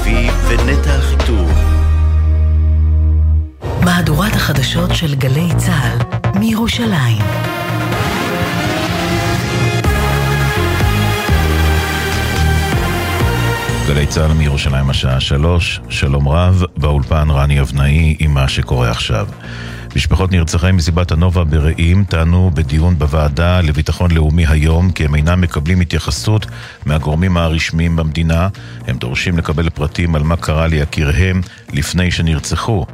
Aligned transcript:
לביא 0.00 0.30
ונטע 0.48 0.98
אחיטוב. 0.98 1.52
מהדורת 3.84 4.32
החדשות 4.32 4.94
של 4.94 5.14
גלי 5.14 5.48
צה"ל 5.56 5.98
מירושלים. 6.38 7.24
גלי 13.88 14.06
צה"ל 14.06 14.32
מירושלים 14.32 14.90
השעה 14.90 15.20
שלוש, 15.20 15.80
שלום 15.88 16.28
רב, 16.28 16.64
באולפן 16.76 17.30
רני 17.30 17.60
אבנאי 17.60 18.16
עם 18.18 18.34
מה 18.34 18.48
שקורה 18.48 18.90
עכשיו. 18.90 19.26
משפחות 19.96 20.32
נרצחי 20.32 20.72
מסיבת 20.72 21.12
הנובה 21.12 21.44
ברעים 21.44 22.04
טענו 22.04 22.50
בדיון 22.54 22.98
בוועדה 22.98 23.60
לביטחון 23.60 24.10
לאומי 24.10 24.46
היום 24.46 24.90
כי 24.90 25.04
הם 25.04 25.14
אינם 25.14 25.40
מקבלים 25.40 25.80
התייחסות 25.80 26.46
מהגורמים 26.86 27.36
הרשמיים 27.36 27.96
במדינה. 27.96 28.48
הם 28.86 28.96
דורשים 28.96 29.38
לקבל 29.38 29.70
פרטים 29.70 30.14
על 30.14 30.22
מה 30.22 30.36
קרה 30.36 30.66
ליקיריהם 30.66 31.40
לפני 31.72 32.10
שנרצחו. 32.10 32.86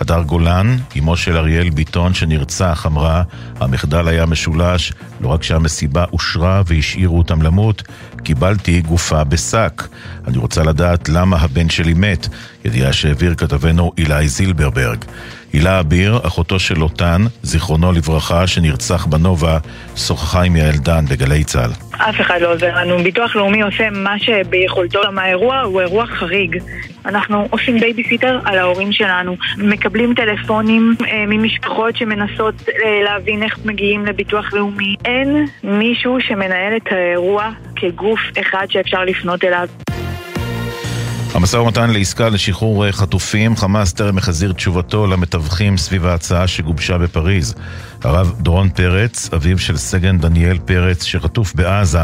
הדר 0.00 0.22
גולן, 0.22 0.76
אמו 0.98 1.16
של 1.16 1.36
אריאל 1.36 1.70
ביטון 1.70 2.14
שנרצח, 2.14 2.86
אמרה, 2.86 3.22
המחדל 3.60 4.08
היה 4.08 4.26
משולש, 4.26 4.92
לא 5.20 5.28
רק 5.28 5.42
שהמסיבה 5.42 6.04
אושרה 6.12 6.62
והשאירו 6.66 7.18
אותם 7.18 7.42
למות, 7.42 7.82
קיבלתי 8.22 8.80
גופה 8.80 9.24
בשק. 9.24 9.88
אני 10.26 10.38
רוצה 10.38 10.62
לדעת 10.62 11.08
למה 11.08 11.36
הבן 11.36 11.68
שלי 11.68 11.94
מת, 11.94 12.28
ידיעה 12.64 12.92
שהעביר 12.92 13.34
כתבנו 13.34 13.92
אילי 13.98 14.28
זילברברג. 14.28 15.04
הילה 15.52 15.80
אביר, 15.80 16.18
אחותו 16.26 16.58
של 16.58 16.78
לוטן, 16.78 17.22
זיכרונו 17.42 17.92
לברכה, 17.92 18.46
שנרצח 18.46 19.06
בנובה, 19.06 19.58
שוחחה 19.96 20.42
עם 20.42 20.56
יעל 20.56 20.76
דן 20.76 21.04
בגלי 21.10 21.44
צה"ל. 21.44 21.70
אף 22.08 22.20
אחד 22.20 22.38
לא 22.40 22.52
עוזר 22.52 22.76
לנו. 22.76 22.98
ביטוח 22.98 23.36
לאומי 23.36 23.62
עושה 23.62 23.90
מה 23.90 24.18
שביכולתו. 24.18 25.00
גם 25.06 25.18
האירוע 25.18 25.60
הוא 25.60 25.80
אירוע 25.80 26.06
חריג. 26.06 26.62
אנחנו 27.06 27.46
עושים 27.50 27.80
בייביסיטר 27.80 28.38
על 28.44 28.58
ההורים 28.58 28.92
שלנו. 28.92 29.36
מקבלים 29.58 30.14
טלפונים 30.14 30.94
אה, 31.06 31.24
ממשפחות 31.26 31.96
שמנסות 31.96 32.54
אה, 32.68 33.02
להבין 33.04 33.42
איך 33.42 33.58
מגיעים 33.64 34.06
לביטוח 34.06 34.52
לאומי. 34.52 34.96
אין 35.04 35.46
מישהו 35.64 36.20
שמנהל 36.20 36.76
את 36.76 36.92
האירוע 36.92 37.50
כגוף 37.76 38.20
אחד 38.40 38.66
שאפשר 38.70 39.04
לפנות 39.04 39.44
אליו. 39.44 39.68
המשא 41.34 41.56
ומתן 41.56 41.90
לעסקה 41.90 42.28
לשחרור 42.28 42.86
אה, 42.86 42.92
חטופים, 42.92 43.56
חמאס 43.56 43.92
טרם 43.92 44.18
החזיר 44.18 44.52
תשובתו 44.52 45.06
למתווכים 45.06 45.76
סביב 45.76 46.06
ההצעה 46.06 46.46
שגובשה 46.46 46.98
בפריז. 46.98 47.54
הרב 48.04 48.32
דורון 48.40 48.68
פרץ, 48.68 49.30
אביו 49.34 49.58
של 49.58 49.76
סגן 49.76 50.18
דניאל 50.18 50.58
פרץ, 50.58 51.04
שחטוף 51.04 51.54
בעזה, 51.54 51.98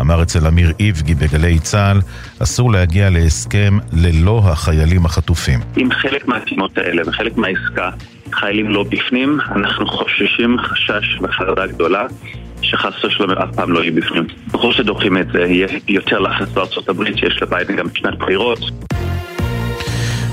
אמר 0.00 0.22
אצל 0.22 0.46
אמיר 0.46 0.72
איבגי 0.80 1.14
בגלי 1.14 1.58
צה"ל, 1.58 2.00
אסור 2.42 2.72
להגיע 2.72 3.10
להסכם 3.10 3.78
ללא 3.92 4.42
החיילים 4.44 5.04
החטופים. 5.04 5.60
אם 5.76 5.88
חלק 5.92 6.28
מהתימות 6.28 6.78
האלה 6.78 7.02
וחלק 7.06 7.36
מהעסקה 7.36 7.90
חיילים 8.32 8.68
לא 8.70 8.84
בפנים, 8.90 9.38
אנחנו 9.56 9.86
חוששים 9.86 10.56
חשש 10.58 11.18
וחרדה 11.22 11.66
גדולה 11.66 12.06
שחס 12.62 13.04
ושלום 13.04 13.30
אף 13.30 13.54
פעם 13.54 13.72
לא 13.72 13.84
יהיו 13.84 13.94
בפנים. 13.94 14.26
ברור 14.50 14.72
שדוחים 14.72 15.16
את 15.16 15.26
זה, 15.32 15.38
יהיה 15.38 15.68
יותר 15.88 16.18
לחץ 16.18 16.48
בארצות 16.48 16.88
הברית 16.88 17.16
שיש 17.16 17.42
לביידן 17.42 17.76
גם 17.76 17.86
שנת 17.94 18.18
בחירות. 18.18 18.58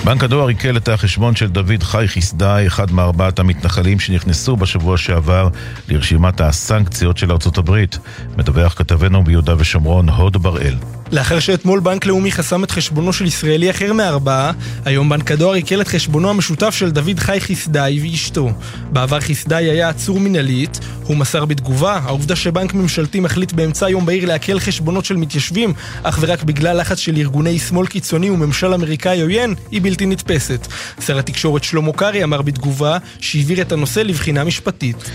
בנק 0.06 0.24
הדואר 0.24 0.48
עיקל 0.48 0.78
את 0.78 0.88
החשבון 0.88 1.36
של 1.36 1.48
דוד 1.48 1.84
חי 1.84 2.06
חסדאי, 2.08 2.68
אחד 2.68 2.92
מארבעת 2.92 3.40
המתנחלים 3.40 4.00
שנכנסו 4.00 4.56
בשבוע 4.56 4.98
שעבר 4.98 5.48
לרשימת 5.90 6.42
הסנקציות 6.42 7.18
של 7.18 7.32
ארצות 7.32 7.58
הברית. 7.58 8.00
מדווח 8.38 8.74
כתבנו 8.74 9.24
ביהודה 9.24 9.54
ושומרון, 9.58 10.10
הוד 10.10 10.38
בראל. 10.38 10.74
לאחר 11.12 11.40
שאתמול 11.40 11.80
בנק 11.80 12.06
לאומי 12.06 12.32
חסם 12.32 12.64
את 12.64 12.72
חשבונו 12.72 13.14
של 13.14 13.26
ישראלי 13.26 13.72
אחר 13.72 13.94
מארבעה, 13.94 14.52
היום 14.86 15.10
בנק 15.10 15.32
הדואר 15.32 15.54
עיקל 15.54 15.82
את 15.82 15.88
חשבונו 15.88 16.30
המשותף 16.30 16.76
של 16.76 16.92
דוד 16.92 17.20
חי 17.20 17.42
חסדאי 17.42 18.00
ואשתו. 18.04 18.50
בעבר 18.92 19.20
חסדאי 19.20 19.66
היה 19.66 19.90
עצור 19.90 20.20
מנהלית, 20.20 20.80
הוא 21.04 21.18
מסר 21.18 21.46
בתגובה, 21.46 22.00
העובדה 22.04 22.36
שבנק 22.36 22.74
ממשלתי 22.74 23.20
מחליט 23.20 23.52
באמצע 23.52 23.86
היום 23.86 24.06
בהיר 24.06 24.26
לעקל 24.26 24.60
חשבונות 24.60 25.06
של 25.06 25.16
מתיישבים, 25.16 25.74
אך 26.04 26.18
ורק 26.22 26.44
בגלל 26.44 26.80
לחץ 26.82 26.98
של 26.98 27.18
ארגוני 27.18 27.60
שמאל 27.60 27.88
קיצוני 27.88 28.30
וממשל 28.30 28.74
אמריקאי 28.74 29.22
עוין, 29.22 29.56
היא 29.72 29.82
בלתי 29.82 30.06
נתפסת. 30.06 30.68
שר 31.06 31.20
התקשורת 31.20 31.64
שלמה 31.64 31.94
קרעי 31.94 32.24
אמר 32.24 32.42
בתגובה 32.42 32.98
שהעביר 33.20 33.62
את 33.62 33.72
הנושא 33.72 34.00
לבחינה 34.00 34.44
משפטית. 34.44 35.12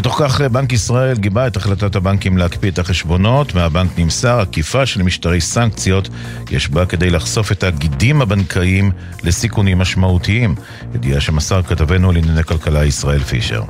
בתוך 0.00 0.22
כך 0.24 0.40
בנק 0.40 0.72
ישראל 0.72 1.16
גיבה 1.16 1.46
את 1.46 1.56
החלטת 1.56 1.96
הבנקים 1.96 2.38
להקפיא 2.38 2.70
את 2.70 2.78
החשבונות. 2.78 3.54
מהבנק 3.54 3.98
נמסר 3.98 4.40
עקיפה 4.40 4.86
של 4.86 5.02
משטרי 5.02 5.40
סנקציות 5.40 6.08
יש 6.50 6.68
בה 6.68 6.86
כדי 6.86 7.10
לחשוף 7.10 7.52
את 7.52 7.64
הגידים 7.64 8.22
הבנקאיים 8.22 8.90
לסיכונים 9.22 9.78
משמעותיים. 9.78 10.54
ידיעה 10.94 11.20
שמסר 11.20 11.62
כתבנו 11.62 12.12
לענייני 12.12 12.44
כלכלה 12.44 12.84
ישראל 12.84 13.20
פישר. 13.20 13.62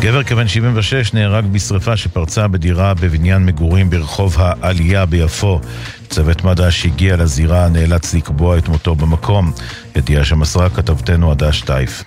גבר 0.00 0.22
כבן 0.22 0.48
76 0.48 1.14
נהרג 1.14 1.44
בשרפה 1.44 1.96
שפרצה 1.96 2.48
בדירה 2.48 2.94
בבניין 2.94 3.46
מגורים 3.46 3.90
ברחוב 3.90 4.36
העלייה 4.38 5.06
ביפו. 5.06 5.60
צוות 6.08 6.44
מד"א 6.44 6.70
שהגיע 6.70 7.16
לזירה 7.16 7.68
נאלץ 7.68 8.14
לקבוע 8.14 8.58
את 8.58 8.68
מותו 8.68 8.94
במקום. 8.94 9.52
ידיעה 9.96 10.24
שמסרה 10.24 10.70
כתבתנו 10.70 11.30
עדה 11.30 11.52
שטייף. 11.52 12.04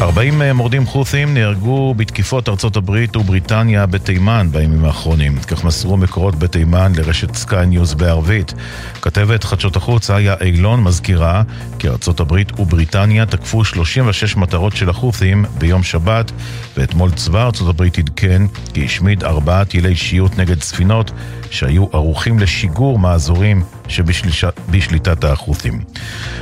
40 0.00 0.42
אה, 0.42 0.52
מורדים 0.52 0.86
חות'ים 0.86 1.34
נהרגו 1.34 1.94
בתקיפות 1.94 2.48
ארצות 2.48 2.76
הברית 2.76 3.16
ובריטניה 3.16 3.86
בתימן 3.86 4.48
בימים 4.50 4.84
האחרונים. 4.84 5.38
כך 5.38 5.64
מסרו 5.64 5.96
מקורות 5.96 6.34
בתימן 6.34 6.92
לרשת 6.96 7.34
סקיי 7.34 7.66
ניוז 7.66 7.94
בערבית. 7.94 8.54
כתבת 9.02 9.44
חדשות 9.44 9.76
החוץ 9.76 10.10
איה 10.10 10.34
אילון 10.40 10.82
מזכירה 10.82 11.42
כי 11.78 11.88
ארצות 11.88 12.20
הברית 12.20 12.60
ובריטניה 12.60 13.26
תקפו 13.26 13.64
36 13.64 14.36
מטרות 14.36 14.76
של 14.76 14.90
החות'ים 14.90 15.44
ביום 15.58 15.82
שבת, 15.82 16.32
ואתמול 16.76 17.10
צבא 17.10 17.44
ארצות 17.44 17.68
הברית 17.68 17.98
עדכן 17.98 18.42
כי 18.74 18.84
השמיד 18.84 19.24
ארבעה 19.24 19.64
טילי 19.64 19.96
שיוט 19.96 20.38
נגד 20.38 20.62
ספינות 20.62 21.10
שהיו 21.50 21.86
ערוכים 21.92 22.38
לשיגור 22.38 22.98
מאזורים 22.98 23.62
שבשליטת 23.88 25.24
החות'ים. 25.24 25.80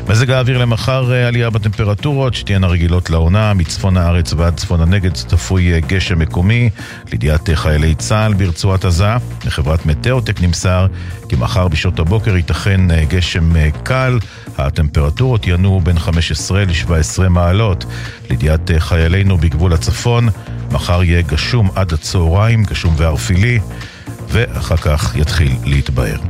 מזג 0.08 0.30
האוויר 0.30 0.58
למחר 0.58 1.12
אה, 1.12 1.28
עלייה 1.28 1.50
בטמפרטורות 1.50 2.34
שתהיינה 2.34 2.66
רגילות 2.66 3.10
לעונה, 3.10 3.41
מצפון 3.54 3.96
הארץ 3.96 4.32
ועד 4.32 4.56
צפון 4.56 4.80
הנגד 4.80 5.12
צפוי 5.12 5.72
אה, 5.72 5.80
גשם 5.80 6.18
מקומי, 6.18 6.70
לידיעת 7.12 7.50
אה, 7.50 7.56
חיילי 7.56 7.94
צה"ל 7.94 8.34
ברצועת 8.34 8.84
עזה. 8.84 9.16
מחברת 9.46 9.86
מטאוטק 9.86 10.40
נמסר 10.40 10.86
כי 11.28 11.36
מחר 11.36 11.68
בשעות 11.68 11.98
הבוקר 11.98 12.36
ייתכן 12.36 12.80
גשם 13.08 13.70
קל, 13.82 14.18
הטמפרטורות 14.58 15.46
ינועו 15.46 15.80
בין 15.80 15.98
15 15.98 16.64
ל-17 16.64 17.28
מעלות. 17.28 17.84
לידיעת 18.30 18.70
חיילינו 18.78 19.38
בגבול 19.38 19.72
הצפון, 19.72 20.28
מחר 20.70 21.02
יהיה 21.02 21.22
גשום 21.22 21.70
עד 21.74 21.92
הצהריים, 21.92 22.64
גשום 22.64 22.94
וערפילי. 22.96 23.58
ואחר 24.32 24.76
כך 24.76 25.16
יתחיל 25.16 25.52
להתבהר. 25.64 26.20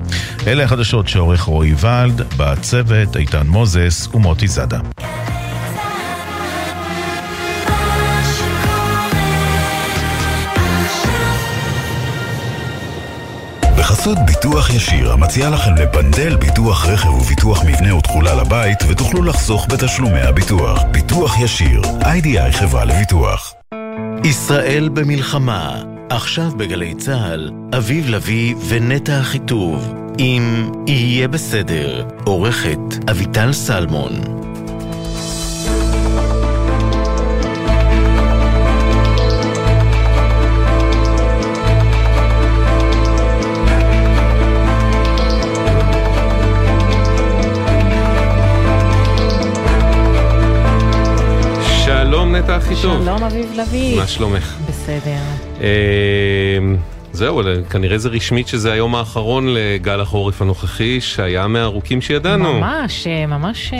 אלה 0.46 0.64
החדשות 0.64 1.08
שעורך 1.08 1.42
רועי 1.42 1.74
ולד, 1.80 2.20
בצוות 2.36 3.16
איתן 3.16 3.46
מוזס 3.46 4.08
ומוטי 4.14 4.48
זאדה. 4.48 4.80
בחסות 14.02 14.18
ביטוח 14.26 14.70
ישיר, 14.70 15.12
המציע 15.12 15.50
לכם 15.50 15.74
לפנדל 15.74 16.36
ביטוח 16.36 16.86
רכב 16.86 17.08
וביטוח 17.08 17.64
מבנה 17.64 17.94
ותכולה 17.94 18.34
לבית, 18.34 18.78
ותוכלו 18.88 19.22
לחסוך 19.22 19.66
בתשלומי 19.72 20.20
הביטוח. 20.20 20.82
ביטוח 20.90 21.40
ישיר, 21.40 21.82
איי-די-איי 22.04 22.52
חברה 22.52 22.84
לביטוח. 22.84 23.54
ישראל 24.24 24.88
במלחמה 24.88 25.82
עכשיו 26.10 26.50
בגלי 26.56 26.94
צה"ל, 26.94 27.50
אביב 27.76 28.08
לביא 28.08 28.54
ונטע 28.68 29.20
אחיטוב, 29.20 29.94
אם 30.18 30.70
יהיה 30.86 31.28
בסדר, 31.28 32.06
עורכת 32.24 33.10
אביטל 33.10 33.52
סלמון. 33.52 34.41
נטע 52.42 52.56
הכי 52.56 52.74
טוב. 52.82 53.04
שלום 53.04 53.22
אביב 53.22 53.52
לביא. 53.60 53.96
מה 53.96 54.06
שלומך? 54.06 54.56
בסדר. 54.68 55.18
אמ, 55.60 56.76
זהו, 57.12 57.42
כנראה 57.70 57.98
זה 57.98 58.08
רשמית 58.08 58.48
שזה 58.48 58.72
היום 58.72 58.94
האחרון 58.94 59.46
לגל 59.48 60.00
החורף 60.00 60.42
הנוכחי, 60.42 61.00
שהיה 61.00 61.46
מהארוכים 61.46 62.00
שידענו. 62.00 62.52
ממש, 62.52 63.06
ממש 63.28 63.72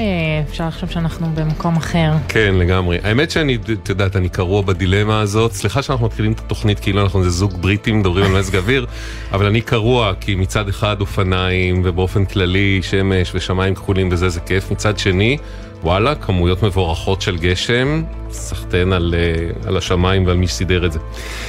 אפשר 0.50 0.68
לחשוב 0.68 0.90
שאנחנו 0.90 1.26
במקום 1.34 1.76
אחר. 1.76 2.12
כן, 2.28 2.54
לגמרי. 2.58 2.98
האמת 3.02 3.30
שאני, 3.30 3.58
את 3.82 3.88
יודעת, 3.88 4.16
אני 4.16 4.28
קרוע 4.28 4.62
בדילמה 4.62 5.20
הזאת. 5.20 5.52
סליחה 5.52 5.82
שאנחנו 5.82 6.06
מתחילים 6.06 6.32
את 6.32 6.38
התוכנית 6.40 6.80
כאילו 6.80 7.02
אנחנו 7.02 7.18
איזה 7.18 7.30
זוג 7.30 7.52
בריטים 7.60 8.00
מדברים 8.00 8.24
על 8.24 8.38
מזג 8.38 8.56
אוויר, 8.56 8.86
אבל 9.32 9.46
אני 9.46 9.60
קרוע 9.60 10.12
כי 10.20 10.34
מצד 10.34 10.68
אחד 10.68 11.00
אופניים 11.00 11.82
ובאופן 11.84 12.24
כללי 12.24 12.80
שמש 12.82 13.34
ושמיים 13.34 13.74
כחולים 13.74 14.08
וזה 14.12 14.28
זה 14.28 14.40
כיף, 14.40 14.70
מצד 14.70 14.98
שני... 14.98 15.36
וואלה, 15.82 16.14
כמויות 16.14 16.62
מבורכות 16.62 17.22
של 17.22 17.38
גשם, 17.38 18.02
סחטיין 18.30 18.92
על, 18.92 19.14
אה, 19.18 19.68
על 19.68 19.76
השמיים 19.76 20.26
ועל 20.26 20.36
מי 20.36 20.46
שסידר 20.46 20.86
את 20.86 20.92
זה. 20.92 20.98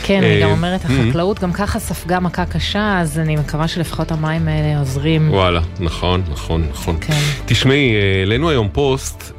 כן, 0.04 0.24
אני 0.24 0.42
גם 0.42 0.48
אה, 0.50 0.54
אומרת, 0.54 0.86
החקלאות 0.86 1.40
גם 1.40 1.54
ככה 1.54 1.80
ספגה 1.80 2.20
מכה 2.20 2.46
קשה, 2.46 3.00
אז 3.02 3.20
אני 3.20 3.36
מקווה 3.36 3.68
שלפחות 3.68 4.12
המים 4.12 4.48
האלה 4.48 4.80
עוזרים. 4.80 5.34
וואלה, 5.34 5.62
נכון, 5.80 6.24
נכון, 6.32 6.68
נכון. 6.72 6.98
כן. 7.02 7.20
תשמעי, 7.46 7.96
אה, 7.96 8.20
העלינו 8.20 8.50
היום 8.50 8.70
פוסט 8.72 9.32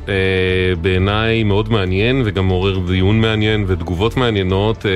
בעיניי 0.82 1.42
מאוד 1.42 1.72
מעניין 1.72 2.22
וגם 2.24 2.48
מעורר 2.48 2.78
דיון 2.86 3.20
מעניין 3.20 3.64
ותגובות 3.68 4.16
מעניינות. 4.16 4.86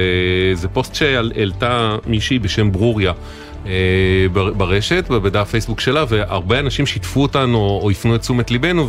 זה 0.55 0.69
פוסט 0.69 0.95
שהעלתה 0.95 1.97
מישהי 2.07 2.39
בשם 2.39 2.73
ברוריה. 2.73 3.13
ברשת, 4.57 5.05
בדף 5.09 5.51
פייסבוק 5.51 5.81
שלה, 5.81 6.05
והרבה 6.09 6.59
אנשים 6.59 6.87
שיתפו 6.87 7.23
אותנו 7.23 7.59
או 7.59 7.91
הפנו 7.91 8.15
את 8.15 8.21
תשומת 8.21 8.51
ליבנו, 8.51 8.89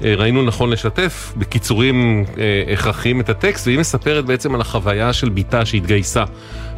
ראינו 0.00 0.42
נכון 0.42 0.70
לשתף 0.70 1.32
בקיצורים 1.36 2.24
אה, 2.38 2.72
הכרחיים 2.72 3.20
את 3.20 3.28
הטקסט, 3.28 3.66
והיא 3.66 3.78
מספרת 3.78 4.24
בעצם 4.24 4.54
על 4.54 4.60
החוויה 4.60 5.12
של 5.12 5.28
בתה 5.28 5.66
שהתגייסה 5.66 6.24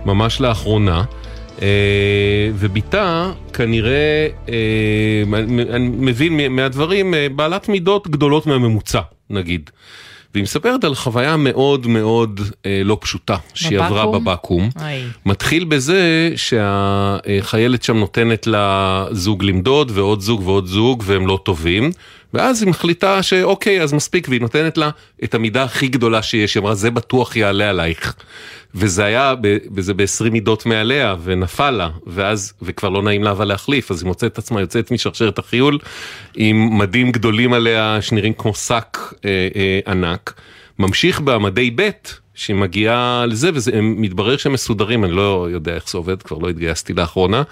ממש 0.05 0.41
לאחרונה. 0.41 1.05
ובתה 2.55 3.31
כנראה, 3.53 4.29
אני 5.71 5.89
מבין 5.89 6.57
מהדברים, 6.57 7.15
בעלת 7.37 7.69
מידות 7.69 8.09
גדולות 8.09 8.47
מהממוצע, 8.47 9.01
נגיד. 9.31 9.71
והיא 10.37 10.43
מספרת 10.43 10.85
על 10.85 10.95
חוויה 10.95 11.37
מאוד 11.37 11.87
מאוד 11.87 12.41
אה, 12.67 12.83
לא 12.85 12.99
פשוטה 13.01 13.37
שהיא 13.55 13.79
עברה 13.81 14.07
בבקו"ם. 14.07 14.69
מתחיל 15.27 15.65
בזה 15.65 16.33
שהחיילת 16.37 17.83
שם 17.83 17.97
נותנת 17.97 18.47
לה 18.47 19.07
זוג 19.11 19.45
למדוד 19.45 19.91
ועוד 19.95 20.21
זוג 20.21 20.43
ועוד 20.49 20.67
זוג 20.67 21.03
והם 21.07 21.27
לא 21.27 21.39
טובים. 21.43 21.91
ואז 22.37 22.63
היא 22.63 22.71
מחליטה 22.71 23.23
שאוקיי, 23.23 23.83
אז 23.83 23.93
מספיק, 23.93 24.29
והיא 24.29 24.41
נותנת 24.41 24.79
לה 24.79 24.91
את 25.25 25.35
המידה 25.35 25.63
הכי 25.63 25.89
גדולה 25.89 26.23
שיש, 26.23 26.55
היא 26.55 26.61
אמרה, 26.61 26.75
זה 26.75 26.91
בטוח 26.91 27.37
יעלה 27.37 27.71
עלייך. 27.71 28.15
וזה 28.75 29.05
היה, 29.05 29.35
וזה 29.75 29.95
ב-20 29.95 30.31
מידות 30.31 30.67
מעליה, 30.67 31.17
ונפל 31.25 31.71
לה, 31.71 31.89
ואז, 32.07 32.53
וכבר 32.63 32.89
לא 32.89 33.03
נעים 33.03 33.23
לה 33.23 33.31
אבל 33.31 33.45
להחליף, 33.49 33.91
אז 33.91 34.03
היא 34.03 34.07
מוצאת 34.07 34.33
את 34.33 34.39
עצמה 34.39 34.61
יוצאת 34.61 34.91
משרשרת 34.91 35.39
החיול, 35.39 35.79
עם 36.35 36.79
מדים 36.79 37.13
גדולים 37.13 37.53
עליה, 37.53 37.99
שנראים 38.01 38.33
כמו 38.33 38.55
שק 38.55 38.99
אה, 39.25 39.49
אה, 39.57 39.81
ענק. 39.87 40.41
ממשיך 40.79 41.21
במדי 41.21 41.71
ב', 41.75 41.91
שהיא 42.37 42.57
מגיעה 42.57 43.25
לזה, 43.27 43.51
ומתברר 43.55 44.37
שהם 44.37 44.53
מסודרים, 44.53 45.05
אני 45.05 45.13
לא 45.13 45.47
יודע 45.51 45.75
איך 45.75 45.91
זה 45.91 45.99
עובד, 45.99 46.23
כבר 46.23 46.39
לא 46.39 46.49
התגייסתי 46.49 46.93
לאחרונה, 46.93 47.43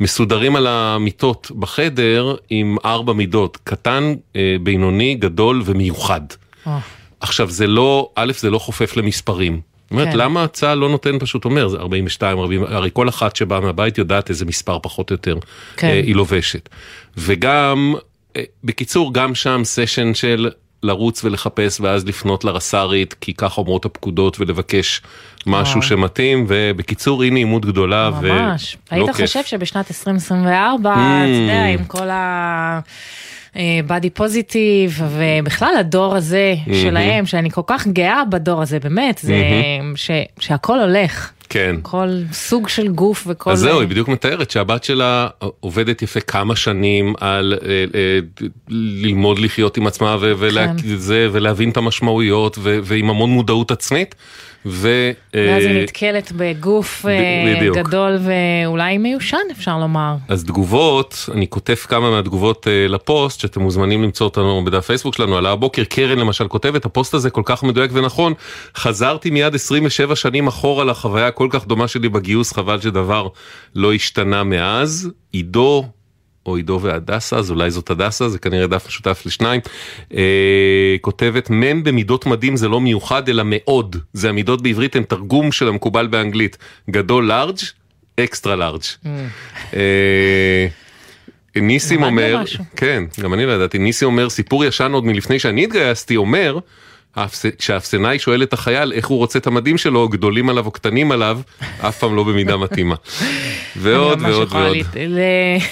מסודרים 0.00 0.56
על 0.56 0.66
המיטות 0.66 1.50
בחדר 1.58 2.34
עם 2.50 2.76
ארבע 2.84 3.12
מידות, 3.12 3.58
קטן, 3.64 4.14
אה, 4.36 4.56
בינוני, 4.62 5.14
גדול 5.14 5.62
ומיוחד. 5.64 6.20
Oh. 6.66 6.68
עכשיו 7.20 7.50
זה 7.50 7.66
לא, 7.66 8.10
א', 8.14 8.32
זה 8.38 8.50
לא 8.50 8.58
חופף 8.58 8.96
למספרים. 8.96 9.60
זאת 9.82 9.90
אומרת, 9.90 10.08
כן. 10.08 10.18
למה 10.18 10.48
צה"ל 10.48 10.78
לא 10.78 10.88
נותן 10.88 11.18
פשוט 11.18 11.44
אומר, 11.44 11.68
זה 11.68 11.76
42, 11.76 12.38
40, 12.38 12.64
הרי 12.64 12.90
כל 12.92 13.08
אחת 13.08 13.36
שבאה 13.36 13.60
מהבית 13.60 13.98
יודעת 13.98 14.30
איזה 14.30 14.44
מספר 14.44 14.78
פחות 14.78 15.10
או 15.10 15.14
יותר 15.14 15.38
כן. 15.76 15.86
אה, 15.86 15.92
היא 15.92 16.14
לובשת. 16.14 16.68
וגם, 17.16 17.94
בקיצור, 18.64 19.14
גם 19.14 19.34
שם 19.34 19.60
סשן 19.64 20.14
של 20.14 20.50
לרוץ 20.82 21.24
ולחפש 21.24 21.80
ואז 21.80 22.06
לפנות 22.06 22.44
לרס"רית, 22.44 23.14
כי 23.20 23.34
כך 23.34 23.58
אומרות 23.58 23.84
הפקודות 23.84 24.40
ולבקש 24.40 25.02
משהו 25.46 25.76
וואו. 25.76 25.88
שמתאים, 25.88 26.46
ובקיצור 26.48 27.22
הנה 27.22 27.38
עימות 27.38 27.66
גדולה 27.66 28.10
ממש. 28.10 28.22
ולא 28.92 29.06
כיף. 29.06 29.16
היית 29.16 29.30
חושב 29.30 29.44
שבשנת 29.44 29.90
2024, 29.90 30.94
mm. 30.94 30.98
אתה 30.98 31.28
יודע, 31.28 31.64
עם 31.64 31.84
כל 31.84 32.10
ה... 32.10 32.80
בדי 33.86 34.08
אה, 34.08 34.14
פוזיטיב, 34.14 35.00
ובכלל 35.08 35.74
הדור 35.78 36.16
הזה 36.16 36.54
mm-hmm. 36.66 36.74
שלהם, 36.74 37.26
שאני 37.26 37.50
כל 37.50 37.60
כך 37.66 37.86
גאה 37.86 38.24
בדור 38.24 38.62
הזה, 38.62 38.78
באמת, 38.78 39.18
זה 39.18 39.32
mm-hmm. 39.32 39.96
ש, 39.96 40.10
שהכל 40.38 40.80
הולך. 40.80 41.32
כן. 41.52 41.76
כל 41.82 42.08
סוג 42.32 42.68
של 42.68 42.88
גוף 42.88 43.24
וכל... 43.26 43.50
אז 43.50 43.58
זהו, 43.58 43.80
היא 43.80 43.88
בדיוק 43.88 44.08
מתארת 44.08 44.50
שהבת 44.50 44.84
שלה 44.84 45.28
עובדת 45.60 46.02
יפה 46.02 46.20
כמה 46.20 46.56
שנים 46.56 47.14
על 47.20 47.54
אה, 47.62 47.84
אה, 47.94 48.18
ללמוד 48.68 49.38
לחיות 49.38 49.76
עם 49.76 49.86
עצמה 49.86 50.16
כן. 50.20 50.32
ולהבין 51.32 51.70
את 51.70 51.76
המשמעויות 51.76 52.58
ועם 52.62 53.10
המון 53.10 53.30
מודעות 53.30 53.70
עצמית. 53.70 54.14
ו... 54.66 55.10
ואז 55.34 55.64
היא 55.64 55.76
אה, 55.76 55.82
נתקלת 55.82 56.32
בגוף 56.36 57.06
אה, 57.06 57.54
בדיוק. 57.56 57.76
גדול 57.76 58.18
ואולי 58.20 58.98
מיושן 58.98 59.36
אפשר 59.52 59.78
לומר. 59.78 60.14
אז 60.28 60.44
תגובות, 60.44 61.28
אני 61.32 61.48
כותב 61.48 61.74
כמה 61.74 62.10
מהתגובות 62.10 62.68
אה, 62.68 62.88
לפוסט 62.88 63.40
שאתם 63.40 63.62
מוזמנים 63.62 64.02
למצוא 64.02 64.26
אותנו 64.26 64.64
בדף 64.64 64.86
פייסבוק 64.86 65.14
שלנו, 65.14 65.36
על 65.36 65.46
הבוקר 65.46 65.84
קרן 65.84 66.18
למשל 66.18 66.48
כותבת, 66.48 66.84
הפוסט 66.84 67.14
הזה 67.14 67.30
כל 67.30 67.42
כך 67.44 67.62
מדויק 67.62 67.90
ונכון, 67.94 68.32
חזרתי 68.76 69.30
מיד 69.30 69.54
27 69.54 70.16
שנים 70.16 70.46
אחורה 70.46 70.84
לחוויה 70.84 71.26
הכל 71.26 71.48
כך 71.50 71.66
דומה 71.66 71.88
שלי 71.88 72.08
בגיוס, 72.08 72.52
חבל 72.52 72.80
שדבר 72.80 73.28
לא 73.74 73.92
השתנה 73.92 74.44
מאז. 74.44 75.10
עידו 75.32 75.84
או 76.46 76.56
עידו 76.56 76.78
והדסה, 76.82 77.36
אז 77.36 77.50
אולי 77.50 77.70
זאת 77.70 77.90
הדסה, 77.90 78.28
זה 78.28 78.38
כנראה 78.38 78.66
דף 78.66 78.86
משותף 78.88 79.22
לשניים. 79.26 79.60
אה, 80.14 80.96
כותבת, 81.00 81.50
מ' 81.50 81.82
במידות 81.82 82.26
מדים 82.26 82.56
זה 82.56 82.68
לא 82.68 82.80
מיוחד 82.80 83.28
אלא 83.28 83.42
מאוד. 83.46 83.96
זה 84.12 84.28
המידות 84.28 84.62
בעברית 84.62 84.96
הן 84.96 85.02
תרגום 85.02 85.52
של 85.52 85.68
המקובל 85.68 86.06
באנגלית. 86.06 86.58
גדול 86.90 87.26
לארג', 87.26 87.58
אקסטרה 88.20 88.56
לארג'. 88.56 88.82
ניסים 91.56 92.02
אומר, 92.02 92.42
כן, 92.76 93.04
גם 93.20 93.34
אני 93.34 93.46
לא 93.46 93.52
ידעתי, 93.52 93.78
ניסים 93.78 94.08
אומר, 94.08 94.30
סיפור 94.30 94.64
ישן 94.64 94.92
עוד 94.92 95.04
מלפני 95.04 95.38
שאני 95.38 95.64
התגייסתי, 95.64 96.16
אומר, 96.16 96.58
כשהאפסנאי 97.58 98.18
שואל 98.18 98.42
את 98.42 98.52
החייל 98.52 98.92
איך 98.92 99.06
הוא 99.06 99.18
רוצה 99.18 99.38
את 99.38 99.46
המדים 99.46 99.78
שלו, 99.78 100.08
גדולים 100.08 100.48
עליו 100.48 100.66
או 100.66 100.70
קטנים 100.70 101.12
עליו, 101.12 101.40
אף 101.80 101.98
פעם 101.98 102.16
לא 102.16 102.24
במידה 102.24 102.56
מתאימה. 102.56 102.94
ועוד 103.76 104.22
ועוד 104.22 104.48
ועוד. 104.52 104.76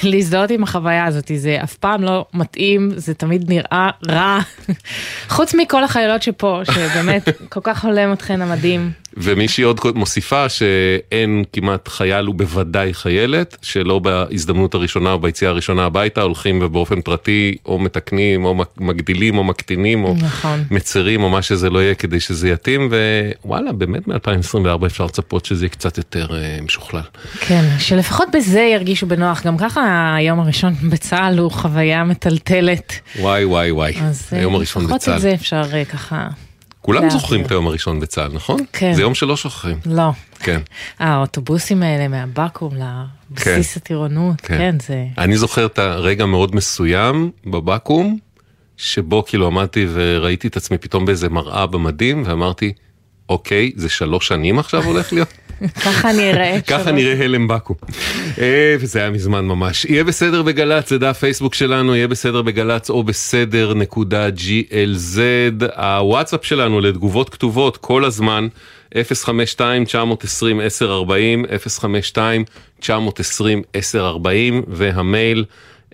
להזדהות 0.03 0.51
עם 0.51 0.63
החוויה 0.63 1.05
הזאת, 1.05 1.31
זה 1.37 1.59
אף 1.63 1.75
פעם 1.75 2.03
לא 2.03 2.25
מתאים, 2.35 2.91
זה 2.97 3.15
תמיד 3.15 3.51
נראה 3.51 3.91
רע. 4.09 4.39
חוץ 5.29 5.55
מכל 5.55 5.85
החיילות 5.85 6.23
שפה, 6.23 6.61
שבאמת 6.65 7.29
כל 7.49 7.61
כך 7.63 7.85
הולם 7.85 8.13
אתכן 8.13 8.43
המדים. 8.43 8.91
ומישהי 9.17 9.65
עוד 9.65 9.81
מוסיפה 9.95 10.49
שאין 10.49 11.45
כמעט 11.53 11.89
חייל 11.89 12.29
ובוודאי 12.29 12.95
חיילת, 12.95 13.57
שלא 13.63 13.99
בהזדמנות 13.99 14.75
הראשונה 14.75 15.13
או 15.13 15.19
ביציאה 15.19 15.51
הראשונה 15.51 15.85
הביתה 15.85 16.23
הולכים 16.23 16.59
ובאופן 16.63 17.01
פרטי 17.01 17.57
או 17.67 17.79
מתקנים 17.79 18.45
או 18.45 18.65
מגדילים 18.79 19.39
או 19.39 19.45
מקטינים 19.45 20.05
או 20.05 20.15
נכון. 20.21 20.65
מצרים 20.71 21.23
או 21.23 21.31
מה 21.31 21.43
שזה 21.43 21.71
לא 21.71 21.79
יהיה 21.79 21.95
כדי 21.95 22.21
שזה 22.21 22.49
יתאים, 22.49 22.91
ווואלה, 23.45 23.73
באמת 23.73 24.09
מ-2024 24.09 24.87
אפשר 24.87 25.05
לצפות 25.05 25.45
שזה 25.45 25.65
יהיה 25.65 25.71
קצת 25.71 25.99
יותר 25.99 26.27
uh, 26.27 26.63
משוכלל. 26.63 27.03
כן, 27.41 27.65
שלפחות 27.79 28.29
בזה 28.33 28.61
ירגישו 28.61 29.07
בנוח, 29.07 29.47
גם 29.47 29.59
ככה 29.59 30.15
היום 30.15 30.41
הראשון 30.41 30.75
בצה"ל 30.91 31.39
הוא 31.39 31.51
חוויה 31.51 32.05
מטלטלת. 32.05 32.93
וואי 33.21 33.45
וואי 33.45 33.71
וואי, 33.71 33.95
היום 34.31 34.55
הראשון 34.55 34.85
בצה"ל. 34.85 34.97
לפחות 34.97 35.15
את 35.17 35.21
זה 35.21 35.35
אפשר 35.35 35.63
uh, 35.63 35.93
ככה... 35.93 36.29
כולם 36.81 37.11
זוכרים 37.11 37.45
את 37.45 37.51
היום 37.51 37.67
הראשון 37.67 38.01
בצה"ל, 38.01 38.33
נכון? 38.33 38.61
כן. 38.73 38.93
זה 38.93 39.03
יום 39.03 39.15
שלא 39.15 39.37
שוכחים. 39.37 39.79
לא. 39.87 40.11
כן. 40.39 40.61
האוטובוסים 40.99 41.83
האלה 41.83 42.09
מהבקו"ם 42.09 42.73
לבסיס 42.75 43.73
כן. 43.75 43.81
הטירונות, 43.81 44.41
כן. 44.41 44.59
כן, 44.59 44.77
זה... 44.87 45.07
אני 45.19 45.37
זוכר 45.37 45.67
את 45.67 45.79
הרגע 45.79 46.27
מאוד 46.27 46.55
מסוים 46.55 47.31
בבקו"ם, 47.47 48.17
שבו 48.77 49.25
כאילו 49.27 49.47
עמדתי 49.47 49.87
וראיתי 49.93 50.49
את 50.49 50.57
עצמי 50.57 50.79
פתאום 50.79 51.07
באיזה 51.07 51.29
מראה 51.29 51.67
במדים, 51.67 52.23
ואמרתי, 52.27 52.73
אוקיי, 53.29 53.73
זה 53.77 53.89
שלוש 53.89 54.29
שנים 54.29 54.59
עכשיו 54.59 54.85
הולך 54.85 55.13
להיות? 55.13 55.33
ככה 55.69 56.13
נראה. 56.13 56.61
ככה 56.67 56.93
נראה 56.93 57.25
הלם 57.25 57.49
בקו"ם. 57.49 57.77
אה, 58.39 58.77
וזה 58.81 58.99
היה 58.99 59.11
מזמן 59.11 59.45
ממש. 59.45 59.85
יהיה 59.85 60.05
בסדר 60.05 60.43
בגל"צ, 60.43 60.89
זה 60.89 60.99
דף 60.99 61.19
פייסבוק 61.19 61.55
שלנו, 61.55 61.97
יהיה 61.97 62.09
בסדר 62.09 62.43
בגל"צ 62.43 62.91
או 62.91 63.03
בסדר 63.03 63.75
נקודה 63.75 64.29
glz. 64.29 65.21
הוואטסאפ 65.77 66.45
שלנו 66.45 66.81
לתגובות 66.81 67.31
כתובות 67.31 67.77
כל 67.77 68.05
הזמן, 68.05 68.49
052-920-1040, 68.95 68.95
052-920-1040, 72.83 72.89
והמייל. 74.69 75.45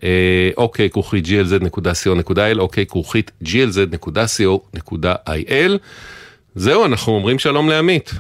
אה, 0.03 0.51
אוקיי 0.57 0.91
כרוכית 0.91 1.25
glz.co.il, 1.27 2.59
אוקיי 2.59 2.87
כרוכית 2.87 3.31
glz.co.il. 3.45 4.51
זהו, 6.55 6.85
אנחנו 6.85 7.13
אומרים 7.13 7.39
שלום 7.39 7.69
לעמית. 7.69 8.13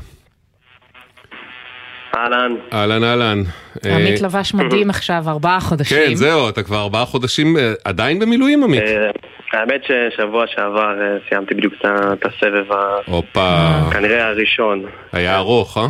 אהלן. 2.17 2.55
אהלן, 2.73 3.05
אהלן. 3.05 3.43
עמית 3.85 4.21
לבש 4.21 4.55
מדהים 4.55 4.91
עכשיו, 4.91 5.23
ארבעה 5.29 5.61
חודשים. 5.61 5.99
כן, 5.99 6.15
זהו, 6.15 6.49
אתה 6.49 6.63
כבר 6.63 6.83
ארבעה 6.83 7.05
חודשים 7.05 7.57
אה, 7.57 7.73
עדיין 7.85 8.19
במילואים, 8.19 8.65
עמית? 8.65 8.83
אה, 8.83 9.11
האמת 9.53 9.83
ששבוע 9.85 10.47
שעבר 10.47 11.01
אה, 11.01 11.17
סיימתי 11.29 11.55
בדיוק 11.55 11.75
את 11.85 12.27
הסבב, 12.27 12.65
הופה. 13.07 13.79
כנראה 13.93 14.27
הראשון. 14.27 14.85
היה 15.13 15.37
ארוך, 15.37 15.79
אה? 15.79 15.87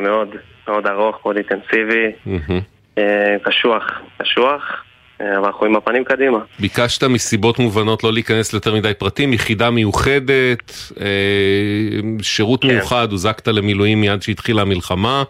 מאוד, 0.00 0.28
מאוד 0.68 0.86
ארוך, 0.86 1.20
מאוד 1.24 1.36
אינטנסיבי. 1.36 2.12
קשוח, 3.42 4.00
קשוח. 4.18 4.84
אבל 5.20 5.44
אנחנו 5.44 5.66
עם 5.66 5.76
הפנים 5.76 6.04
קדימה. 6.04 6.38
ביקשת 6.58 7.04
מסיבות 7.04 7.58
מובנות 7.58 8.04
לא 8.04 8.12
להיכנס 8.12 8.52
ליותר 8.52 8.74
מדי 8.74 8.92
פרטים, 8.98 9.32
יחידה 9.32 9.70
מיוחדת, 9.70 10.72
שירות 12.22 12.62
כן. 12.62 12.68
מיוחד, 12.68 13.08
הוזקת 13.10 13.48
למילואים 13.48 14.00
מיד 14.00 14.22
שהתחילה 14.22 14.62
המלחמה, 14.62 15.22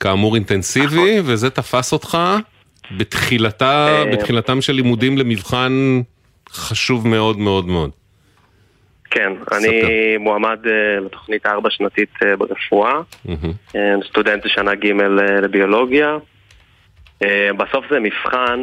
כאמור 0.00 0.34
אינטנסיבי, 0.34 0.86
נכון. 1.20 1.32
וזה 1.32 1.50
תפס 1.50 1.92
אותך 1.92 2.18
בתחילתה, 2.96 4.04
בתחילתם 4.12 4.60
של 4.60 4.72
לימודים 4.72 5.18
למבחן 5.18 6.00
חשוב 6.50 7.08
מאוד 7.08 7.38
מאוד 7.38 7.66
מאוד. 7.66 7.90
כן, 9.10 9.32
אני 9.52 9.82
מועמד 10.18 10.58
לתוכנית 11.04 11.46
ארבע 11.46 11.70
שנתית 11.70 12.08
ברפואה, 12.38 12.92
סטודנט 14.08 14.46
לשנה 14.46 14.74
ג' 14.74 14.92
לביולוגיה. 15.42 16.16
בסוף 17.56 17.84
זה 17.90 18.00
מבחן, 18.00 18.62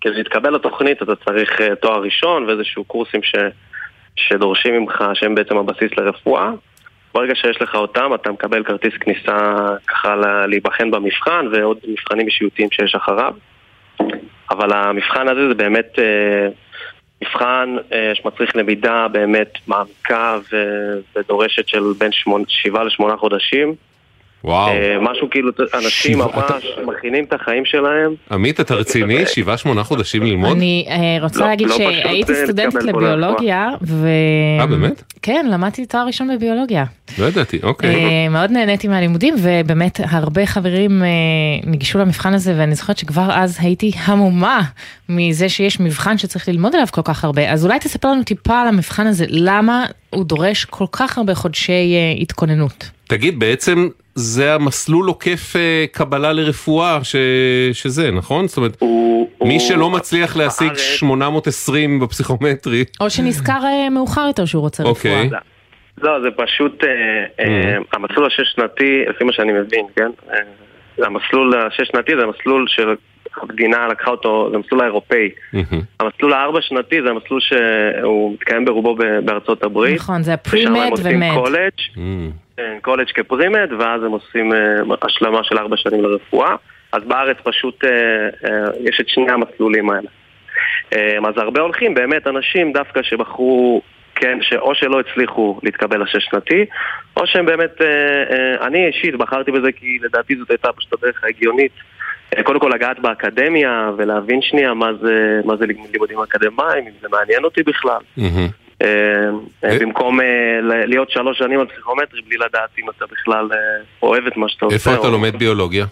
כדי 0.00 0.14
להתקבל 0.14 0.54
לתוכנית 0.54 1.02
אתה 1.02 1.16
צריך 1.16 1.60
תואר 1.80 2.02
ראשון 2.02 2.44
ואיזשהו 2.44 2.84
קורסים 2.84 3.22
ש, 3.22 3.34
שדורשים 4.16 4.74
ממך 4.80 5.04
שהם 5.14 5.34
בעצם 5.34 5.56
הבסיס 5.56 5.90
לרפואה. 5.98 6.50
ברגע 7.14 7.34
שיש 7.34 7.62
לך 7.62 7.74
אותם 7.74 8.10
אתה 8.14 8.32
מקבל 8.32 8.64
כרטיס 8.64 8.94
כניסה 9.00 9.54
ככה 9.86 10.16
להיבחן 10.48 10.90
במבחן 10.90 11.46
ועוד 11.52 11.78
מבחנים 11.88 12.26
אישיותיים 12.26 12.68
שיש 12.70 12.94
אחריו. 12.94 13.34
אבל 14.50 14.72
המבחן 14.72 15.28
הזה 15.28 15.48
זה 15.48 15.54
באמת 15.54 15.98
מבחן 17.22 17.76
שמצריך 18.14 18.56
למידה 18.56 19.08
באמת 19.08 19.52
מעמיקה 19.66 20.38
ודורשת 21.16 21.68
של 21.68 21.82
בין 21.98 22.10
שבעה 22.48 22.84
לשמונה 22.84 23.16
חודשים. 23.16 23.74
וואו. 24.44 24.72
משהו 25.00 25.30
כאילו, 25.30 25.50
אנשים 25.74 26.18
ממש 26.18 26.64
מכינים 26.86 27.24
את 27.24 27.32
החיים 27.32 27.64
שלהם. 27.64 28.14
עמית, 28.30 28.60
אתה 28.60 28.74
רציני? 28.74 29.26
שבעה, 29.34 29.56
שמונה 29.56 29.84
חודשים 29.84 30.22
ללמוד? 30.22 30.56
אני 30.56 30.86
רוצה 31.20 31.40
להגיד 31.46 31.68
שהייתי 31.76 32.34
סטודנטית 32.34 32.82
לביולוגיה, 32.82 33.68
ו... 33.82 34.06
אה, 34.60 34.66
באמת? 34.66 35.02
כן, 35.22 35.46
למדתי 35.50 35.86
תואר 35.86 36.06
ראשון 36.06 36.36
בביולוגיה. 36.36 36.84
לא 37.18 37.26
ידעתי, 37.26 37.58
אוקיי. 37.62 38.28
מאוד 38.28 38.50
נהניתי 38.50 38.88
מהלימודים, 38.88 39.34
ובאמת 39.38 40.00
הרבה 40.10 40.46
חברים 40.46 41.02
ניגשו 41.66 41.98
למבחן 41.98 42.34
הזה, 42.34 42.54
ואני 42.58 42.74
זוכרת 42.74 42.98
שכבר 42.98 43.28
אז 43.32 43.58
הייתי 43.60 43.92
המומה 44.04 44.62
מזה 45.08 45.48
שיש 45.48 45.80
מבחן 45.80 46.18
שצריך 46.18 46.48
ללמוד 46.48 46.74
עליו 46.74 46.86
כל 46.90 47.02
כך 47.04 47.24
הרבה. 47.24 47.52
אז 47.52 47.64
אולי 47.66 47.78
תספר 47.78 48.08
לנו 48.08 48.22
טיפה 48.22 48.60
על 48.60 48.68
המבחן 48.68 49.06
הזה, 49.06 49.24
למה 49.28 49.86
הוא 50.10 50.24
דורש 50.24 50.64
כל 50.64 50.86
כך 50.92 51.18
הרבה 51.18 51.34
חודשי 51.34 51.96
התכוננות. 52.20 52.90
תגיד, 53.06 53.38
בעצם 53.38 53.88
זה 54.14 54.54
המסלול 54.54 55.06
עוקף 55.08 55.52
קבלה 55.92 56.32
לרפואה 56.32 56.98
ש... 57.04 57.16
שזה, 57.72 58.10
נכון? 58.10 58.48
זאת 58.48 58.56
אומרת, 58.56 58.76
הוא, 58.78 59.28
מי 59.44 59.52
הוא... 59.54 59.60
שלא 59.60 59.90
מצליח 59.90 60.36
להשיג 60.36 60.68
בארץ... 60.68 60.80
820 60.80 62.00
בפסיכומטרי. 62.00 62.84
או 63.00 63.10
שנזכר 63.10 63.60
מאוחר 63.90 64.24
יותר 64.26 64.44
שהוא 64.44 64.60
רוצה 64.60 64.82
אוקיי. 64.82 65.26
רפואה. 65.26 65.40
לא, 66.02 66.20
זה 66.22 66.28
פשוט, 66.36 66.82
Mm. 67.38 67.42
המסלול 67.92 68.26
השש 68.26 68.52
שנתי, 68.54 69.02
לפי 69.10 69.24
מה 69.24 69.32
שאני 69.32 69.52
מבין, 69.52 69.86
כן? 69.96 70.10
המסלול 70.98 71.54
השש 71.66 71.88
שנתי 71.92 72.12
זה 72.16 72.22
המסלול 72.22 72.64
של 72.68 72.94
המדינה 73.42 73.88
לקחה 73.88 74.10
אותו, 74.10 74.48
זה 74.50 74.56
המסלול 74.56 74.80
האירופאי. 74.80 75.30
המסלול 76.00 76.32
הארבע 76.32 76.58
שנתי 76.62 76.96
זה 77.04 77.10
המסלול 77.10 77.40
שהוא 77.40 78.32
מתקיים 78.34 78.64
ברובו 78.64 78.96
בארצות 79.24 79.62
הברית. 79.62 79.96
נכון, 79.96 80.22
זה 80.22 80.34
הפרימד 80.34 80.90
ומד. 81.02 81.30
כן, 82.56 82.78
קולג' 82.82 83.06
כפרימד, 83.14 83.68
ואז 83.78 84.02
הם 84.02 84.10
עושים 84.10 84.52
השלמה 85.02 85.44
של 85.44 85.58
ארבע 85.58 85.76
שנים 85.76 86.02
לרפואה. 86.02 86.54
אז 86.92 87.02
בארץ 87.04 87.36
פשוט 87.42 87.84
יש 88.80 89.00
את 89.00 89.08
שני 89.08 89.32
המסלולים 89.32 89.90
האלה. 89.90 90.08
אז 91.28 91.34
הרבה 91.36 91.60
הולכים, 91.60 91.94
באמת, 91.94 92.26
אנשים 92.26 92.72
דווקא 92.72 93.02
שבחרו, 93.02 93.82
כן, 94.14 94.38
שאו 94.42 94.74
שלא 94.74 95.00
הצליחו 95.00 95.60
להתקבל 95.62 96.02
לשש 96.02 96.24
שנתי, 96.30 96.64
או 97.16 97.26
שהם 97.26 97.46
באמת, 97.46 97.80
אני 98.60 98.86
אישית 98.86 99.14
בחרתי 99.16 99.50
בזה 99.50 99.72
כי 99.72 99.98
לדעתי 100.02 100.36
זאת 100.36 100.50
הייתה 100.50 100.72
פשוט 100.72 100.92
הדרך 100.92 101.24
ההגיונית. 101.24 101.72
קודם 102.42 102.60
כל 102.60 102.70
לגעת 102.74 102.98
באקדמיה 102.98 103.90
ולהבין 103.96 104.42
שנייה 104.42 104.74
מה 104.74 104.90
זה, 105.00 105.40
מה 105.44 105.56
זה 105.56 105.66
לימודים 105.66 106.18
אקדמיים, 106.20 106.86
אם 106.86 106.92
זה 107.00 107.08
מעניין 107.10 107.44
אותי 107.44 107.62
בכלל. 107.62 108.00
במקום 109.62 110.20
להיות 110.62 111.10
שלוש 111.10 111.38
שנים 111.38 111.60
על 111.60 111.66
פסיכומטרי 111.66 112.22
בלי 112.22 112.36
לדעת 112.36 112.70
אם 112.78 112.90
אתה 112.90 113.04
בכלל 113.12 113.48
אוהב 114.02 114.26
את 114.26 114.36
מה 114.36 114.48
שאתה 114.48 114.64
עושה. 114.64 114.76
איפה 114.76 114.94
אתה 115.00 115.08
לומד 115.08 115.36
ביולוגיה? 115.38 115.86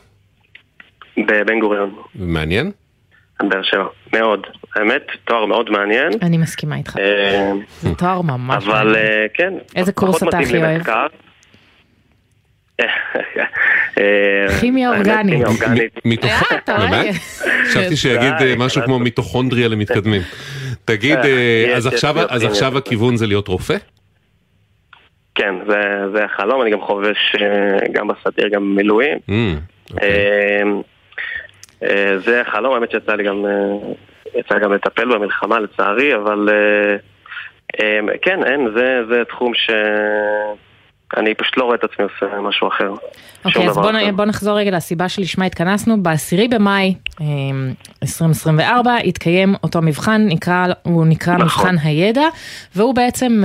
בבן 1.18 1.61
גוריון. 1.61 1.94
מעניין? 2.14 2.70
באר 3.42 3.62
שבע, 3.62 3.84
מאוד. 4.12 4.46
האמת, 4.76 5.02
תואר 5.25 5.46
מאוד 5.46 5.70
מעניין. 5.70 6.12
אני 6.22 6.38
מסכימה 6.38 6.76
איתך. 6.76 6.96
זה 7.80 7.94
תואר 7.94 8.20
ממש 8.22 8.66
מעניין. 8.66 8.87
אבל 8.87 8.96
כן. 9.34 9.52
איזה 9.76 9.92
קורס 9.92 10.22
אתה 10.22 10.38
הכי 10.38 10.58
אוהב? 10.58 10.82
כימיה 14.60 14.90
אורגנית. 14.90 15.46
באמת? 16.68 17.14
חשבתי 17.68 17.96
שיגיד 17.96 18.32
משהו 18.58 18.82
כמו 18.82 18.98
מיטוכונדריה 18.98 19.68
למתקדמים. 19.68 20.22
תגיד, 20.84 21.18
אז 21.74 22.44
עכשיו 22.44 22.78
הכיוון 22.78 23.16
זה 23.16 23.26
להיות 23.26 23.48
רופא? 23.48 23.76
כן, 25.34 25.54
זה 26.14 26.24
החלום, 26.24 26.62
אני 26.62 26.70
גם 26.70 26.80
חובש 26.80 27.36
גם 27.92 28.08
בסדיר, 28.08 28.48
גם 28.48 28.62
במילואים. 28.62 29.18
זה 32.24 32.40
החלום, 32.40 32.74
האמת 32.74 32.90
שיצא 32.90 33.12
לי 33.12 33.24
גם, 33.24 33.44
יצא 34.34 34.58
גם 34.58 34.72
לטפל 34.72 35.04
במלחמה 35.04 35.60
לצערי, 35.60 36.14
אבל 36.14 36.48
כן, 38.22 38.44
אין, 38.44 38.68
זה 39.08 39.22
תחום 39.28 39.54
ש... 39.54 39.70
אני 41.16 41.35
פשוט 41.35 41.57
לא 41.57 41.64
רואה 41.64 41.75
את 41.75 41.85
עצמי 41.85 42.04
עושה 42.04 42.40
משהו 42.40 42.69
אחר. 42.69 42.90
אוקיי, 43.45 43.69
אז 43.69 43.78
בוא, 43.78 43.92
בוא 44.16 44.25
נחזור 44.25 44.59
רגע 44.59 44.71
לסיבה 44.71 45.09
שלשמה 45.09 45.45
התכנסנו. 45.45 46.02
ב-10 46.02 46.49
במאי 46.50 46.95
2024 48.02 48.97
התקיים 48.97 49.54
אותו 49.62 49.83
מבחן, 49.83 50.26
נקרא, 50.26 50.66
הוא 50.83 51.07
נקרא 51.07 51.35
נכון. 51.35 51.45
מבחן 51.45 51.88
הידע, 51.88 52.23
והוא 52.76 52.95
בעצם 52.95 53.42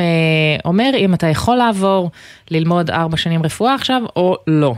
אומר 0.65 0.89
אם 0.95 1.13
אתה 1.13 1.27
יכול 1.27 1.55
לעבור 1.55 2.11
ללמוד 2.51 2.89
4 2.89 3.17
שנים 3.17 3.43
רפואה 3.43 3.73
עכשיו 3.73 4.01
או 4.15 4.37
לא. 4.47 4.73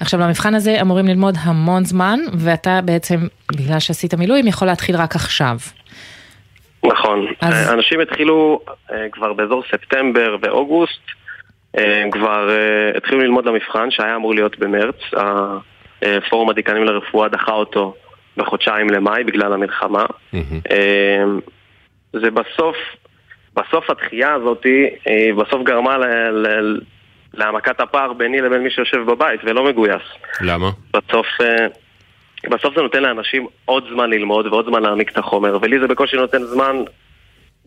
עכשיו 0.00 0.20
למבחן 0.20 0.54
הזה 0.54 0.80
אמורים 0.80 1.06
ללמוד 1.06 1.34
המון 1.40 1.84
זמן, 1.84 2.20
ואתה 2.38 2.80
בעצם, 2.84 3.26
בגלל 3.52 3.78
שעשית 3.78 4.14
מילואים, 4.14 4.46
יכול 4.46 4.68
להתחיל 4.68 4.96
רק 4.96 5.16
עכשיו. 5.16 5.56
נכון, 6.84 7.26
אז... 7.40 7.70
אנשים 7.72 8.00
התחילו 8.00 8.60
כבר 9.12 9.32
באזור 9.32 9.62
ספטמבר 9.70 10.36
ואוגוסט. 10.42 11.00
הם 11.74 12.10
כבר 12.10 12.48
uh, 12.48 12.96
התחילו 12.96 13.20
ללמוד 13.20 13.46
למבחן 13.46 13.90
שהיה 13.90 14.16
אמור 14.16 14.34
להיות 14.34 14.58
במרץ, 14.58 14.96
הפורום 16.02 16.50
הדיקנים 16.50 16.84
לרפואה 16.84 17.28
דחה 17.28 17.52
אותו 17.52 17.94
בחודשיים 18.36 18.90
למאי 18.90 19.24
בגלל 19.24 19.52
המלחמה. 19.52 20.04
Mm-hmm. 20.04 20.68
Uh, 20.68 21.50
זה 22.12 22.30
בסוף, 22.30 22.76
בסוף 23.54 23.90
הדחייה 23.90 24.32
הזאת, 24.32 24.64
היא 25.04 25.34
בסוף 25.34 25.62
גרמה 25.62 25.98
ל, 25.98 26.04
ל, 26.30 26.80
להעמקת 27.34 27.80
הפער 27.80 28.12
ביני 28.12 28.40
לבין 28.40 28.62
מי 28.62 28.70
שיושב 28.70 28.98
בבית 29.06 29.40
ולא 29.44 29.64
מגויס. 29.64 30.02
למה? 30.40 30.70
בסוף, 30.92 31.26
בסוף 32.50 32.74
זה 32.74 32.82
נותן 32.82 33.02
לאנשים 33.02 33.46
עוד 33.64 33.84
זמן 33.92 34.10
ללמוד 34.10 34.46
ועוד 34.46 34.66
זמן 34.66 34.82
להעמיק 34.82 35.10
את 35.10 35.18
החומר, 35.18 35.58
ולי 35.62 35.78
זה 35.80 35.86
בקושי 35.86 36.16
נותן 36.16 36.42
זמן 36.42 36.76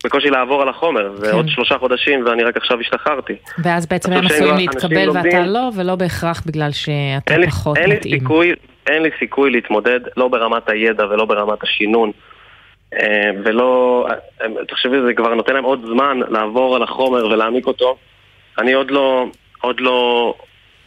בקושי 0.04 0.30
לעבור 0.30 0.62
על 0.62 0.68
החומר, 0.68 1.16
זה 1.16 1.26
כן. 1.30 1.36
עוד 1.36 1.48
שלושה 1.48 1.78
חודשים 1.78 2.26
ואני 2.26 2.44
רק 2.44 2.56
עכשיו 2.56 2.80
השתחררתי. 2.80 3.32
ואז 3.58 3.86
בעצם 3.86 4.12
הם 4.12 4.26
עשויים 4.26 4.56
להתקבל 4.56 5.10
ואתה 5.10 5.40
לא, 5.40 5.70
ולא 5.76 5.94
בהכרח 5.94 6.42
בגלל 6.46 6.72
שאתה 6.72 7.34
אין 7.34 7.50
פחות 7.50 7.76
אין 7.76 7.92
מתאים. 7.92 8.14
לי 8.14 8.20
סיכוי, 8.20 8.52
אין 8.86 9.02
לי 9.02 9.10
סיכוי 9.18 9.50
להתמודד, 9.50 10.00
לא 10.16 10.28
ברמת 10.28 10.68
הידע 10.68 11.06
ולא 11.06 11.24
ברמת 11.24 11.62
השינון. 11.62 12.10
ולא, 13.44 14.06
תחשבי, 14.68 14.96
זה 15.06 15.14
כבר 15.14 15.34
נותן 15.34 15.54
להם 15.54 15.64
עוד 15.64 15.86
זמן 15.86 16.20
לעבור 16.28 16.76
על 16.76 16.82
החומר 16.82 17.26
ולהעמיק 17.26 17.66
אותו. 17.66 17.96
אני 18.58 18.72
עוד 18.72 18.90
לא, 18.90 19.26
עוד 19.60 19.80
לא, 19.80 20.34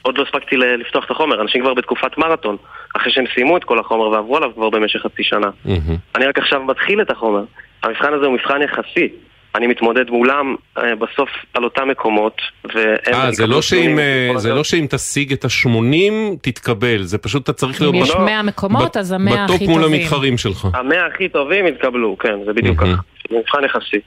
עוד 0.01 0.18
לא 0.18 0.24
הספקתי 0.24 0.58
לפתוח 0.58 1.06
את 1.06 1.12
החומר, 1.12 1.41
אנשים 1.41 1.62
כבר 1.62 1.74
בתקופת 1.74 2.18
מרתון, 2.18 2.58
אחרי 2.96 3.12
שהם 3.12 3.25
סיימו 3.34 3.58
את 3.58 3.63
כל 3.63 3.80
החומר 3.80 4.08
ועברו 4.08 4.38
עליו 4.38 4.50
כבר 4.56 4.70
במשך 4.70 5.00
חצי 5.00 5.24
שנה. 5.24 5.48
Mm-hmm. 5.65 5.91
אני 6.15 6.25
רק 6.25 6.38
עכשיו 6.38 6.63
מתחיל 6.63 7.01
את 7.01 7.12
החומר. 7.12 7.44
המבחן 7.84 8.14
הזה 8.14 8.26
הוא 8.26 8.34
מבחן 8.34 8.62
יחסי. 8.62 9.08
אני 9.56 9.68
מתמודד 9.68 10.10
מולם 10.10 10.56
אה, 10.78 10.96
בסוף 10.96 11.30
על 11.54 11.64
אותם 11.64 11.88
מקומות. 11.88 12.42
אה, 12.76 13.32
זה, 13.32 13.48
לא 13.48 13.62
שאם, 13.62 14.00
אה, 14.00 14.32
זה 14.36 14.54
לא 14.54 14.64
שאם 14.64 14.86
תשיג 14.90 15.34
את 15.34 15.46
ה-80 15.46 16.14
תתקבל, 16.42 17.04
זה 17.04 17.18
פשוט 17.18 17.44
אתה 17.44 17.54
צריך 17.54 17.82
להיות... 17.82 17.96
אם 17.96 18.02
יש 18.02 18.16
100 18.16 18.42
מקומות, 18.42 18.98
אז 18.98 19.12
המאה 19.12 19.34
הכי 19.34 19.54
טובים. 19.54 19.68
בטופ 19.68 19.70
מול 19.70 19.84
המתחרים 19.84 20.38
שלך. 20.38 20.68
המאה 20.74 21.06
הכי 21.06 21.30
טובים 21.30 21.68
יתקבלו, 21.68 22.18
כן, 22.18 22.46
זה 22.46 22.54
בדיוק 22.54 22.80
ככה. 22.80 22.96
זה 23.30 23.38
מבחן 23.38 23.64
יחסי. 23.64 24.00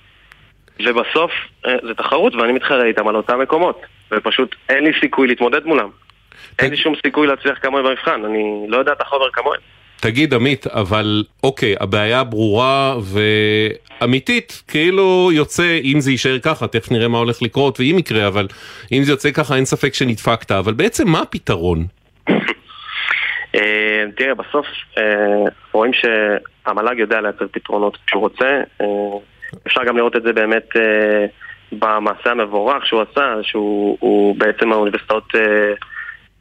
ובסוף 0.81 1.31
אה, 1.67 1.75
זה 1.83 1.95
תחרות 1.95 2.35
ואני 2.35 2.53
מתחרה 2.53 2.85
איתם 2.85 3.09
על 3.09 3.17
אותם 3.17 3.39
מקומות, 3.39 3.81
ופשוט 4.13 4.57
אין 4.69 4.85
לי 4.85 4.91
סיכוי 5.01 5.29
להתמודד 5.29 5.65
מולם. 5.65 5.89
אין 6.59 6.71
לי 6.71 6.77
שום 6.77 6.95
סיכוי 7.07 7.27
להצליח 7.27 7.59
כמוהם 7.63 7.85
במבחן, 7.85 8.25
אני 8.25 8.67
לא 8.69 8.77
יודע 8.77 8.93
את 8.93 9.01
החומר 9.01 9.31
כמוהם. 9.33 9.61
תגיד 10.05 10.35
עמית, 10.35 10.67
אבל 10.67 11.25
אוקיי, 11.43 11.75
הבעיה 11.81 12.25
ברורה 12.25 12.97
ואמיתית, 14.01 14.63
כאילו 14.69 15.31
יוצא, 15.33 15.79
אם 15.85 16.01
זה 16.01 16.11
יישאר 16.11 16.39
ככה, 16.39 16.67
תכף 16.67 16.93
נראה 16.93 17.09
מה 17.09 17.19
הולך 17.19 17.43
לקרות 17.43 17.81
ואם 17.81 17.97
יקרה, 17.99 18.29
אבל 18.29 18.47
אם 18.93 19.03
זה 19.03 19.13
יוצא 19.13 19.31
ככה 19.31 19.57
אין 19.57 19.65
ספק 19.65 19.95
שנדפקת, 19.95 20.53
אבל 20.53 20.73
בעצם 20.73 21.09
מה 21.09 21.21
הפתרון? 21.21 21.87
אה, 23.55 24.05
תראה, 24.17 24.35
בסוף 24.35 24.67
אה, 24.99 25.45
רואים 25.73 25.93
שהמל"ג 25.93 26.99
יודע 26.99 27.21
לייצר 27.21 27.47
פתרונות 27.53 27.99
כשהוא 28.07 28.21
רוצה, 28.21 28.61
אה, 28.81 28.87
אפשר 29.67 29.85
גם 29.85 29.97
לראות 29.97 30.17
את 30.17 30.23
זה 30.23 30.33
באמת 30.33 30.69
במעשה 31.73 32.31
המבורך 32.31 32.87
שהוא 32.87 33.03
עשה, 33.11 33.35
שהוא 33.43 34.37
בעצם 34.39 34.73
האוניברסיטאות 34.73 35.33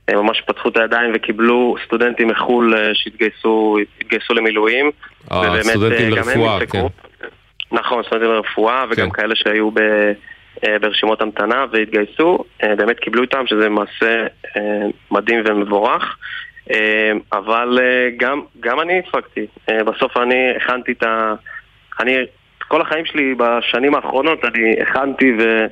הם 0.08 0.18
ממש 0.18 0.42
פתחו 0.42 0.70
את 0.70 0.78
הידיים 0.78 1.12
וקיבלו 1.16 1.76
סטודנטים 1.86 2.28
מחו"ל 2.28 2.76
אה, 2.76 2.92
שהתגייסו 2.94 4.34
למילואים. 4.36 4.92
אה, 5.32 5.64
סטודנטים 5.64 6.10
לרפואה, 6.10 6.66
כן. 6.66 6.86
נכון, 7.72 8.04
סטודנטים 8.04 8.32
לרפואה 8.32 8.86
וגם 8.90 9.10
כן. 9.10 9.22
כאלה 9.22 9.36
שהיו 9.36 9.72
ב, 9.72 9.80
אה, 10.68 10.80
ברשימות 10.80 11.22
המתנה 11.22 11.66
והתגייסו, 11.72 12.44
באמת 12.64 13.00
קיבלו 13.00 13.22
איתם 13.22 13.48
שזה 13.48 13.70
מעשה 13.70 14.26
מדהים 15.12 15.44
ומבורך. 15.46 16.18
אבל 17.34 17.80
גם, 18.18 18.42
גם 18.60 18.80
אני 18.80 19.00
הפקתי, 19.00 19.46
בסוף 19.86 20.18
אני 20.18 20.56
הכנתי 20.56 20.92
את 20.92 21.04
ה... 21.04 21.34
אני, 22.00 22.16
כל 22.68 22.82
החיים 22.82 23.06
שלי 23.06 23.36
בשנים 23.38 23.96
האחרונות 23.96 24.46
אני 24.46 24.82
הכנתי 24.82 25.34
ו... 25.40 25.66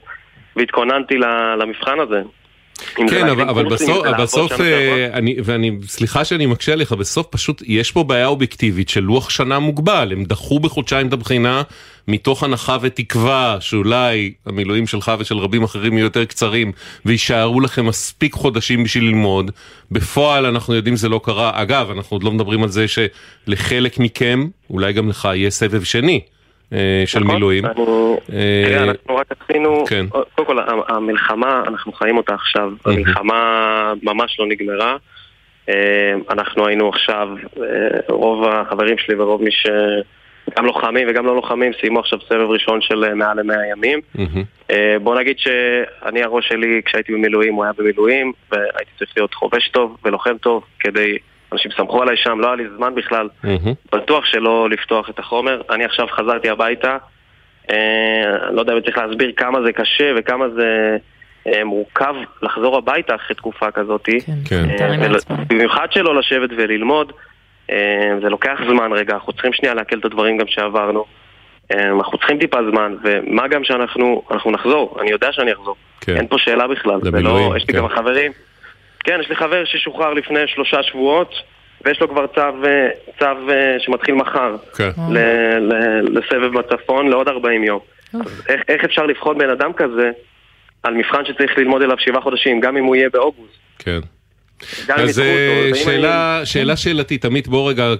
והתכוננתי 0.55 1.17
למבחן 1.57 1.99
הזה. 1.99 2.21
כן, 3.09 3.27
אבל, 3.27 3.49
אבל 3.49 3.65
בסוף, 3.65 4.05
אבל 4.05 4.23
בסוף 4.23 4.51
אה, 4.61 5.07
אני, 5.13 5.35
ואני, 5.43 5.71
סליחה 5.87 6.25
שאני 6.25 6.45
מקשה 6.45 6.73
עליך, 6.73 6.91
בסוף 6.91 7.27
פשוט 7.29 7.63
יש 7.65 7.91
פה 7.91 8.03
בעיה 8.03 8.27
אובייקטיבית 8.27 8.89
של 8.89 9.01
לוח 9.01 9.29
שנה 9.29 9.59
מוגבל, 9.59 10.11
הם 10.11 10.23
דחו 10.23 10.59
בחודשיים 10.59 11.07
את 11.07 11.13
הבחינה 11.13 11.61
מתוך 12.07 12.43
הנחה 12.43 12.77
ותקווה 12.81 13.57
שאולי 13.59 14.33
המילואים 14.45 14.87
שלך 14.87 15.11
ושל 15.19 15.37
רבים 15.37 15.63
אחרים 15.63 15.93
יהיו 15.93 16.03
יותר 16.03 16.25
קצרים 16.25 16.71
ויישארו 17.05 17.59
לכם 17.59 17.85
מספיק 17.85 18.33
חודשים 18.33 18.83
בשביל 18.83 19.03
ללמוד. 19.03 19.51
בפועל 19.91 20.45
אנחנו 20.45 20.73
יודעים 20.75 20.97
שזה 20.97 21.09
לא 21.09 21.21
קרה, 21.23 21.51
אגב, 21.53 21.91
אנחנו 21.91 22.15
עוד 22.15 22.23
לא 22.23 22.31
מדברים 22.31 22.63
על 22.63 22.69
זה 22.69 22.85
שלחלק 22.87 23.99
מכם, 23.99 24.47
אולי 24.69 24.93
גם 24.93 25.09
לך, 25.09 25.29
יהיה 25.33 25.49
סבב 25.49 25.83
שני. 25.83 26.21
אה, 26.73 27.03
של 27.05 27.19
נכון, 27.19 27.35
מילואים. 27.35 27.65
אה, 27.65 27.71
תראה, 28.65 28.83
אנחנו 28.83 29.15
רק 29.15 29.27
עשינו, 29.39 29.85
כן. 29.85 30.05
קודם 30.35 30.47
כל 30.47 30.57
המלחמה, 30.87 31.63
אנחנו 31.67 31.91
חיים 31.91 32.17
אותה 32.17 32.33
עכשיו, 32.33 32.71
המלחמה 32.85 33.93
ממש 34.03 34.39
לא 34.39 34.45
נגמרה. 34.47 34.97
אה, 35.69 36.13
אנחנו 36.29 36.67
היינו 36.67 36.89
עכשיו, 36.89 37.29
רוב 38.09 38.45
החברים 38.47 38.97
שלי 38.97 39.15
ורוב 39.15 39.43
מי 39.43 39.51
ש... 39.51 39.67
גם 40.57 40.65
לוחמים 40.65 41.07
וגם 41.09 41.25
לא 41.25 41.35
לוחמים 41.35 41.71
סיימו 41.81 41.99
עכשיו 41.99 42.19
סבב 42.29 42.49
ראשון 42.49 42.81
של 42.81 43.13
מעל 43.13 43.39
למאה 43.39 43.67
ימים. 43.71 43.99
בוא 45.03 45.19
נגיד 45.19 45.39
שאני 45.39 46.23
הראש 46.23 46.47
שלי 46.47 46.81
כשהייתי 46.85 47.13
במילואים 47.13 47.53
הוא 47.53 47.63
היה 47.63 47.73
במילואים 47.77 48.31
והייתי 48.51 48.91
צריך 48.99 49.11
להיות 49.17 49.33
חובש 49.33 49.69
טוב 49.69 49.97
ולוחם 50.03 50.37
טוב 50.37 50.63
כדי 50.79 51.17
אנשים 51.53 51.71
סמכו 51.77 52.01
עליי 52.01 52.17
שם, 52.17 52.39
לא 52.39 52.47
היה 52.47 52.55
לי 52.55 52.63
זמן 52.77 52.95
בכלל. 52.95 53.29
Mm-hmm. 53.43 53.95
בטוח 53.97 54.25
שלא 54.25 54.69
לפתוח 54.69 55.09
את 55.09 55.19
החומר. 55.19 55.61
אני 55.69 55.85
עכשיו 55.85 56.07
חזרתי 56.07 56.49
הביתה, 56.49 56.97
אה, 57.71 58.51
לא 58.51 58.59
יודע 58.59 58.73
אם 58.73 58.81
צריך 58.81 58.97
להסביר 58.97 59.31
כמה 59.37 59.61
זה 59.65 59.73
קשה 59.73 60.11
וכמה 60.17 60.49
זה 60.49 60.97
אה, 61.47 61.63
מורכב 61.63 62.15
לחזור 62.41 62.77
הביתה 62.77 63.15
אחרי 63.15 63.35
תקופה 63.35 63.71
כזאת. 63.71 64.05
כן, 64.05 64.33
כן. 64.49 64.69
אה, 64.69 65.07
במיוחד 65.47 65.87
שלא 65.91 66.19
לשבת 66.19 66.49
וללמוד, 66.57 67.11
אה, 67.71 68.13
זה 68.21 68.29
לוקח 68.29 68.59
זמן 68.69 68.93
רגע, 68.93 69.13
אנחנו 69.13 69.33
צריכים 69.33 69.53
שנייה 69.53 69.73
לעכל 69.73 69.99
את 69.99 70.05
הדברים 70.05 70.37
גם 70.37 70.47
שעברנו. 70.47 71.05
אה, 71.73 71.89
אנחנו 71.89 72.17
צריכים 72.17 72.39
טיפה 72.39 72.57
זמן, 72.71 72.95
ומה 73.03 73.47
גם 73.47 73.63
שאנחנו 73.63 74.23
נחזור, 74.45 74.97
אני 75.01 75.11
יודע 75.11 75.31
שאני 75.31 75.53
אחזור. 75.53 75.75
כן. 76.01 76.17
אין 76.17 76.27
פה 76.27 76.37
שאלה 76.37 76.67
בכלל, 76.67 76.99
ולא, 77.03 77.53
יש 77.57 77.67
לי 77.67 77.73
כן. 77.73 77.79
גם 77.79 77.87
חברים. 77.87 78.31
כן, 79.03 79.17
יש 79.21 79.29
לי 79.29 79.35
חבר 79.35 79.65
ששוחרר 79.65 80.13
לפני 80.13 80.39
שלושה 80.47 80.83
שבועות, 80.83 81.33
ויש 81.85 82.01
לו 82.01 82.09
כבר 82.09 82.27
צו, 82.27 82.41
אה, 82.41 82.89
צו 83.19 83.49
אה, 83.49 83.75
שמתחיל 83.79 84.15
מחר 84.15 84.55
כן. 84.77 84.89
לסבב 86.03 86.59
בצפון 86.59 87.07
לעוד 87.07 87.27
40 87.27 87.63
יום. 87.63 87.79
אז 88.13 88.43
איך, 88.49 88.61
איך 88.67 88.83
אפשר 88.83 89.05
לבחון 89.05 89.37
בן 89.37 89.49
אדם 89.49 89.73
כזה 89.73 90.11
על 90.83 90.93
מבחן 90.93 91.25
שצריך 91.25 91.57
ללמוד 91.57 91.81
אליו 91.81 91.97
שבעה 91.99 92.21
חודשים, 92.21 92.59
גם 92.59 92.77
אם 92.77 92.83
הוא 92.83 92.95
יהיה 92.95 93.09
באוגוסט? 93.09 93.57
כן. 93.79 93.99
אז 94.95 95.19
אה, 95.19 95.71
שאלה, 95.73 96.37
אני... 96.37 96.45
שאלה 96.45 96.77
שאלתית, 96.77 97.25
עמית 97.25 97.47
בוא 97.47 97.69
רגע, 97.69 97.93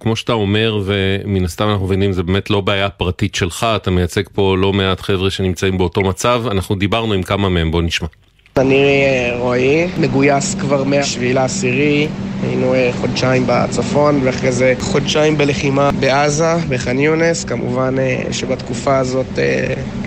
כמו 0.00 0.16
שאתה 0.16 0.32
אומר, 0.32 0.78
ומן 0.84 1.44
הסתם 1.44 1.68
אנחנו 1.68 1.86
מבינים, 1.86 2.12
זה 2.12 2.22
באמת 2.22 2.50
לא 2.50 2.60
בעיה 2.60 2.88
פרטית 2.88 3.34
שלך, 3.34 3.66
אתה 3.76 3.90
מייצג 3.90 4.28
פה 4.28 4.56
לא 4.58 4.72
מעט 4.72 5.00
חבר'ה 5.00 5.30
שנמצאים 5.30 5.78
באותו 5.78 6.00
מצב, 6.00 6.42
אנחנו 6.50 6.74
דיברנו 6.74 7.12
עם 7.14 7.22
כמה 7.22 7.48
מהם, 7.48 7.70
בוא 7.70 7.82
נשמע. 7.82 8.08
אני 8.58 9.04
אה, 9.04 9.36
רועי, 9.38 9.86
מגויס 10.00 10.54
כבר 10.54 10.84
מהשביעי 10.84 11.32
לעשירי, 11.32 12.08
היינו 12.42 12.74
אה, 12.74 12.90
חודשיים 13.00 13.44
בצפון 13.46 14.20
ואחרי 14.24 14.52
זה 14.52 14.74
חודשיים 14.80 15.38
בלחימה 15.38 15.90
בעזה, 16.00 16.54
בח'אן 16.68 16.98
יונס, 16.98 17.44
כמובן 17.44 17.94
אה, 17.98 18.22
שבתקופה 18.32 18.98
הזאת 18.98 19.38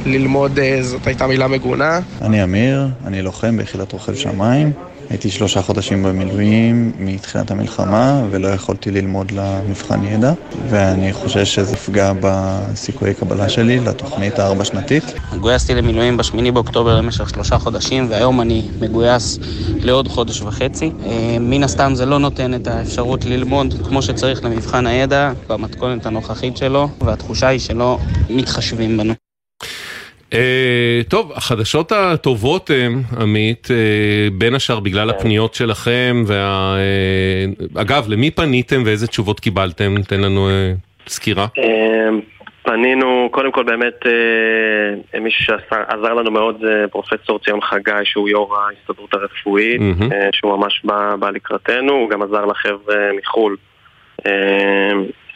ללמוד 0.06 0.60
זאת 0.82 1.08
הייתה 1.08 1.28
מילה 1.28 1.48
מגונה. 1.48 2.00
אני 2.22 2.44
אמיר, 2.44 2.88
אני 3.06 3.22
לוחם 3.22 3.58
ביחידת 3.58 3.92
רוכב 3.92 4.16
שמיים. 4.16 4.72
הייתי 5.10 5.32
שלושה 5.32 5.62
חודשים 5.62 6.04
במילואים 6.04 6.92
מתחילת 7.00 7.52
המלחמה 7.52 8.24
ולא 8.32 8.48
יכולתי 8.48 8.92
ללמוד 8.92 9.32
למבחן 9.32 10.04
ידע 10.04 10.34
ואני 10.70 11.14
חושש 11.14 11.56
שזה 11.56 11.74
יפגע 11.74 12.12
בסיכויי 12.22 13.14
קבלה 13.14 13.50
שלי 13.50 13.80
לתוכנית 13.80 14.40
הארבע-שנתית. 14.40 15.04
גויסתי 15.40 15.76
למילואים 15.76 16.18
בשמיני 16.18 16.52
באוקטובר 16.52 16.98
למשך 16.98 17.30
שלושה 17.30 17.58
חודשים 17.58 18.08
והיום 18.10 18.42
אני 18.42 18.68
מגויס 18.80 19.40
לעוד 19.76 20.08
חודש 20.08 20.42
וחצי. 20.42 20.92
אה, 21.06 21.38
מן 21.40 21.64
הסתם 21.64 21.96
זה 21.96 22.06
לא 22.06 22.20
נותן 22.20 22.54
את 22.54 22.68
האפשרות 22.68 23.26
ללמוד 23.26 23.74
כמו 23.88 24.02
שצריך 24.02 24.44
למבחן 24.44 24.88
הידע 24.88 25.32
במתכונת 25.50 26.06
הנוכחית 26.06 26.58
שלו 26.58 26.90
והתחושה 27.02 27.48
היא 27.48 27.60
שלא 27.60 28.00
מתחשבים 28.30 28.98
בנו. 28.98 29.25
Uh, 30.36 31.10
טוב, 31.10 31.32
החדשות 31.36 31.92
הטובות 31.92 32.70
הן, 32.70 33.02
עמית, 33.22 33.68
uh, 33.68 34.34
בין 34.34 34.56
השאר 34.56 34.80
בגלל 34.80 35.12
כן. 35.12 35.18
הפניות 35.18 35.54
שלכם, 35.54 36.24
וה... 36.28 36.76
אגב, 37.76 38.06
למי 38.08 38.32
פניתם 38.32 38.84
ואיזה 38.86 39.08
תשובות 39.08 39.40
קיבלתם? 39.40 39.96
תן 40.08 40.22
לנו 40.22 40.50
סקירה. 41.08 41.48
פנינו, 42.64 43.30
קודם 43.32 43.52
כל 43.52 43.64
באמת, 43.64 44.06
מישהו 45.22 45.44
שעזר 45.46 46.14
לנו 46.14 46.32
מאוד 46.32 46.58
זה 46.62 46.86
פרופסור 46.92 47.40
ציון 47.40 47.62
חגי, 47.62 47.92
שהוא 48.04 48.30
יו"ר 48.30 48.58
ההסתדרות 48.58 49.14
הרפואית, 49.14 49.82
mm-hmm. 49.82 50.14
שהוא 50.32 50.58
ממש 50.58 50.82
בא, 50.84 51.16
בא 51.20 51.30
לקראתנו, 51.30 51.94
הוא 51.94 52.10
גם 52.10 52.22
עזר 52.22 52.46
לחבר'ה 52.46 52.96
מחו"ל. 53.18 53.58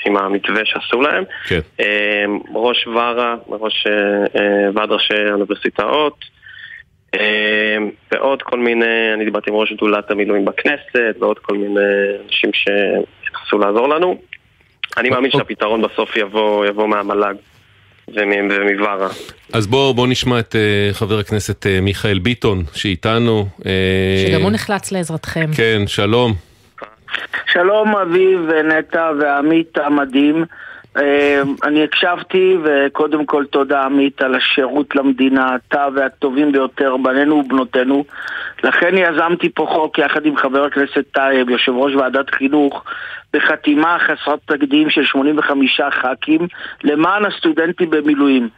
עם 0.05 0.17
המתווה 0.17 0.61
שעשו 0.65 1.01
להם. 1.01 1.23
כן. 1.47 1.59
אמ, 1.79 2.39
ראש 2.53 2.87
ור"ה, 2.87 3.35
ראש 3.49 3.87
אה, 3.87 4.41
אה, 4.41 4.69
ועד 4.75 4.91
ראשי 4.91 5.13
האוניברסיטאות. 5.29 6.25
אמ, 7.15 7.19
ועוד 8.11 8.41
כל 8.41 8.59
מיני, 8.59 9.13
אני 9.13 9.25
דיברתי 9.25 9.49
עם 9.49 9.55
ראש 9.55 9.69
שדולת 9.69 10.11
המילואים 10.11 10.45
בכנסת, 10.45 11.15
ועוד 11.19 11.39
כל 11.39 11.57
מיני 11.57 11.79
אנשים 12.25 12.51
שינסו 12.53 13.57
לעזור 13.57 13.89
לנו. 13.89 14.17
אני 14.97 15.09
מאמין 15.09 15.31
אוקיי. 15.33 15.39
שהפתרון 15.39 15.81
בסוף 15.81 16.15
יבוא, 16.15 16.65
יבוא 16.65 16.87
מהמל"ג. 16.87 17.35
ומוור"ה. 18.15 19.07
אז 19.53 19.67
בואו 19.67 19.93
בוא 19.93 20.07
נשמע 20.07 20.39
את 20.39 20.55
uh, 20.55 20.93
חבר 20.93 21.19
הכנסת 21.19 21.65
uh, 21.65 21.81
מיכאל 21.81 22.19
ביטון 22.19 22.63
שאיתנו. 22.75 23.45
Uh, 23.59 23.63
שגם 24.27 24.41
הוא 24.41 24.51
נחלץ 24.51 24.91
לעזרתכם. 24.91 25.49
כן, 25.55 25.81
שלום. 25.87 26.48
שלום 27.45 27.95
אביב 27.95 28.39
ונטע 28.47 29.11
ועמית 29.19 29.77
המדהים. 29.77 30.45
אה, 30.97 31.41
אני 31.63 31.83
הקשבתי 31.83 32.57
וקודם 32.63 33.25
כל 33.25 33.45
תודה 33.45 33.83
עמית 33.83 34.21
על 34.21 34.35
השירות 34.35 34.95
למדינה, 34.95 35.55
אתה 35.55 35.87
והטובים 35.95 36.51
ביותר, 36.51 36.97
בנינו 36.97 37.35
ובנותינו. 37.35 38.03
לכן 38.63 38.97
יזמתי 38.97 39.49
פה 39.49 39.67
חוק 39.69 39.97
יחד 39.99 40.25
עם 40.25 40.37
חבר 40.37 40.65
הכנסת 40.65 41.05
טייב, 41.11 41.49
יושב 41.49 41.71
ראש 41.71 41.95
ועדת 41.95 42.29
חינוך, 42.29 42.83
בחתימה 43.33 43.97
חסרת 43.99 44.39
תקדים 44.45 44.89
של 44.89 45.05
85 45.05 45.81
ח"כים 45.81 46.47
למען 46.83 47.25
הסטודנטים 47.25 47.89
במילואים, 47.89 48.49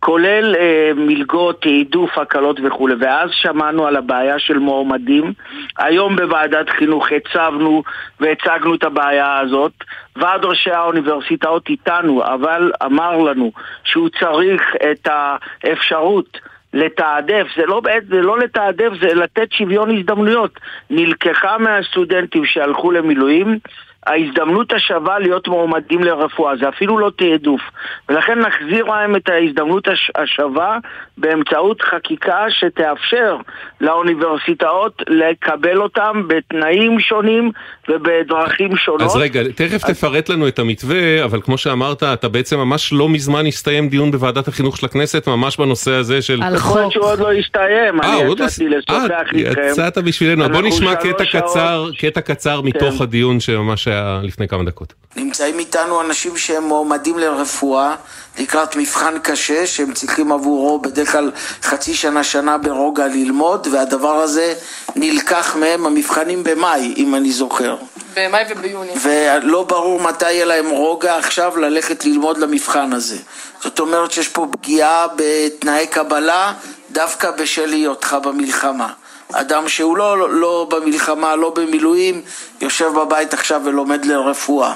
כולל 0.00 0.54
אה, 0.56 0.90
מלגות, 0.96 1.62
תעדוף, 1.62 2.18
הקלות 2.18 2.60
וכולי. 2.64 2.94
ואז 3.00 3.30
שמענו 3.32 3.86
על 3.86 3.96
הבעיה 3.96 4.38
של 4.38 4.58
מועמדים. 4.58 5.32
היום 5.78 6.16
בוועדת 6.16 6.70
חינוך 6.70 7.06
הצבנו 7.12 7.82
והצגנו 8.20 8.74
את 8.74 8.84
הבעיה 8.84 9.38
הזאת. 9.38 9.72
ועד 10.16 10.44
ראשי 10.44 10.70
האוניברסיטאות 10.70 11.68
איתנו, 11.68 12.24
אבל 12.24 12.72
אמר 12.84 13.16
לנו 13.16 13.52
שהוא 13.84 14.08
צריך 14.08 14.62
את 14.90 15.08
האפשרות 15.10 16.38
לתעדף, 16.74 17.46
זה 17.56 17.66
לא, 17.66 17.82
זה 18.08 18.20
לא 18.20 18.38
לתעדף, 18.38 18.90
זה 19.00 19.14
לתת 19.14 19.52
שוויון 19.52 19.98
הזדמנויות. 19.98 20.60
נלקחה 20.90 21.58
מהסטודנטים 21.58 22.44
שהלכו 22.44 22.90
למילואים 22.90 23.58
ההזדמנות 24.06 24.72
השווה 24.72 25.18
להיות 25.18 25.48
מועמדים 25.48 26.02
לרפואה, 26.02 26.56
זה 26.56 26.68
אפילו 26.68 26.98
לא 26.98 27.10
תעדוף. 27.16 27.60
ולכן 28.08 28.38
נחזיר 28.38 28.84
להם 28.84 29.16
את 29.16 29.28
ההזדמנות 29.28 29.88
השווה 30.14 30.78
באמצעות 31.20 31.82
חקיקה 31.82 32.44
שתאפשר 32.48 33.36
לאוניברסיטאות 33.80 35.02
לקבל 35.08 35.82
אותם 35.82 36.22
בתנאים 36.26 37.00
שונים 37.00 37.50
ובדרכים 37.88 38.76
שונות. 38.76 39.02
אז 39.02 39.16
רגע, 39.16 39.42
תכף 39.54 39.84
אז... 39.84 39.90
תפרט 39.90 40.28
לנו 40.28 40.48
את 40.48 40.58
המתווה, 40.58 41.24
אבל 41.24 41.40
כמו 41.40 41.58
שאמרת, 41.58 42.02
אתה 42.02 42.28
בעצם 42.28 42.58
ממש 42.58 42.92
לא 42.92 43.08
מזמן 43.08 43.46
הסתיים 43.46 43.88
דיון 43.88 44.10
בוועדת 44.10 44.48
החינוך 44.48 44.76
של 44.76 44.86
הכנסת, 44.86 45.28
ממש 45.28 45.56
בנושא 45.56 45.92
הזה 45.92 46.22
של... 46.22 46.42
על 46.42 46.58
חוק. 46.58 46.76
יכול 46.76 46.90
שהוא 46.90 47.04
עוד 47.04 47.18
לא 47.18 47.32
הסתיים, 47.32 48.00
אני 48.00 48.28
לא 48.28 48.32
יצאתי 48.32 48.68
לשוחח 48.68 49.32
איתכם. 49.32 49.60
יצאת 49.70 49.98
בשבילנו, 49.98 50.48
בוא 50.48 50.62
נשמע 50.62 50.94
קטע 50.94 51.24
קצר, 51.24 51.90
קטע 51.98 52.20
קצר 52.20 52.60
מתוך 52.60 52.94
כן. 52.94 53.02
הדיון 53.02 53.40
שממש 53.40 53.84
שהיה 53.84 54.20
לפני 54.22 54.48
כמה 54.48 54.64
דקות. 54.64 54.94
נמצאים 55.16 55.58
איתנו 55.58 56.02
אנשים 56.02 56.36
שהם 56.36 56.62
מועמדים 56.62 57.18
לרפואה 57.18 57.94
לקראת 58.38 58.76
מבחן 58.76 59.18
קשה 59.22 59.66
שהם 59.66 59.92
צריכים 59.92 60.32
עבורו 60.32 60.78
בדרך 60.78 61.12
כלל 61.12 61.30
חצי 61.62 61.94
שנה, 61.94 62.24
שנה 62.24 62.58
ברוגע 62.58 63.06
ללמוד 63.06 63.68
והדבר 63.70 64.22
הזה 64.22 64.54
נלקח 64.96 65.56
מהם, 65.56 65.86
המבחנים 65.86 66.44
במאי 66.44 66.94
אם 66.96 67.14
אני 67.14 67.32
זוכר. 67.32 67.76
במאי 68.16 68.44
וביוני. 68.50 68.92
ולא 69.02 69.62
ברור 69.62 70.00
מתי 70.00 70.32
יהיה 70.32 70.44
להם 70.44 70.70
רוגע 70.70 71.16
עכשיו 71.16 71.56
ללכת 71.56 72.04
ללמוד 72.04 72.38
למבחן 72.38 72.92
הזה. 72.92 73.16
זאת 73.62 73.80
אומרת 73.80 74.10
שיש 74.10 74.28
פה 74.28 74.46
פגיעה 74.50 75.06
בתנאי 75.16 75.86
קבלה 75.86 76.52
דווקא 76.92 77.30
בשל 77.30 77.72
היותך 77.72 78.16
במלחמה. 78.22 78.92
אדם 79.32 79.68
שהוא 79.68 79.96
לא, 79.96 80.30
לא 80.30 80.66
במלחמה, 80.70 81.36
לא 81.36 81.50
במילואים, 81.50 82.22
יושב 82.60 82.88
בבית 82.88 83.34
עכשיו 83.34 83.60
ולומד 83.64 84.04
לרפואה. 84.04 84.74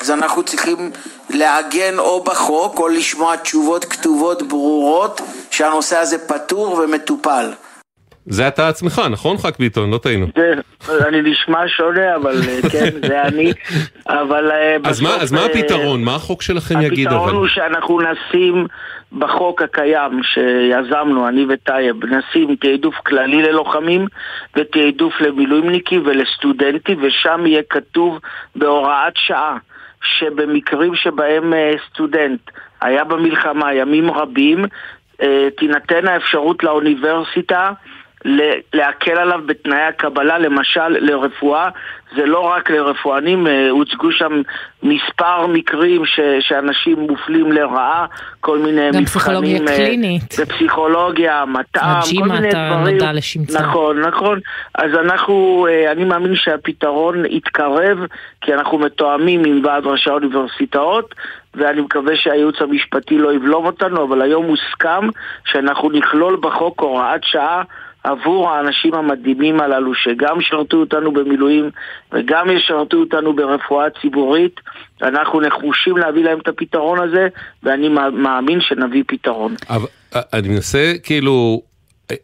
אז 0.00 0.10
אנחנו 0.10 0.42
צריכים 0.42 0.90
לעגן 1.30 1.98
או 1.98 2.24
בחוק 2.24 2.78
או 2.78 2.88
לשמוע 2.88 3.36
תשובות 3.36 3.84
כתובות 3.84 4.42
ברורות 4.42 5.20
שהנושא 5.50 5.98
הזה 5.98 6.18
פתור 6.18 6.72
ומטופל. 6.72 7.52
זה 8.26 8.48
אתה 8.48 8.68
עצמך, 8.68 9.02
נכון 9.10 9.36
ח"כ 9.36 9.58
ביטון? 9.58 9.90
לא 9.90 9.98
טעינו. 9.98 10.26
אני 11.08 11.22
נשמע 11.22 11.68
שונה, 11.68 12.16
אבל 12.16 12.34
אה, 12.48 12.70
כן, 12.72 12.90
זה 13.08 13.22
אני. 13.22 13.52
אבל 14.08 14.50
אה, 14.50 14.76
בסוף... 14.78 14.90
אז 14.90 15.00
מה, 15.00 15.22
אז 15.22 15.32
מה 15.32 15.40
אה, 15.40 15.46
הפתרון? 15.46 16.04
מה 16.04 16.14
החוק 16.14 16.42
שלכם 16.42 16.80
יגיד 16.80 17.06
אבל? 17.06 17.16
הפתרון 17.16 17.34
הוא 17.34 17.48
שאנחנו 17.48 18.00
נשים 18.00 18.66
בחוק 19.18 19.62
הקיים 19.62 20.20
שיזמנו, 20.22 21.28
אני 21.28 21.46
וטייב, 21.48 21.96
נשים 22.04 22.56
תעדוף 22.56 22.94
כללי 22.94 23.42
ללוחמים 23.42 24.06
ותעדוף 24.56 25.20
למילואימניקים 25.20 26.02
ולסטודנטים, 26.06 26.98
ושם 27.02 27.46
יהיה 27.46 27.62
כתוב 27.70 28.18
בהוראת 28.56 29.16
שעה 29.16 29.56
שבמקרים 30.02 30.94
שבהם 30.94 31.52
סטודנט 31.88 32.40
היה 32.80 33.04
במלחמה 33.04 33.74
ימים 33.74 34.10
רבים, 34.10 34.64
תינתן 35.56 36.06
האפשרות 36.06 36.64
לאוניברסיטה 36.64 37.70
להקל 38.72 39.18
עליו 39.18 39.40
בתנאי 39.46 39.82
הקבלה, 39.82 40.38
למשל 40.38 40.88
לרפואה, 40.88 41.68
זה 42.16 42.26
לא 42.26 42.40
רק 42.40 42.70
לרפואנים, 42.70 43.46
אה, 43.46 43.70
הוצגו 43.70 44.12
שם 44.12 44.42
מספר 44.82 45.46
מקרים 45.46 46.06
ש, 46.06 46.20
שאנשים 46.40 47.00
מופלים 47.00 47.52
לרעה, 47.52 48.06
כל 48.40 48.58
מיני 48.58 48.88
מבחנים... 48.88 49.00
גם 49.00 49.04
פסיכולוגיה 49.04 49.60
אה, 49.60 49.76
קלינית. 49.76 50.34
ופסיכולוגיה, 50.38 51.44
מטעם, 51.44 52.00
כל 52.18 52.28
מיני 52.28 52.50
דברים. 52.50 52.94
נודע 52.94 53.12
לשמצה. 53.12 53.62
נכון, 53.62 54.00
נכון. 54.00 54.40
אז 54.74 54.90
אנחנו, 54.94 55.66
אה, 55.70 55.92
אני 55.92 56.04
מאמין 56.04 56.36
שהפתרון 56.36 57.24
יתקרב, 57.26 57.98
כי 58.40 58.54
אנחנו 58.54 58.78
מתואמים 58.78 59.44
עם 59.44 59.64
ועד 59.64 59.86
ראשי 59.86 60.10
האוניברסיטאות, 60.10 61.14
ואני 61.54 61.80
מקווה 61.80 62.16
שהייעוץ 62.16 62.56
המשפטי 62.60 63.18
לא 63.18 63.32
יבלום 63.32 63.66
אותנו, 63.66 64.04
אבל 64.04 64.22
היום 64.22 64.46
הוסכם 64.46 65.08
שאנחנו 65.44 65.90
נכלול 65.90 66.36
בחוק 66.40 66.80
הוראת 66.80 67.20
שעה 67.24 67.62
עבור 68.04 68.50
האנשים 68.50 68.94
המדהימים 68.94 69.60
הללו 69.60 69.94
שגם 69.94 70.40
שרתו 70.40 70.76
אותנו 70.76 71.12
במילואים 71.12 71.70
וגם 72.12 72.50
ישרתו 72.50 72.96
אותנו 72.96 73.36
ברפואה 73.36 73.86
ציבורית. 74.00 74.60
אנחנו 75.02 75.40
נחושים 75.40 75.96
להביא 75.96 76.24
להם 76.24 76.38
את 76.38 76.48
הפתרון 76.48 76.98
הזה, 77.00 77.28
ואני 77.62 77.88
מאמין 78.12 78.60
שנביא 78.60 79.02
פתרון. 79.06 79.54
אבל 79.70 79.86
אני 80.32 80.48
מנסה 80.48 80.92
כאילו... 81.02 81.62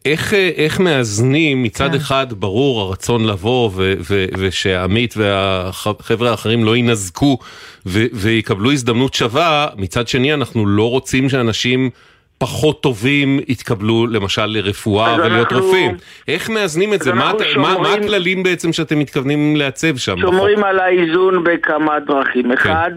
איך, 0.04 0.34
איך 0.34 0.80
מאזנים 0.80 1.62
מצד 1.62 1.90
כן. 1.90 1.96
אחד 1.96 2.26
ברור 2.32 2.80
הרצון 2.80 3.26
לבוא 3.26 3.70
ו, 3.74 3.94
ו, 4.10 4.24
ושעמית 4.38 5.14
והחבר'ה 5.16 6.30
האחרים 6.30 6.64
לא 6.64 6.76
יינזקו 6.76 7.38
ו, 7.86 8.04
ויקבלו 8.12 8.72
הזדמנות 8.72 9.14
שווה, 9.14 9.66
מצד 9.76 10.08
שני 10.08 10.34
אנחנו 10.34 10.66
לא 10.66 10.90
רוצים 10.90 11.28
שאנשים 11.28 11.90
פחות 12.38 12.82
טובים 12.82 13.40
יתקבלו 13.48 14.06
למשל 14.06 14.46
לרפואה 14.46 15.14
ולהיות 15.14 15.52
אנחנו, 15.52 15.66
רופאים. 15.66 15.96
איך 16.28 16.50
מאזנים 16.50 16.94
את 16.94 17.02
זה? 17.02 17.12
מה, 17.12 17.30
שומרים, 17.30 17.60
מה, 17.60 17.78
מה 17.78 17.94
הכללים 17.94 18.42
בעצם 18.42 18.72
שאתם 18.72 18.98
מתכוונים 18.98 19.56
לעצב 19.56 19.96
שם? 19.96 20.18
שומרים 20.18 20.56
בחוק? 20.56 20.68
על 20.68 20.80
האיזון 20.80 21.44
בכמה 21.44 22.00
דרכים. 22.00 22.44
כן. 22.44 22.52
אחד, 22.52 22.90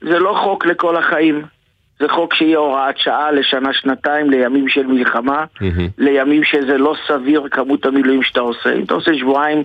זה 0.00 0.18
לא 0.18 0.40
חוק 0.42 0.66
לכל 0.66 0.96
החיים. 0.96 1.42
זה 2.00 2.08
חוק 2.08 2.34
שיהיה 2.34 2.58
הוראת 2.58 2.98
שעה 2.98 3.32
לשנה-שנתיים, 3.32 4.30
לימים 4.30 4.68
של 4.68 4.86
מלחמה, 4.86 5.44
mm-hmm. 5.44 5.90
לימים 5.98 6.44
שזה 6.44 6.78
לא 6.78 6.94
סביר 7.08 7.42
כמות 7.50 7.86
המילואים 7.86 8.22
שאתה 8.22 8.40
עושה. 8.40 8.72
אם 8.72 8.84
אתה 8.84 8.94
עושה 8.94 9.10
שבועיים, 9.18 9.62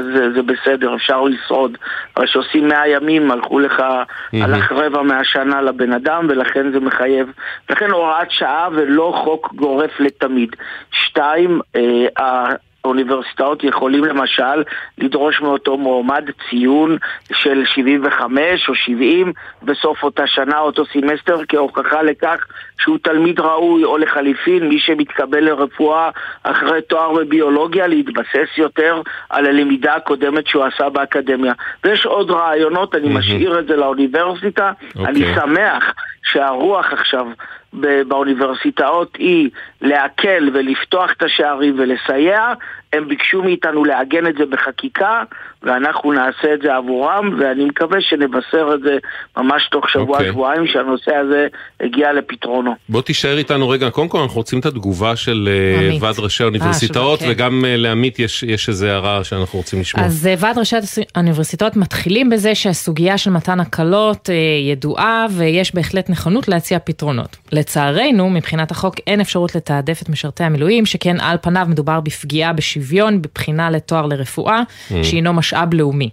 אז 0.00 0.06
זה, 0.14 0.32
זה 0.32 0.42
בסדר, 0.42 0.94
אפשר 0.94 1.22
לשרוד. 1.22 1.78
אבל 2.16 2.26
כשעושים 2.26 2.68
מאה 2.68 2.88
ימים, 2.88 3.30
הלכו 3.30 3.58
לך, 3.58 3.80
mm-hmm. 3.80 4.36
הלך 4.44 4.72
רבע 4.72 5.02
מהשנה 5.02 5.62
לבן 5.62 5.92
אדם, 5.92 6.26
ולכן 6.28 6.72
זה 6.72 6.80
מחייב. 6.80 7.32
לכן 7.70 7.90
הוראת 7.90 8.30
שעה 8.30 8.68
ולא 8.72 9.12
חוק 9.24 9.54
גורף 9.54 10.00
לתמיד. 10.00 10.56
שתיים, 10.90 11.60
אה, 11.76 12.52
האוניברסיטאות 12.84 13.64
יכולים 13.64 14.04
למשל 14.04 14.62
לדרוש 14.98 15.40
מאותו 15.40 15.76
מועמד 15.76 16.24
ציון 16.50 16.96
של 17.32 17.62
75 17.66 18.68
או 18.68 18.74
70 18.74 19.32
בסוף 19.62 20.02
אותה 20.02 20.26
שנה, 20.26 20.58
אותו 20.58 20.84
סמסטר, 20.92 21.40
כהוכחה 21.48 22.02
לכך 22.02 22.46
שהוא 22.78 22.98
תלמיד 23.02 23.40
ראוי, 23.40 23.84
או 23.84 23.98
לחליפין, 23.98 24.68
מי 24.68 24.78
שמתקבל 24.78 25.44
לרפואה 25.44 26.10
אחרי 26.42 26.82
תואר 26.82 27.14
בביולוגיה, 27.14 27.86
להתבסס 27.86 28.48
יותר 28.56 29.02
על 29.30 29.46
הלמידה 29.46 29.94
הקודמת 29.94 30.46
שהוא 30.46 30.64
עשה 30.64 30.88
באקדמיה. 30.88 31.52
ויש 31.84 32.06
עוד 32.06 32.30
רעיונות, 32.30 32.94
אני 32.94 33.08
משאיר 33.08 33.58
את 33.58 33.66
זה 33.66 33.76
לאוניברסיטה. 33.76 34.72
אוקיי. 34.82 35.08
אני 35.08 35.20
אוקיי. 35.20 35.34
שמח 35.34 35.94
שהרוח 36.22 36.92
עכשיו 36.92 37.26
באוניברסיטאות 37.72 39.16
היא 39.16 39.50
להקל 39.80 40.50
ולפתוח 40.52 41.12
את 41.12 41.22
השערים 41.22 41.74
ולסייע, 41.78 42.52
הם 42.92 43.08
ביקשו 43.08 43.42
מאיתנו 43.42 43.84
לעגן 43.84 44.26
את 44.26 44.34
זה 44.34 44.46
בחקיקה, 44.46 45.22
ואנחנו 45.62 46.12
נעשה 46.12 46.54
את 46.54 46.62
זה 46.62 46.74
עבורם, 46.74 47.36
ואני 47.40 47.64
מקווה 47.64 48.00
שנבשר 48.00 48.70
את 48.74 48.80
זה 48.80 48.98
ממש 49.36 49.68
תוך 49.70 49.88
שבוע-שבועיים, 49.88 50.64
okay. 50.64 50.72
שהנושא 50.72 51.14
הזה 51.14 51.46
הגיע 51.80 52.12
לפתרונו. 52.12 52.74
בוא 52.88 53.02
תישאר 53.02 53.38
איתנו 53.38 53.68
רגע, 53.68 53.90
קודם 53.90 54.08
כל 54.08 54.18
אנחנו 54.18 54.36
רוצים 54.36 54.60
את 54.60 54.66
התגובה 54.66 55.16
של 55.16 55.48
אה, 55.52 55.96
ועד 56.00 56.14
ראשי 56.18 56.42
האוניברסיטאות, 56.42 57.22
אה, 57.22 57.26
וגם 57.30 57.64
אה, 57.64 57.76
לעמית 57.76 58.18
יש, 58.18 58.42
יש 58.42 58.68
איזו 58.68 58.86
הערה 58.86 59.24
שאנחנו 59.24 59.58
רוצים 59.58 59.80
לשמוע. 59.80 60.06
אז 60.06 60.28
ועד 60.38 60.58
ראשי 60.58 60.76
האוניברסיטאות 61.14 61.76
מתחילים 61.76 62.30
בזה 62.30 62.54
שהסוגיה 62.54 63.18
של 63.18 63.30
מתן 63.30 63.60
הקלות 63.60 64.28
ידועה, 64.70 65.26
ויש 65.30 65.74
בהחלט 65.74 66.10
נכונות 66.10 66.48
להציע 66.48 66.78
פתרונות. 66.78 67.36
לצערנו, 67.52 68.30
מבחינת 68.30 68.70
החוק 68.70 68.94
אין 69.06 69.20
אפשרות 69.20 69.54
לתעדף 69.54 70.02
את 70.02 70.08
משרתי 70.08 70.44
המילואים, 70.44 70.86
שכן 70.86 71.20
על 71.20 71.36
פניו 71.42 71.66
מדובר 71.68 72.00
בפגיעה 72.00 72.52
בשוויון 72.52 73.22
בבחינה 73.22 73.70
לתואר 73.70 74.06
לרפואה, 74.06 74.62
mm. 74.62 74.94
שהינו 75.02 75.32
משאב 75.52 75.74
לאומי. 75.74 76.10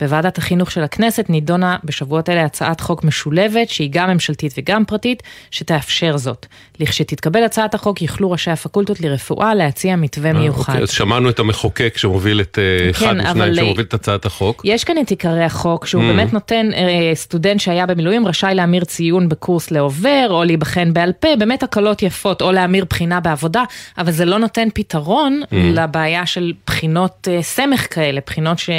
בוועדת 0.00 0.38
החינוך 0.38 0.70
של 0.70 0.82
הכנסת 0.82 1.26
נידונה 1.28 1.76
בשבועות 1.84 2.28
אלה 2.28 2.44
הצעת 2.44 2.80
חוק 2.80 3.04
משולבת, 3.04 3.68
שהיא 3.68 3.88
גם 3.92 4.10
ממשלתית 4.10 4.54
וגם 4.58 4.84
פרטית, 4.84 5.22
שתאפשר 5.50 6.16
זאת. 6.16 6.46
לכשתתקבל 6.80 7.44
הצעת 7.44 7.74
החוק, 7.74 8.02
יוכלו 8.02 8.30
ראשי 8.30 8.50
הפקולטות 8.50 9.00
לרפואה 9.00 9.54
להציע 9.54 9.96
מתווה 9.96 10.28
אה, 10.30 10.34
מיוחד. 10.38 10.72
אוקיי, 10.72 10.82
אז 10.82 10.90
שמענו 10.90 11.28
את 11.30 11.38
המחוקק 11.38 11.94
שמוביל 11.96 12.40
את, 12.40 12.58
אה, 12.58 12.90
אחד 12.90 13.06
כן, 13.06 13.16
משניים 13.18 13.36
אבל- 13.42 13.54
שמוביל 13.54 13.84
את 13.84 13.94
הצעת 13.94 14.26
החוק. 14.26 14.62
יש 14.64 14.84
כאן 14.84 14.98
את 14.98 15.10
עיקרי 15.10 15.44
החוק, 15.44 15.86
שהוא 15.86 16.02
Mm. 16.02 16.06
באמת 16.06 16.32
נותן, 16.32 16.70
אה, 16.74 17.14
סטודנט 17.14 17.60
שהיה 17.60 17.86
במילואים 17.86 18.26
רשאי 18.26 18.54
להמיר 18.54 18.84
ציון 18.84 19.28
בקורס 19.28 19.70
לעובר, 19.70 20.26
או 20.30 20.44
להיבחן 20.44 20.92
בעל 20.92 21.12
פה, 21.12 21.28
באמת 21.38 21.62
הקלות 21.62 22.02
יפות, 22.02 22.42
או 22.42 22.52
להמיר 22.52 22.84
בחינה 22.84 23.20
בעבודה, 23.20 23.62
אבל 23.98 24.10
זה 24.12 24.24
לא 24.24 24.38
נותן 24.38 24.68
פתרון 24.74 25.40
Mm. 25.44 25.54
לבעיה 25.54 26.26
של 26.26 26.52
בחינות 26.66 27.28
אה, 27.30 27.42
סמך 27.42 27.94
כאלה, 27.94 28.20
בחינות 28.26 28.58
ש... 28.58 28.70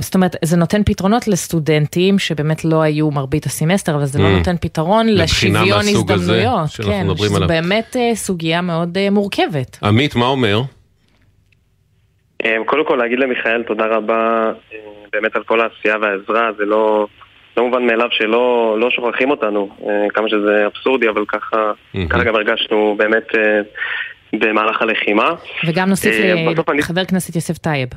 זאת 0.00 0.14
אומרת, 0.14 0.36
זה 0.44 0.56
נותן 0.56 0.82
פתרונות 0.84 1.28
לסטודנטים 1.28 2.18
שבאמת 2.18 2.64
לא 2.64 2.82
היו 2.82 3.10
מרבית 3.10 3.46
הסמסטר, 3.46 3.94
אבל 3.94 4.04
זה 4.04 4.18
לא 4.18 4.26
Mm. 4.26 4.38
נותן 4.38 4.56
פתרון 4.60 5.06
לשוויון 5.08 5.56
הזה 5.78 5.90
הזדמנויות. 5.90 6.68
שאנחנו 6.68 6.92
כן, 6.92 7.06
מדברים 7.06 7.28
שזו 7.30 7.36
עליו. 7.36 7.48
באמת 7.48 7.96
אה, 7.96 8.14
סוגיה 8.14 8.60
מאוד 8.60 8.98
אה, 8.98 9.10
מורכבת. 9.10 9.78
עמית, 9.82 10.14
מה 10.14 10.26
אומר? 10.26 10.60
אה, 12.44 12.56
קודם 12.66 12.86
כל 12.88 12.96
להגיד 12.96 13.18
למיכאל 13.18 13.62
תודה 13.62 13.84
רבה 13.86 14.52
באמת 15.12 15.36
על 15.36 15.42
כל 15.42 15.60
העשייה 15.60 15.94
והעזרה, 16.02 16.50
זה 16.58 16.64
לא, 16.64 17.06
לא 17.56 17.64
מובן 17.68 17.86
מאליו 17.86 18.06
שלא 18.10 18.76
לא 18.80 18.90
שוכחים 18.90 19.30
אותנו, 19.30 19.68
כמה 20.14 20.28
שזה 20.28 20.66
אבסורדי, 20.66 21.08
אבל 21.08 21.24
ככה, 21.28 21.70
ככה 22.10 22.24
גם 22.24 22.34
הרגשנו 22.34 22.94
באמת 22.98 23.26
במהלך 24.32 24.82
הלחימה. 24.82 25.28
וגם 25.66 25.88
נוסיף 25.88 26.14
בסוף 26.52 26.68
אני- 26.70 26.78
לחבר 26.78 27.00
הכנסת 27.00 27.34
יוסף 27.34 27.58
טייב. 27.58 27.88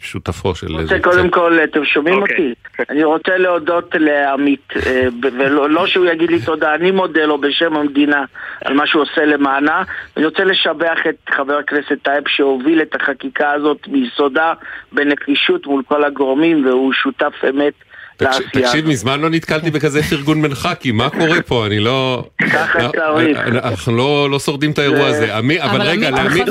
שותפו 0.00 0.54
של 0.54 0.66
אני 0.66 0.82
רוצה 0.82 0.98
קודם 1.02 1.30
כל, 1.30 1.58
אתם 1.64 1.84
שומעים 1.84 2.22
אותי? 2.22 2.54
אני 2.90 3.04
רוצה 3.04 3.36
להודות 3.36 3.94
לעמית, 3.98 4.72
אה, 4.86 5.08
ולא 5.22 5.70
לא 5.70 5.86
שהוא 5.86 6.06
יגיד 6.06 6.30
לי 6.30 6.40
תודה, 6.40 6.74
אני 6.74 6.90
מודה 6.90 7.24
לו 7.24 7.38
בשם 7.38 7.76
המדינה 7.76 8.24
על 8.64 8.74
מה 8.74 8.86
שהוא 8.86 9.02
עושה 9.02 9.24
למענה. 9.24 9.82
אני 10.16 10.24
רוצה 10.24 10.44
לשבח 10.44 10.98
את 11.08 11.30
חבר 11.30 11.58
הכנסת 11.58 12.02
טייב 12.02 12.24
שהוביל 12.28 12.82
את 12.82 12.94
החקיקה 12.94 13.52
הזאת 13.52 13.88
מיסודה 13.88 14.52
בנחישות 14.92 15.66
מול 15.66 15.82
כל 15.88 16.04
הגורמים, 16.04 16.66
והוא 16.66 16.92
שותף 16.92 17.34
אמת 17.50 17.74
לעשייה 18.20 18.48
תקשיב, 18.48 18.64
הזאת. 18.66 18.84
מזמן 18.84 19.20
לא 19.20 19.30
נתקלתי 19.30 19.70
בכזה 19.70 20.02
פרגון 20.02 20.42
בין 20.42 20.54
ח"כים, 20.54 20.96
מה 20.96 21.10
קורה 21.10 21.42
פה? 21.42 21.66
אני 21.66 21.80
לא... 21.80 22.24
ככה 22.52 22.82
לא- 22.82 22.88
צריך. 22.96 23.38
אנחנו 23.38 23.96
לא 23.96 24.30
לא 24.30 24.38
שורדים 24.38 24.70
את 24.70 24.78
האירוע 24.78 25.06
הזה. 25.06 25.36
עמי- 25.36 25.62
אבל 25.62 25.82
רגע, 25.82 26.10
לעמית, 26.10 26.44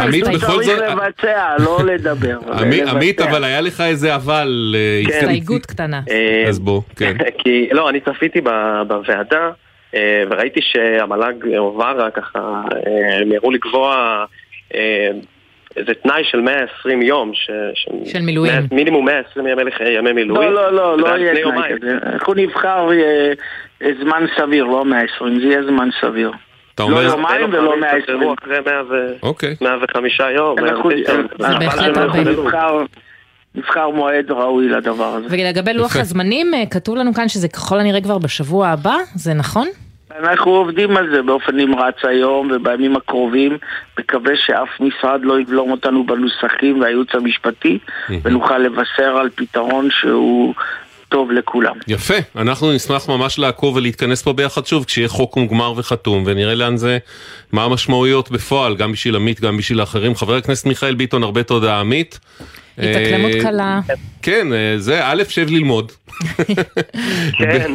עמית 0.00 0.24
בכל 0.28 0.62
זאת... 0.62 0.76
צריך 0.78 0.92
לבצע, 0.92 1.54
לא 1.58 1.78
לדבר. 1.92 2.38
עמית, 2.88 3.20
אבל 3.20 3.44
היה 3.44 3.60
לך 3.60 3.80
איזה 3.80 4.14
אבל... 4.14 4.74
אה, 4.78 5.00
הסתכל- 5.02 5.16
הסתייגות 5.24 5.66
קטנה. 5.66 6.00
אה, 6.10 6.44
אז 6.48 6.58
בוא, 6.58 6.80
כן. 6.96 7.16
כי, 7.38 7.68
לא, 7.72 7.88
אני 7.88 8.00
צפיתי 8.00 8.40
בוועדה 8.88 9.50
אה, 9.94 10.00
וראיתי 10.30 10.60
שהמל"ג 10.62 11.56
או 11.58 11.74
ור"ה 11.76 12.10
ככה, 12.14 12.38
אה, 12.38 13.20
הם 13.22 13.32
יראו 13.32 13.50
לקבוע 13.50 14.24
איזה 15.76 15.92
תנאי 16.02 16.22
של 16.24 16.40
120 16.40 17.02
יום, 17.02 17.30
ש, 17.34 17.50
ש, 17.74 17.86
של 18.12 18.20
מילואים. 18.22 18.52
100, 18.52 18.62
מינימום 18.72 19.04
120 19.04 19.46
ימי, 19.46 19.64
לח- 19.64 19.80
ימי 19.80 20.12
מילואים. 20.12 20.52
לא, 20.52 20.72
לא, 20.72 20.96
לא, 20.96 20.96
זה 20.96 21.02
לא 21.02 21.16
יהיה 21.18 21.30
תנאי 21.30 21.40
יומיים. 21.42 21.76
כזה. 21.78 21.98
אנחנו 22.12 22.34
נבחר 22.34 22.88
אה, 22.92 23.32
אה, 23.82 23.90
זמן 24.02 24.24
סביר, 24.38 24.64
לא 24.64 24.84
120, 24.84 25.40
זה 25.40 25.46
יהיה 25.46 25.62
זמן 25.62 25.88
סביר. 26.00 26.30
אתה 26.74 26.82
לא 26.82 26.88
אומר- 26.88 27.02
יומיים 27.02 27.44
ולא 27.52 27.80
120. 27.80 28.32
אחרי 28.42 28.56
100 28.66 28.82
ו- 28.90 29.14
אוקיי. 29.22 29.56
105 29.60 30.20
יום. 30.36 30.58
אנחנו- 30.58 30.88
109 30.90 31.12
יום. 31.12 31.26
אנחנו 31.40 31.58
בהחלט 31.60 31.96
הרבה. 31.96 32.20
נבחר- 32.20 32.84
נבחר 33.54 33.90
מועד 33.90 34.30
ראוי 34.30 34.68
לדבר 34.68 35.04
הזה. 35.14 35.26
ולגבי 35.30 35.72
לוח. 35.74 35.96
הזמנים, 35.96 36.54
אה, 36.54 36.62
כתוב 36.70 36.96
לנו 36.96 37.14
כאן 37.14 37.28
שזה 37.28 37.48
ככל 37.48 37.80
הנראה 37.80 38.00
כבר 38.00 38.18
בשבוע 38.18 38.68
הבא, 38.68 38.94
זה 39.14 39.34
נכון? 39.34 39.68
אנחנו 40.18 40.50
עובדים 40.50 40.96
על 40.96 41.10
זה 41.10 41.22
באופן 41.22 41.56
נמרץ 41.56 41.94
היום 42.02 42.50
ובימים 42.54 42.96
הקרובים. 42.96 43.58
מקווה 43.98 44.36
שאף 44.36 44.68
משרד 44.80 45.20
לא 45.22 45.40
יבלום 45.40 45.70
אותנו 45.70 46.04
בנוסחים 46.04 46.80
והייעוץ 46.80 47.14
המשפטי, 47.14 47.78
ונוכל 48.22 48.58
לבשר 48.58 49.16
על 49.16 49.30
פתרון 49.34 49.90
שהוא 49.90 50.54
טוב 51.14 51.30
לכולם. 51.32 51.72
יפה, 51.88 52.14
אנחנו 52.36 52.72
נשמח 52.72 53.08
ממש 53.08 53.38
לעקוב 53.38 53.76
ולהתכנס 53.76 54.22
פה 54.22 54.32
ביחד 54.32 54.66
שוב 54.66 54.84
כשיהיה 54.84 55.08
חוק 55.08 55.36
מוגמר 55.36 55.72
וחתום 55.76 56.22
ונראה 56.26 56.54
לאן 56.54 56.76
זה, 56.76 56.98
מה 57.52 57.64
המשמעויות 57.64 58.30
בפועל, 58.30 58.76
גם 58.76 58.92
בשביל 58.92 59.16
עמית, 59.16 59.40
גם 59.40 59.56
בשביל 59.56 59.80
האחרים. 59.80 60.14
חבר 60.14 60.36
הכנסת 60.36 60.66
מיכאל 60.66 60.94
ביטון, 60.94 61.22
הרבה 61.22 61.42
תודה 61.42 61.80
עמית. 61.80 62.18
התאקלמות 62.78 63.30
אה, 63.34 63.42
קלה. 63.42 63.80
כן, 64.22 64.52
אה, 64.52 64.74
זה 64.78 65.00
א', 65.02 65.22
שב 65.28 65.50
ללמוד. 65.50 65.92
כן. 67.38 67.72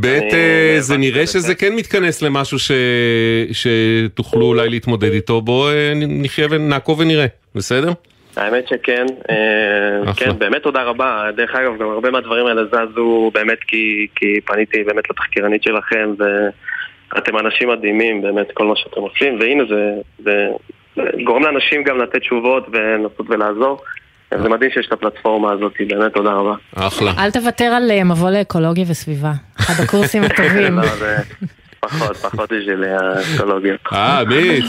ב', 0.00 0.06
אה, 0.06 0.76
זה 0.80 0.96
נראה 0.96 1.26
שזה 1.26 1.54
כן 1.54 1.74
מתכנס 1.76 2.22
למשהו 2.22 2.58
ש- 2.58 2.70
שתוכלו 3.52 4.46
אולי 4.46 4.68
להתמודד 4.68 5.12
איתו, 5.12 5.40
בואו 5.40 5.70
נחיה 5.96 6.46
ונעקוב 6.50 7.00
ונראה, 7.00 7.26
בסדר? 7.54 7.92
האמת 8.36 8.68
שכן, 8.68 9.06
אה, 9.30 10.02
אחלה. 10.10 10.14
כן, 10.14 10.38
באמת 10.38 10.62
תודה 10.62 10.82
רבה. 10.82 11.28
דרך 11.36 11.54
אגב, 11.54 11.78
גם 11.78 11.88
הרבה 11.88 12.10
מהדברים 12.10 12.46
האלה 12.46 12.62
זזו 12.64 13.30
באמת 13.34 13.58
כי, 13.66 14.06
כי 14.14 14.40
פניתי 14.44 14.84
באמת 14.84 15.10
לתחקירנית 15.10 15.62
שלכם, 15.62 16.14
ואתם 16.18 17.38
אנשים 17.38 17.68
מדהימים, 17.68 18.22
באמת, 18.22 18.46
כל 18.54 18.66
מה 18.66 18.76
שאתם 18.76 19.00
עושים, 19.00 19.40
והנה 19.40 19.64
זה, 19.68 19.92
זה, 20.24 20.46
זה 20.96 21.02
גורם 21.24 21.42
לאנשים 21.42 21.84
גם 21.84 21.98
לתת 21.98 22.20
תשובות 22.20 22.66
ולנסות 22.72 23.26
ולעזור. 23.28 23.80
זה 24.30 24.48
מדהים 24.48 24.70
שיש 24.70 24.86
את 24.86 24.92
הפלטפורמה 24.92 25.52
הזאת, 25.52 25.72
באמת 25.88 26.12
תודה 26.12 26.32
רבה. 26.32 26.54
אחלה. 26.74 27.12
אל 27.18 27.30
תוותר 27.30 27.64
על 27.64 27.90
אה, 27.90 28.04
מבוא 28.04 28.30
לאקולוגיה 28.30 28.84
וסביבה, 28.88 29.32
אחד 29.60 29.84
הקורסים 29.84 30.22
הטובים. 30.22 30.78
פחות, 31.80 32.16
פחות 32.16 32.52
בשביל 32.52 32.84
האקולוגיה. 32.84 33.74
אה, 33.92 34.20
עמית. 34.20 34.64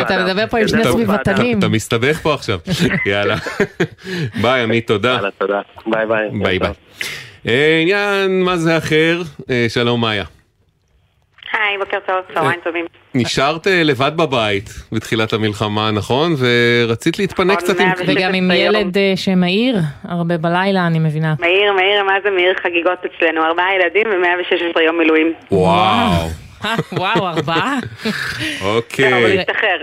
אתה 0.00 0.24
מדבר 0.24 0.46
פה 0.46 0.58
עם 0.58 0.68
שני 0.68 0.84
סביבתנים. 0.84 1.58
אתה 1.58 1.68
מסתבך 1.68 2.18
פה 2.22 2.34
עכשיו. 2.34 2.58
יאללה. 3.06 3.36
ביי, 4.42 4.62
עמית, 4.62 4.86
תודה. 4.86 5.12
יאללה, 5.14 5.30
תודה. 5.38 5.60
ביי 5.86 6.06
ביי. 6.06 6.28
ביי 6.42 6.58
ביי. 6.58 6.72
אה, 7.48 7.78
עניין 7.82 8.42
מה 8.42 8.56
זה 8.56 8.78
אחר, 8.78 9.22
אה, 9.50 9.66
שלום 9.68 10.00
מאיה. 10.00 10.24
היי, 11.52 11.78
בוקר 11.78 11.98
טוב, 12.06 12.16
צהריים 12.34 12.60
טובים. 12.64 12.86
נשארת 13.14 13.66
אה, 13.66 13.82
לבד 13.82 14.12
בבית 14.16 14.70
בתחילת 14.92 15.32
המלחמה, 15.32 15.90
נכון? 15.90 16.32
ורצית 16.38 17.18
להתפנק 17.18 17.58
קצת 17.58 17.80
עם... 17.80 17.86
116 17.86 18.14
וגם 18.14 18.34
עם. 18.34 18.50
ילד 18.50 18.98
אה, 18.98 19.12
שמעיר 19.16 19.76
הרבה 20.08 20.38
בלילה, 20.38 20.86
אני 20.86 20.98
מבינה. 20.98 21.34
מעיר, 21.40 21.72
מעיר, 21.72 22.04
מה 22.04 22.12
זה 22.24 22.30
מעיר 22.30 22.54
חגיגות 22.62 22.98
אצלנו? 22.98 23.44
ארבעה 23.44 23.74
ילדים 23.74 24.06
ו-116 24.06 24.80
יום 24.80 24.98
מילואים. 24.98 25.32
וואו. 25.50 26.28
אה, 26.64 26.74
וואו, 26.92 27.28
ארבעה? 27.28 27.78
אבל 28.60 28.68
אוקיי. 28.76 29.36
להשתחרר. 29.36 29.82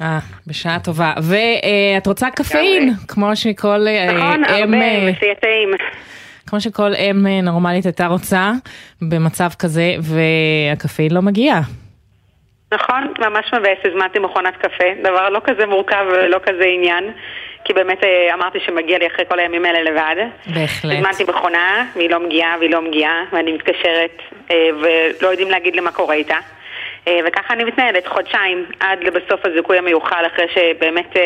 אה, 0.00 0.18
בשעה 0.46 0.78
טובה. 0.80 1.12
ואת 1.22 2.06
רוצה 2.06 2.30
קפאין, 2.30 2.92
כמו 3.08 3.36
שכל 3.36 3.86
אה, 3.86 4.12
נכון, 4.12 4.44
אם... 4.44 4.74
הרבה, 4.74 4.76
אה, 4.76 5.34
טעים. 5.40 5.70
כמו 6.54 6.60
שכל 6.60 6.94
אם 6.94 7.26
אה, 7.26 7.40
נורמלית 7.40 7.84
הייתה 7.84 8.06
רוצה 8.06 8.52
במצב 9.02 9.48
כזה, 9.58 9.94
והקפאין 10.00 11.10
לא 11.12 11.22
מגיע. 11.22 11.54
נכון, 12.72 13.12
ממש 13.18 13.54
מבאס, 13.54 13.78
הזמנתי 13.84 14.18
מכונת 14.18 14.56
קפה, 14.56 14.84
דבר 15.02 15.28
לא 15.28 15.40
כזה 15.44 15.66
מורכב 15.66 16.04
ולא 16.12 16.38
כזה 16.42 16.64
עניין, 16.64 17.04
כי 17.64 17.72
באמת 17.72 18.04
אה, 18.04 18.34
אמרתי 18.34 18.58
שמגיע 18.66 18.98
לי 18.98 19.06
אחרי 19.06 19.24
כל 19.28 19.38
הימים 19.38 19.64
האלה 19.64 19.82
לבד. 19.82 20.16
בהחלט. 20.46 20.92
הזמנתי 20.92 21.24
מכונה, 21.24 21.86
והיא 21.96 22.10
לא 22.10 22.20
מגיעה, 22.20 22.56
והיא 22.58 22.70
לא 22.70 22.82
מגיעה, 22.82 23.24
ואני 23.32 23.52
מתקשרת, 23.52 24.22
אה, 24.50 24.68
ולא 24.80 25.28
יודעים 25.28 25.50
להגיד 25.50 25.74
לי 25.74 25.80
מה 25.80 25.92
קורה 25.92 26.14
איתה. 26.14 26.38
וככה 27.26 27.54
אני 27.54 27.64
מתנהלת 27.64 28.06
חודשיים, 28.06 28.64
עד 28.80 29.04
לבסוף 29.04 29.40
הזיכוי 29.44 29.78
המיוחל, 29.78 30.24
אחרי 30.26 30.46
שבאמת 30.54 31.16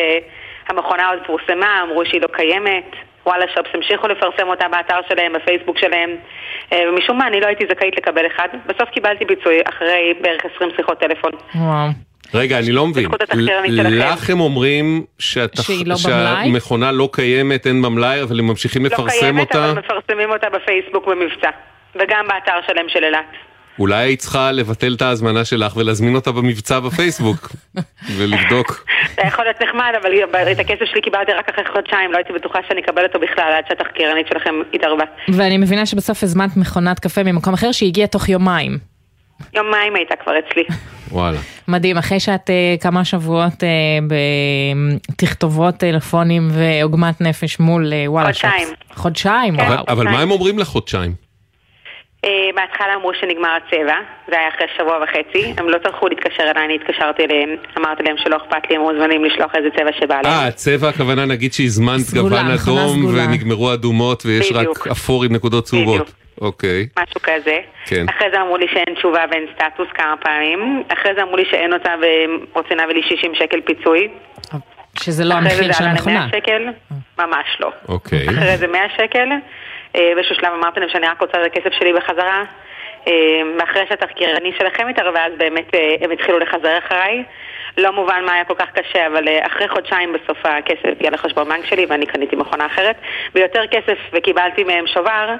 המכונה 0.67 1.09
עוד 1.09 1.19
פורסמה, 1.25 1.81
אמרו 1.83 2.05
שהיא 2.05 2.21
לא 2.21 2.27
קיימת. 2.27 3.08
וואלה 3.29 3.45
שופס 3.55 3.69
המשיכו 3.73 4.07
לפרסם 4.07 4.47
אותה 4.47 4.67
באתר 4.67 4.99
שלהם, 5.09 5.33
בפייסבוק 5.33 5.77
שלהם, 5.77 6.09
אה, 6.73 6.83
ומשום 6.89 7.17
מה 7.17 7.27
אני 7.27 7.39
לא 7.39 7.47
הייתי 7.47 7.65
זכאית 7.69 7.97
לקבל 7.97 8.27
אחד. 8.27 8.47
בסוף 8.65 8.89
קיבלתי 8.89 9.25
פיצוי 9.25 9.59
אחרי 9.69 10.13
בערך 10.21 10.41
20 10.55 10.71
שיחות 10.77 10.99
טלפון. 10.99 11.31
וואו. 11.55 11.89
רגע, 12.33 12.59
אני 12.59 12.71
לא 12.71 12.87
מבין. 12.87 13.05
לך 13.89 14.29
הם 14.29 14.39
אומרים 14.39 15.03
לא? 15.85 15.95
שהמכונה 15.95 16.91
לא 16.91 17.09
קיימת, 17.11 17.67
אין 17.67 17.81
במלאי, 17.81 18.21
אבל 18.21 18.39
הם 18.39 18.47
ממשיכים 18.47 18.85
לא 18.85 18.89
לפרסם 18.89 19.19
קיימת, 19.19 19.39
אותה? 19.41 19.71
אבל 19.71 19.79
מפרסמים 19.79 20.31
אותה 20.31 20.47
בפייסבוק 20.49 21.07
במבצע. 21.07 21.49
וגם 21.95 22.27
באתר 22.27 22.59
שלהם 22.67 22.85
של 22.89 23.03
אילת. 23.03 23.48
אולי 23.79 23.95
היית 23.95 24.19
צריכה 24.19 24.51
לבטל 24.51 24.93
את 24.97 25.01
ההזמנה 25.01 25.45
שלך 25.45 25.77
ולהזמין 25.77 26.15
אותה 26.15 26.31
במבצע 26.31 26.79
בפייסבוק 26.79 27.49
ולבדוק. 28.17 28.85
זה 29.15 29.21
יכול 29.27 29.45
להיות 29.45 29.61
נחמד, 29.61 29.91
אבל 30.01 30.51
את 30.51 30.59
הכסף 30.59 30.85
שלי 30.91 31.01
קיבלתי 31.01 31.31
רק 31.31 31.49
אחרי 31.49 31.63
חודשיים, 31.73 32.11
לא 32.11 32.17
הייתי 32.17 32.33
בטוחה 32.33 32.59
שאני 32.67 32.81
אקבל 32.81 33.03
אותו 33.03 33.19
בכלל 33.19 33.53
עד 33.57 33.63
שהתחקירנית 33.67 34.27
שלכם 34.27 34.55
התערבה. 34.73 35.03
ואני 35.29 35.57
מבינה 35.57 35.85
שבסוף 35.85 36.23
הזמנת 36.23 36.57
מכונת 36.57 36.99
קפה 36.99 37.23
ממקום 37.23 37.53
אחר 37.53 37.71
שהגיעה 37.71 38.07
תוך 38.07 38.29
יומיים. 38.29 38.77
יומיים 39.53 39.95
הייתה 39.95 40.15
כבר 40.23 40.33
אצלי. 40.39 40.63
וואלה. 41.11 41.37
מדהים, 41.67 41.97
אחרי 41.97 42.19
שאת 42.19 42.49
אה, 42.49 42.75
כמה 42.81 43.05
שבועות 43.05 43.63
אה, 43.63 43.69
בתכתובות 45.09 45.75
טלפונים 45.75 46.49
ועוגמת 46.51 47.21
נפש 47.21 47.59
מול 47.59 47.93
אה, 47.93 48.03
וואלה. 48.07 48.27
חודשיים. 48.27 48.67
חודשיים, 48.93 49.57
כן. 49.57 49.65
אבל, 49.65 49.75
וואו. 49.75 49.85
אבל 49.87 50.03
מה 50.03 50.21
הם 50.21 50.31
אומרים 50.31 50.59
לך 50.59 50.67
חודשיים? 50.67 51.28
אה, 52.25 52.49
בהתחלה 52.55 52.95
אמרו 52.95 53.11
שנגמר 53.13 53.49
הצבע, 53.49 53.95
זה 54.27 54.39
היה 54.39 54.49
אחרי 54.49 54.67
שבוע 54.77 54.99
וחצי, 55.03 55.53
הם 55.57 55.69
לא 55.69 55.77
טרחו 55.77 56.07
להתקשר 56.07 56.43
אליי, 56.43 56.65
אני 56.65 56.75
התקשרתי 56.75 57.23
אליהם, 57.23 57.49
אמרתי 57.77 58.03
להם 58.03 58.15
שלא 58.17 58.37
אכפת 58.37 58.69
לי, 58.69 58.75
הם 58.75 58.81
מוזמנים 58.81 59.25
לשלוח 59.25 59.51
איזה 59.55 59.67
צבע 59.77 59.91
שבא 59.99 60.15
להם. 60.15 60.25
אה, 60.25 60.51
צבע 60.51 60.89
הכוונה 60.89 61.25
נגיד 61.25 61.53
שהזמנת 61.53 62.13
גוון 62.13 62.45
אדום. 62.45 63.05
ונגמרו 63.05 63.73
אדומות 63.73 64.25
ויש. 64.25 64.51
רק 64.51 64.87
אפור 64.91 65.23
עם 65.23 65.33
נקודות 65.33 65.63
צהובות. 65.63 66.11
אוקיי. 66.41 66.87
משהו 66.99 67.21
כזה. 67.23 67.57
כן. 67.85 68.05
אחרי 68.09 68.27
זה 68.31 68.41
אמרו 68.41 68.57
לי 68.57 68.65
שאין 68.73 68.95
תשובה 68.95 69.25
ואין 69.31 69.45
סטטוס 69.55 69.87
כמה 69.93 70.15
פעמים. 70.21 70.83
אחרי 70.87 71.11
זה 71.15 71.23
אמרו 71.23 71.37
לי 71.37 71.45
שאין 71.51 71.73
אותה 71.73 71.89
ורוצים 72.01 72.77
להביא 72.77 72.95
לי 72.95 73.01
60 73.03 73.35
שקל 73.35 73.61
פיצוי. 73.61 74.07
שזה 74.99 75.23
לא 75.23 75.33
אחרי 75.33 75.49
זה 75.49 75.55
המחיר 75.55 75.67
זה 75.67 75.73
של 75.73 75.83
עלה 75.83 75.91
המכונה. 75.91 76.25
ל-100 76.25 76.37
שקל, 76.37 76.65
ממש 77.19 77.57
לא. 77.59 77.71
אוקיי. 77.87 78.29
אחרי 78.29 78.57
זה 78.57 78.67
100 78.67 78.81
שקל. 78.97 79.29
אה, 79.95 80.11
באיזשהו 80.15 80.35
שלב 80.35 80.53
אמרתי 80.53 80.79
להם 80.79 80.89
שאני 80.89 81.07
רק 81.07 81.21
רוצה 81.21 81.45
את 81.45 81.51
הכסף 81.51 81.73
שלי 81.79 81.93
בחזרה. 81.93 82.43
אה, 83.07 83.13
ואחרי 83.59 83.85
שהתחקירני 83.89 84.51
שלכם 84.57 84.87
התערבה, 84.87 85.25
אז 85.25 85.31
באמת 85.37 85.75
אה, 85.75 85.95
הם 86.01 86.11
התחילו 86.11 86.39
לחזר 86.39 86.77
אחריי. 86.77 87.23
לא 87.77 87.91
מובן 87.91 88.23
מה 88.25 88.33
היה 88.33 88.45
כל 88.45 88.53
כך 88.59 88.67
קשה, 88.73 89.07
אבל 89.07 89.23
אחרי 89.41 89.69
חודשיים 89.69 90.13
בסוף 90.13 90.37
הכסף 90.45 90.85
הגיע 90.85 91.09
לחשבון 91.11 91.49
בנק 91.49 91.65
שלי 91.65 91.85
ואני 91.85 92.05
קניתי 92.05 92.35
מכונה 92.35 92.65
אחרת. 92.65 92.95
ביותר 93.33 93.67
כסף 93.71 93.97
וקיבלתי 94.13 94.63
מהם 94.63 94.87
שובר. 94.87 95.35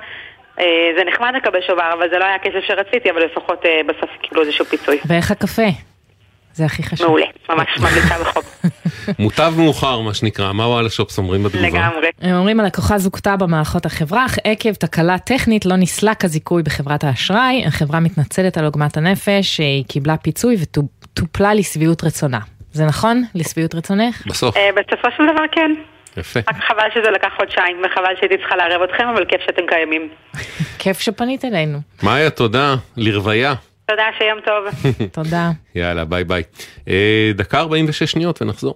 זה 0.98 1.04
נחמד 1.06 1.34
לקבל 1.36 1.62
שובר, 1.62 1.94
אבל 1.94 2.10
זה 2.10 2.18
לא 2.18 2.26
היה 2.26 2.36
הכסף 2.36 2.60
שרציתי, 2.68 3.12
אבל 3.12 3.24
לפחות 3.26 3.66
בסוף 3.86 4.10
קיבלו 4.22 4.42
איזשהו 4.42 4.66
פיצוי. 4.66 5.00
ואיך 5.08 5.32
הקפה? 5.32 5.68
זה 6.54 6.66
הכי 6.66 6.84
חשוב. 6.84 7.08
מעולה, 7.08 7.26
ממש 7.50 7.68
ממליצה 7.80 8.24
בחום. 8.24 8.44
מוטב 9.20 9.54
מאוחר 9.58 10.00
מה 10.00 10.14
שנקרא, 10.14 10.54
מה 10.54 10.68
וואלה 10.68 10.90
שופס 10.90 11.18
אומרים 11.18 11.44
בתגובה? 11.44 11.68
לגמרי. 11.68 12.08
הם 12.22 12.36
אומרים 12.36 12.60
הלקוחה 12.60 12.98
זוכתה 12.98 13.36
במערכות 13.38 13.86
החברה, 13.86 14.26
אך 14.26 14.38
עקב 14.44 14.74
תקלה 14.74 15.18
טכנית 15.18 15.66
לא 15.66 15.76
נסלק 15.76 16.26
הזיכוי 16.26 16.64
בחברת 16.64 17.04
האשראי. 17.04 17.64
החברה 17.68 18.00
מתנצלת 18.00 18.58
על 18.58 18.66
עוגמת 18.66 18.98
הנפש, 18.98 19.56
שהיא 19.56 19.86
קיבלה 19.88 20.18
פיצוי 20.18 20.58
וטופלה 20.62 21.54
לשביעות 21.54 22.04
רצונה. 22.04 22.40
זה 22.72 22.86
נכון? 22.86 23.24
לשביעות 23.36 23.76
רצונך? 23.76 24.28
בסוף. 24.28 24.58
אה, 24.58 24.70
בסופו 24.76 25.08
של 25.18 25.24
דבר 25.34 25.44
כן. 25.52 25.72
יפה. 26.18 26.40
רק 26.40 26.56
חבל 26.68 26.90
שזה 26.94 27.12
לקח 27.12 27.30
חודשיים, 27.38 27.78
וחבל 27.86 28.16
שהייתי 28.20 28.38
צריכה 28.38 28.56
לערב 28.56 28.82
אתכם, 28.82 29.08
אבל 29.08 29.26
כיף 29.26 29.42
שאתם 29.46 29.62
קיימים. 29.68 30.10
כיף 30.80 31.00
שפנית 31.00 31.46
אלינו. 31.46 31.80
מאיה, 32.04 32.30
תודה. 32.30 32.76
לרוויה. 32.98 33.54
תודה, 33.90 34.04
שיום 34.18 34.40
טוב. 34.46 34.92
תודה. 35.24 35.52
יאללה, 35.76 36.06
ביי 36.06 36.24
ביי. 36.24 36.44
אה, 36.88 37.32
דקה 37.36 37.60
46 37.60 38.04
שניות 38.12 38.42
ונחזור. 38.42 38.76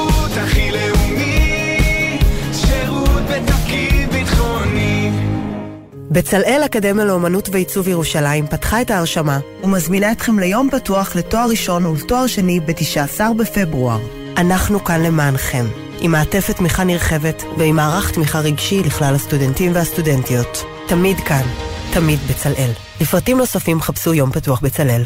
הכי 0.37 0.71
לאומי, 0.71 2.19
שירות 2.53 3.21
בתפקיד 3.29 4.09
ביטחוני. 4.11 5.11
בצלאל 6.11 6.61
אקדמיה 6.65 7.05
לאומנות 7.05 7.49
ועיצוב 7.51 7.87
ירושלים 7.87 8.47
פתחה 8.47 8.81
את 8.81 8.91
ההרשמה 8.91 9.39
ומזמינה 9.63 10.11
אתכם 10.11 10.39
ליום 10.39 10.69
פתוח 10.71 11.15
לתואר 11.15 11.49
ראשון 11.49 11.85
ולתואר 11.85 12.27
שני 12.27 12.59
ב-19 12.59 13.33
בפברואר. 13.39 13.99
אנחנו 14.37 14.83
כאן 14.83 15.03
למענכם, 15.03 15.65
עם 15.99 16.11
מעטפת 16.11 16.55
תמיכה 16.57 16.83
נרחבת 16.83 17.43
ועם 17.57 17.75
מערך 17.75 18.11
תמיכה 18.11 18.39
רגשי 18.39 18.83
לכלל 18.83 19.15
הסטודנטים 19.15 19.71
והסטודנטיות. 19.75 20.63
תמיד 20.87 21.19
כאן, 21.19 21.43
תמיד 21.93 22.19
בצלאל. 22.29 22.71
לפרטים 23.01 23.37
נוספים 23.37 23.81
חפשו 23.81 24.13
יום 24.13 24.31
פתוח 24.31 24.59
בצלאל. 24.59 25.03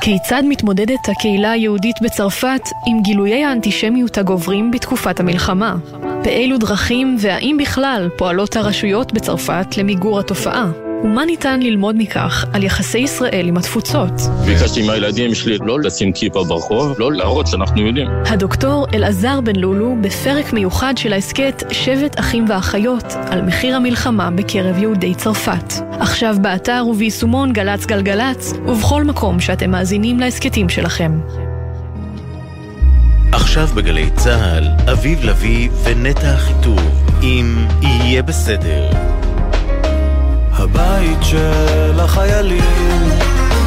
כיצד 0.00 0.42
מתמודדת 0.48 1.08
הקהילה 1.08 1.50
היהודית 1.50 1.96
בצרפת 2.02 2.60
עם 2.86 3.02
גילויי 3.02 3.44
האנטישמיות 3.44 4.18
הגוברים 4.18 4.70
בתקופת 4.70 5.20
המלחמה? 5.20 5.76
באילו 6.24 6.58
דרכים 6.58 7.16
והאם 7.20 7.56
בכלל 7.60 8.08
פועלות 8.16 8.56
הרשויות 8.56 9.12
בצרפת 9.12 9.76
למיגור 9.76 10.20
התופעה? 10.20 10.89
ומה 11.04 11.24
ניתן 11.24 11.60
ללמוד 11.60 11.96
מכך 11.98 12.44
על 12.52 12.62
יחסי 12.62 12.98
ישראל 12.98 13.48
עם 13.48 13.56
התפוצות? 13.56 14.12
ביקשתי 14.46 14.86
מהילדים 14.86 15.34
שלי 15.34 15.58
לא 15.60 15.80
לשים 15.80 16.12
כיפה 16.12 16.44
ברחוב, 16.44 16.94
לא 16.98 17.12
להראות 17.12 17.46
שאנחנו 17.46 17.86
יודעים. 17.86 18.08
הדוקטור 18.26 18.86
אלעזר 18.94 19.40
בן 19.40 19.56
לולו 19.56 19.96
בפרק 20.00 20.52
מיוחד 20.52 20.94
של 20.96 21.12
ההסכת 21.12 21.62
שבט 21.70 22.20
אחים 22.20 22.44
ואחיות 22.48 23.04
על 23.30 23.42
מחיר 23.42 23.76
המלחמה 23.76 24.30
בקרב 24.30 24.78
יהודי 24.78 25.14
צרפת. 25.14 25.74
עכשיו 25.90 26.36
באתר 26.40 26.84
וביישומון 26.90 27.52
גל"צ 27.52 27.86
גלגלצ 27.86 28.52
ובכל 28.66 29.04
מקום 29.04 29.40
שאתם 29.40 29.70
מאזינים 29.70 30.20
להסכתים 30.20 30.68
שלכם. 30.68 31.20
עכשיו 33.32 33.66
בגלי 33.66 34.10
צה"ל, 34.10 34.64
אביב 34.92 35.24
לביא 35.24 35.68
ונטע 35.84 36.34
אחיטוב, 36.34 36.80
עם 37.22 37.66
יהיה 37.82 38.22
בסדר. 38.22 39.19
הבית 40.60 41.18
של 41.22 42.00
החיילים, 42.00 43.02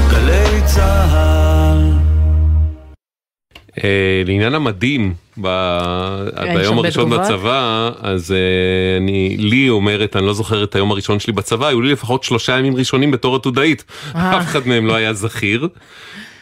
גלי 0.10 0.62
צה"ל. 0.66 1.92
אה, 3.84 4.22
לעניין 4.26 4.56
המדים, 4.56 5.14
ב... 5.42 5.48
ביום 6.54 6.76
הרבה 6.76 6.88
הראשון 6.88 7.06
תגובות? 7.06 7.20
בצבא, 7.20 7.90
אז 8.02 8.32
אה, 8.32 8.98
אני, 8.98 9.38
לי 9.38 9.70
אומרת, 9.70 10.16
אני 10.16 10.26
לא 10.26 10.34
זוכר 10.34 10.64
את 10.64 10.76
היום 10.76 10.92
הראשון 10.92 11.20
שלי 11.20 11.34
בצבא, 11.34 11.68
היו 11.68 11.82
לי 11.82 11.92
לפחות 11.92 12.24
שלושה 12.24 12.58
ימים 12.60 12.76
ראשונים 12.76 13.12
בתור 13.12 13.36
עתודאית. 13.36 13.84
אה. 14.16 14.38
אף 14.38 14.44
אחד 14.44 14.68
מהם 14.68 14.86
לא 14.86 14.96
היה 14.96 15.14
זכיר. 15.14 15.68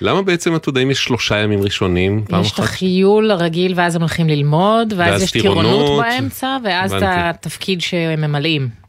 למה 0.01 0.21
בעצם 0.21 0.55
עתודאים 0.55 0.91
יש 0.91 1.03
שלושה 1.03 1.37
ימים 1.37 1.61
ראשונים? 1.61 2.23
יש 2.41 2.51
את? 2.51 2.59
החיול 2.59 3.31
הרגיל 3.31 3.73
ואז 3.75 3.95
הם 3.95 4.01
הולכים 4.01 4.29
ללמוד, 4.29 4.93
ואז 4.97 5.11
ואז 5.11 5.23
יש 5.23 5.31
טירונות 5.31 5.65
טירונות. 5.65 6.03
באמצע, 6.03 6.57
ואז 6.63 6.93
את. 6.93 7.01
התפקיד 7.03 7.81
שהם 7.81 8.21
ממלאים. 8.21 8.80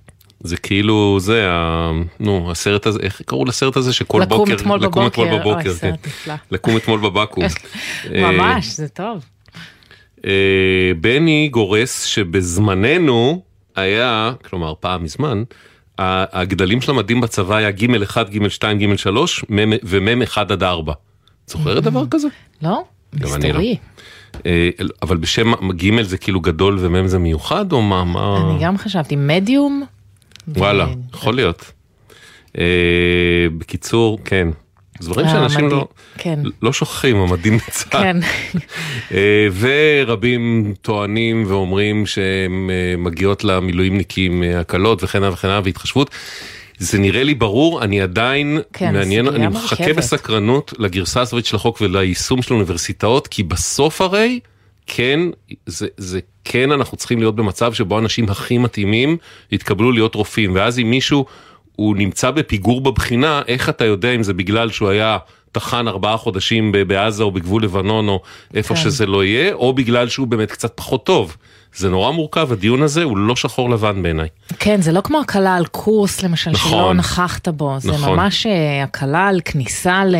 זה 0.44 0.56
כאילו 0.56 1.20
זה, 1.20 1.46
ה... 1.50 1.90
נו, 2.20 2.50
הסרט 2.50 2.86
הזה, 2.86 2.98
איך 3.02 3.22
קראו 3.26 3.44
לסרט 3.44 3.76
הזה 3.76 3.92
שכל 3.92 4.20
לקום 4.22 4.38
בוקר, 4.38 4.54
אתמול 4.54 4.80
לקום 4.80 5.06
אתמול 5.06 5.28
בבוקר, 5.28 5.40
בבוקר, 5.40 5.54
אוי, 5.54 5.64
כן. 5.64 5.70
סרט 5.70 6.06
נפלא. 6.06 6.34
לקום 6.50 6.76
אתמול 6.76 7.00
בבקו"ם. 7.00 7.46
ממש, 8.26 8.66
זה 8.66 8.88
טוב. 8.88 9.24
אה, 10.26 10.92
בני 11.00 11.48
גורס 11.52 12.04
שבזמננו 12.04 13.42
היה, 13.76 14.32
כלומר 14.44 14.74
פעם 14.80 15.04
מזמן, 15.04 15.42
הגדלים 15.98 16.80
של 16.80 16.90
המדים 16.90 17.20
בצבא 17.20 17.56
היה 17.56 17.70
ג' 17.70 18.02
1, 18.02 18.30
ג' 18.30 18.48
2, 18.48 18.78
ג' 18.78 18.96
3 18.96 19.44
ומ' 19.82 20.22
1 20.22 20.50
עד 20.50 20.62
4. 20.62 20.92
זוכרת 21.46 21.82
דבר 21.82 22.04
כזה? 22.10 22.28
לא? 22.62 22.84
לא. 23.20 23.26
מסתורי. 23.26 23.76
אה, 24.46 24.70
אבל 25.02 25.16
בשם 25.16 25.70
ג' 25.70 26.02
זה 26.02 26.18
כאילו 26.18 26.40
גדול 26.40 26.78
ומ' 26.80 27.06
זה 27.06 27.18
מיוחד 27.18 27.72
או 27.72 27.82
מה? 27.82 28.04
מה? 28.04 28.36
אני 28.50 28.64
גם 28.64 28.78
חשבתי, 28.78 29.16
מדיום? 29.16 29.84
וואלה, 30.48 30.86
יכול 31.14 31.34
להיות. 31.34 31.72
אה, 32.58 32.64
בקיצור, 33.58 34.18
כן. 34.24 34.48
דברים 35.02 35.26
אה, 35.26 35.32
שאנשים. 35.32 35.68
לא, 35.68 35.88
כן. 36.18 36.38
לא 36.62 36.72
שוכחים, 36.72 37.16
המדים 37.16 37.56
בצה"ל. 37.56 38.02
כן. 38.02 38.16
אה, 39.14 39.46
ורבים 39.58 40.74
טוענים 40.82 41.44
ואומרים 41.48 42.04
אה, 42.18 42.96
מגיעות 42.98 43.44
למילואימניקים 43.44 44.42
הקלות 44.56 45.04
וכן 45.04 45.22
הלאה 45.22 45.32
וכן 45.32 45.48
הלאה 45.48 45.60
והתחשבות. 45.64 46.10
זה 46.78 46.98
נראה 46.98 47.22
לי 47.22 47.34
ברור, 47.34 47.84
אני 47.84 48.00
עדיין 48.00 48.58
כן, 48.72 48.92
מעניין, 48.94 49.28
אני 49.28 49.46
מחכה. 49.46 49.92
בסקרנות 49.92 50.74
לגרסה 50.78 51.20
הסופית 51.20 51.46
של 51.46 51.56
החוק 51.56 51.80
וליישום 51.80 52.42
של 52.42 52.54
האוניברסיטאות, 52.54 53.28
כי 53.28 53.42
בסוף 53.42 54.00
הרי, 54.00 54.40
כן, 54.86 55.20
זה, 55.66 55.86
זה 55.96 56.20
כן 56.44 56.72
אנחנו 56.72 56.96
צריכים 56.96 57.18
להיות 57.18 57.36
במצב 57.36 57.72
שבו 57.72 57.96
האנשים 57.96 58.28
הכי 58.28 58.58
מתאימים 58.58 59.16
יתקבלו 59.52 59.92
להיות 59.92 60.14
רופאים, 60.14 60.54
ואז 60.54 60.78
אם 60.78 60.90
מישהו 60.90 61.24
הוא 61.76 61.96
נמצא 61.96 62.30
בפיגור 62.30 62.80
בבחינה, 62.80 63.42
איך 63.48 63.68
אתה 63.68 63.84
יודע 63.84 64.14
אם 64.14 64.22
זה 64.22 64.34
בגלל 64.34 64.70
שהוא 64.70 64.88
היה 64.88 65.18
טחן 65.52 65.88
ארבעה 65.88 66.16
חודשים 66.16 66.72
בעזה 66.86 67.22
או 67.22 67.30
בגבול 67.30 67.64
לבנון 67.64 68.08
או 68.08 68.20
איפה 68.54 68.74
כן. 68.74 68.80
שזה 68.80 69.06
לא 69.06 69.24
יהיה, 69.24 69.52
או 69.54 69.72
בגלל 69.72 70.08
שהוא 70.08 70.26
באמת 70.26 70.52
קצת 70.52 70.72
פחות 70.74 71.06
טוב. 71.06 71.36
זה 71.76 71.88
נורא 71.88 72.10
מורכב, 72.10 72.52
הדיון 72.52 72.82
הזה 72.82 73.02
הוא 73.02 73.16
לא 73.18 73.36
שחור 73.36 73.70
לבן 73.70 74.02
בעיניי. 74.02 74.28
כן, 74.58 74.82
זה 74.82 74.92
לא 74.92 75.00
כמו 75.00 75.20
הקלה 75.20 75.56
על 75.56 75.66
קורס 75.66 76.22
למשל, 76.22 76.50
נכון. 76.50 76.70
שלא 76.70 76.94
נכחת 76.94 77.48
בו, 77.48 77.76
זה 77.78 77.92
נכון. 77.92 78.18
ממש 78.18 78.46
אה, 78.46 78.82
הקלה 78.82 79.28
על 79.28 79.40
כניסה 79.44 80.04
ל... 80.04 80.16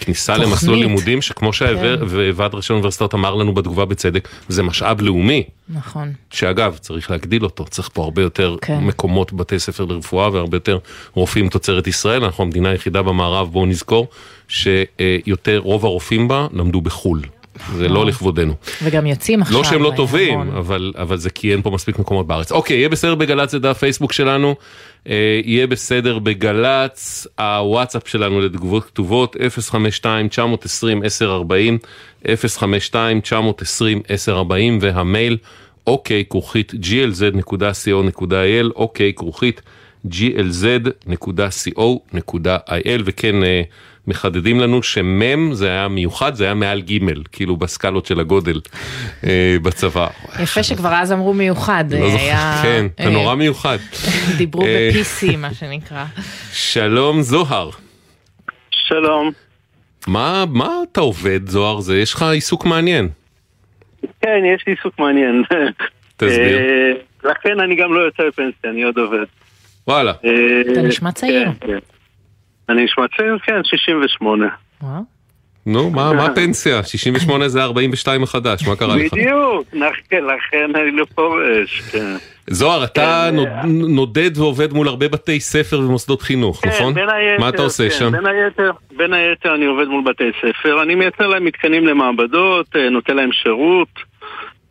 כניסה. 0.00 0.36
למסלול 0.36 0.78
לימודים, 0.78 1.22
שכמו 1.22 1.52
כן. 1.52 1.52
שהוועד 1.52 2.54
ראשי 2.54 2.72
האוניברסיטאות 2.72 3.14
אמר 3.14 3.34
לנו 3.34 3.54
בתגובה 3.54 3.84
בצדק, 3.84 4.28
זה 4.48 4.62
משאב 4.62 5.00
לאומי. 5.00 5.42
נכון. 5.68 6.12
שאגב, 6.30 6.76
צריך 6.80 7.10
להגדיל 7.10 7.44
אותו, 7.44 7.64
צריך 7.64 7.90
פה 7.92 8.04
הרבה 8.04 8.22
יותר 8.22 8.56
כן. 8.60 8.78
מקומות 8.84 9.32
בתי 9.32 9.58
ספר 9.58 9.84
לרפואה 9.84 10.30
והרבה 10.32 10.56
יותר 10.56 10.78
רופאים 11.14 11.48
תוצרת 11.48 11.86
ישראל, 11.86 12.24
אנחנו 12.24 12.44
המדינה 12.44 12.68
היחידה 12.68 13.02
במערב, 13.02 13.52
בואו 13.52 13.66
נזכור, 13.66 14.08
שיותר, 14.48 15.58
רוב 15.58 15.84
הרופאים 15.84 16.28
בה 16.28 16.46
למדו 16.52 16.80
בחו"ל. 16.80 17.22
זה 17.74 17.88
לא 17.88 18.06
לכבודנו. 18.06 18.54
וגם 18.82 19.06
יוצאים 19.06 19.42
עכשיו. 19.42 19.58
לא 19.58 19.64
שהם 19.64 19.82
לא 19.82 19.90
אה, 19.90 19.96
טובים. 19.96 20.40
אבל, 20.40 20.92
אבל 20.98 21.16
זה 21.16 21.30
כי 21.30 21.52
אין 21.52 21.62
פה 21.62 21.70
מספיק 21.70 21.98
מקומות 21.98 22.26
בארץ. 22.26 22.52
אוקיי, 22.52 22.76
יהיה 22.76 22.88
בסדר 22.88 23.14
בגל"צ, 23.14 23.50
זה 23.50 23.58
דף 23.58 23.78
פייסבוק 23.78 24.12
שלנו, 24.12 24.54
אה, 25.08 25.40
יהיה 25.44 25.66
בסדר 25.66 26.18
בגל"צ, 26.18 27.26
הוואטסאפ 27.38 28.08
שלנו 28.08 28.40
לתגובות 28.40 28.84
כתובות, 28.84 29.36
052-920-1040, 32.16 32.24
052-920-1040, 32.24 32.28
והמייל, 34.80 35.36
אוקיי, 35.86 36.24
כרוכית 36.30 36.72
glz.co.il, 36.82 38.70
אוקיי, 38.76 39.12
כרוכית 39.16 39.62
glz.co.il, 40.06 40.92
וכן, 43.04 43.42
אה, 43.42 43.62
מחדדים 44.06 44.60
לנו 44.60 44.82
שמם 44.82 45.54
זה 45.54 45.68
היה 45.68 45.88
מיוחד, 45.88 46.34
זה 46.34 46.44
היה 46.44 46.54
מעל 46.54 46.80
ג', 46.80 46.98
כאילו 47.32 47.56
בסקלות 47.56 48.06
של 48.06 48.20
הגודל 48.20 48.60
אה, 49.26 49.56
בצבא. 49.62 50.06
יפה 50.42 50.62
שכבר 50.62 50.94
אז 50.94 51.12
אמרו 51.12 51.34
מיוחד. 51.34 51.84
לא 51.90 51.96
אה, 52.04 52.10
זוכר, 52.10 52.22
היה- 52.24 52.60
כן, 52.62 52.86
אתה 52.94 53.02
אה, 53.04 53.10
נורא 53.10 53.34
מיוחד. 53.34 53.78
דיברו 54.36 54.62
ב-PC, 54.64 55.36
מה 55.36 55.54
שנקרא. 55.54 56.04
שלום 56.72 57.22
זוהר. 57.22 57.70
שלום. 58.70 59.30
מה, 60.06 60.44
מה 60.50 60.68
אתה 60.92 61.00
עובד 61.00 61.48
זוהר? 61.48 61.80
זה, 61.80 61.98
יש 61.98 62.14
לך 62.14 62.22
עיסוק 62.22 62.64
מעניין. 62.66 63.08
כן, 64.22 64.38
יש 64.54 64.64
לי 64.66 64.72
עיסוק 64.74 64.98
מעניין. 64.98 65.42
תסביר. 66.16 66.58
לכן 67.24 67.60
אני 67.60 67.76
גם 67.76 67.94
לא 67.94 68.00
יוצא 68.00 68.22
לפנסיה, 68.22 68.70
אני 68.70 68.82
עוד 68.82 68.98
עובד. 68.98 69.24
וואלה. 69.88 70.12
אתה 70.72 70.82
נשמע 70.82 71.12
צעיר. 71.12 71.48
כן, 71.60 71.66
כן. 71.66 71.78
אני 72.68 72.84
נשמע 72.84 73.04
צעיר, 73.16 73.38
כן, 73.46 73.60
68. 73.64 74.46
נו, 75.66 75.90
מה, 75.90 76.12
מה 76.12 76.24
הפנסיה? 76.26 76.82
68 76.82 77.48
זה 77.48 77.62
42 77.62 78.22
החדש, 78.22 78.68
מה 78.68 78.76
קרה 78.76 78.96
לך? 78.96 79.12
בדיוק, 79.14 79.66
לכן 80.12 80.70
אני 80.74 80.90
לא 80.90 81.04
פורש, 81.14 81.80
כן. 81.92 82.16
זוהר, 82.50 82.84
אתה 82.84 83.28
כן, 83.30 83.36
נוד- 83.36 83.48
נודד 83.90 84.38
ועובד 84.38 84.72
מול 84.72 84.88
הרבה 84.88 85.08
בתי 85.08 85.40
ספר 85.40 85.80
ומוסדות 85.80 86.22
חינוך, 86.22 86.60
כן, 86.62 86.68
נכון? 86.68 86.94
בין 86.94 87.08
היתר, 87.10 87.40
מה 87.40 87.48
אתה 87.48 87.62
עושה 87.62 87.88
כן, 87.88 87.94
שם? 87.98 88.12
בין 88.12 88.26
היתר, 88.26 88.70
בין 88.96 89.12
היתר 89.12 89.54
אני 89.54 89.64
עובד 89.66 89.86
מול 89.88 90.04
בתי 90.04 90.24
ספר, 90.40 90.82
אני 90.82 90.94
מייצר 90.94 91.26
להם 91.26 91.44
מתקנים 91.44 91.86
למעבדות, 91.86 92.66
אה, 92.76 92.90
נותן 92.90 93.16
להם 93.16 93.30
שירות, 93.32 93.88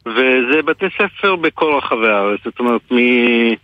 וזה 0.08 0.62
בתי 0.66 0.86
ספר 0.98 1.36
בכל 1.36 1.74
רחבי 1.78 2.08
הארץ, 2.08 2.40
זאת 2.46 2.60
אומרת, 2.60 2.82
מ... 2.92 2.96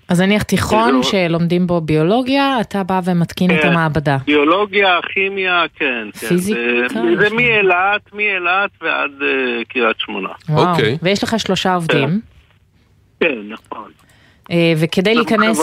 אז 0.09 0.21
נניח 0.21 0.43
תיכון 0.43 0.89
אזור- 0.89 1.03
שלומדים 1.03 1.67
בו 1.67 1.81
ביולוגיה, 1.81 2.57
אתה 2.61 2.83
בא 2.83 3.01
ומתקין 3.05 3.51
את 3.51 3.61
כן. 3.61 3.67
המעבדה. 3.67 4.17
ביולוגיה, 4.25 4.99
כימיה, 5.13 5.63
כן. 5.75 6.07
כן. 6.19 6.27
פיזיקה, 6.27 6.59
זה- 6.93 7.15
זה 7.19 7.35
מאילת, 7.35 8.13
מאילת 8.13 8.69
ועד 8.81 9.11
אה, 9.21 9.27
קריית 9.69 9.95
שמונה. 9.99 10.29
וואו. 10.49 10.71
אוקיי. 10.71 10.97
ויש 11.01 11.23
לך 11.23 11.39
שלושה 11.39 11.73
עובדים, 11.75 12.21
כן, 13.19 13.35
נכון. 13.49 13.91
אה, 14.51 14.73
וכדי 14.77 15.15
להיכנס... 15.15 15.61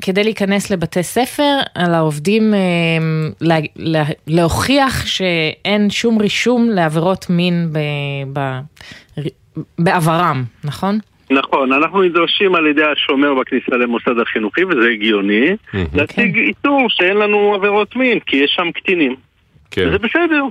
כדי 0.00 0.24
להיכנס 0.24 0.70
לבתי 0.70 1.02
ספר, 1.02 1.56
על 1.74 1.94
העובדים 1.94 2.54
אה, 2.54 2.58
לה, 3.40 3.56
לה, 3.76 4.02
להוכיח 4.26 5.06
שאין 5.06 5.90
שום 5.90 6.18
רישום 6.20 6.68
לעבירות 6.70 7.26
מין 7.30 7.68
ב, 7.72 7.78
ב, 8.32 8.58
בעברם, 9.78 10.44
נכון? 10.64 10.98
נכון, 11.30 11.72
אנחנו 11.72 12.02
נדרשים 12.02 12.54
על 12.54 12.66
ידי 12.66 12.84
השומר 12.84 13.34
בכניסה 13.34 13.76
למוסד 13.76 14.18
החינוכי, 14.22 14.64
וזה 14.64 14.88
הגיוני, 14.92 15.56
להציג 15.94 16.36
איתור 16.38 16.86
שאין 16.88 17.16
לנו 17.16 17.54
עבירות 17.54 17.96
מין, 17.96 18.20
כי 18.20 18.36
יש 18.36 18.52
שם 18.56 18.70
קטינים. 18.72 19.16
כן. 19.70 19.90
זה 19.90 19.98
בסדר. 19.98 20.44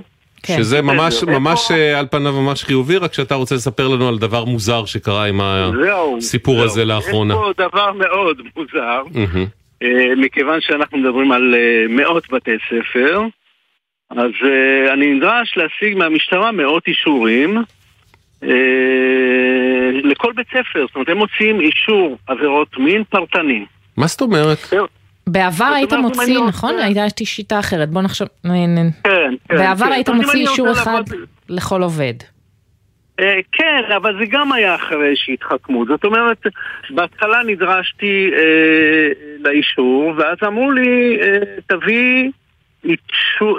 שזה 0.46 0.82
ממש, 0.82 1.14
בסדר. 1.14 1.38
ממש 1.38 1.70
אה, 1.70 1.98
על 1.98 2.06
פניו 2.10 2.32
ממש 2.32 2.64
חיובי, 2.64 2.96
רק 2.96 3.14
שאתה 3.14 3.34
רוצה 3.34 3.54
לספר 3.54 3.88
לנו 3.88 4.08
על 4.08 4.18
דבר 4.18 4.44
מוזר 4.44 4.84
שקרה 4.84 5.24
עם. 5.24 5.40
הסיפור 5.40 6.54
זהו. 6.54 6.64
הזה 6.64 6.84
לאחרונה. 6.84 7.34
יש 7.34 7.40
פה 7.40 7.64
דבר 7.68 7.92
מאוד 7.92 8.40
מוזר. 8.56 9.02
אה, 9.82 10.14
מכיוון 10.16 10.60
שאנחנו 10.60 10.98
מדברים 10.98 11.32
על 11.32 11.54
אה, 11.54 11.86
מאות 11.88 12.32
בתי 12.32 12.56
ספר, 12.68 13.22
אז 14.10 14.30
אני 14.92 15.14
נדרש 15.14 15.56
להשיג 15.56 15.98
מהמשטרה 15.98 16.52
מאות 16.52 16.88
אישורים 16.88 17.62
לכל 20.04 20.32
בית 20.36 20.46
ספר. 20.48 20.86
זאת 20.86 20.94
אומרת, 20.94 21.08
הם 21.08 21.18
מוציאים 21.18 21.60
אישור 21.60 22.18
עבירות 22.26 22.78
מין 22.78 23.04
פרטני. 23.04 23.64
מה 23.96 24.06
זאת 24.06 24.20
אומרת? 24.20 24.58
בעבר 25.26 25.64
היית 25.64 25.92
מוציא, 25.92 26.38
אני 26.38 26.48
נכון? 26.48 26.78
הייתה 26.78 27.02
שיטה 27.24 27.58
אחרת, 27.58 27.90
בוא 27.90 28.02
נחשוב. 28.02 28.28
כן, 28.42 28.50
כן. 29.04 29.34
בעבר 29.48 29.86
כן. 29.86 29.92
היית 29.92 30.08
מוציא 30.08 30.48
אישור 30.48 30.72
אחד 30.72 31.02
לכל 31.48 31.82
עובד. 31.82 32.14
אה, 33.20 33.38
כן, 33.52 33.92
אבל 33.96 34.18
זה 34.18 34.26
גם 34.30 34.52
היה 34.52 34.74
אחרי 34.74 35.08
איזושהי 35.08 35.34
התחכמות. 35.34 35.88
זאת 35.88 36.04
אומרת, 36.04 36.46
בהתחלה 36.90 37.42
נדרשתי 37.42 38.30
אה, 38.32 39.08
לאישור, 39.38 40.12
ואז 40.16 40.36
אמרו 40.46 40.70
לי, 40.70 41.18
אה, 41.20 41.38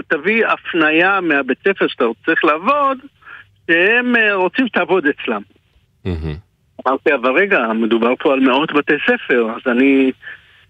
תביא 0.08 0.46
הפנייה 0.48 1.22
מהבית 1.22 1.58
ספר 1.68 1.88
שאתה 1.88 2.06
צריך 2.26 2.46
לעבוד, 2.46 2.98
שהם 3.72 4.16
אה, 4.16 4.34
רוצים 4.34 4.68
שתעבוד 4.68 5.06
אצלם. 5.08 5.42
אמרתי, 6.88 7.14
אבל 7.14 7.32
רגע, 7.32 7.60
מדובר 7.76 8.14
פה 8.20 8.34
על 8.34 8.40
מאות 8.40 8.74
בתי 8.74 8.94
ספר, 9.06 9.48
אז 9.56 9.72
אני 9.72 10.12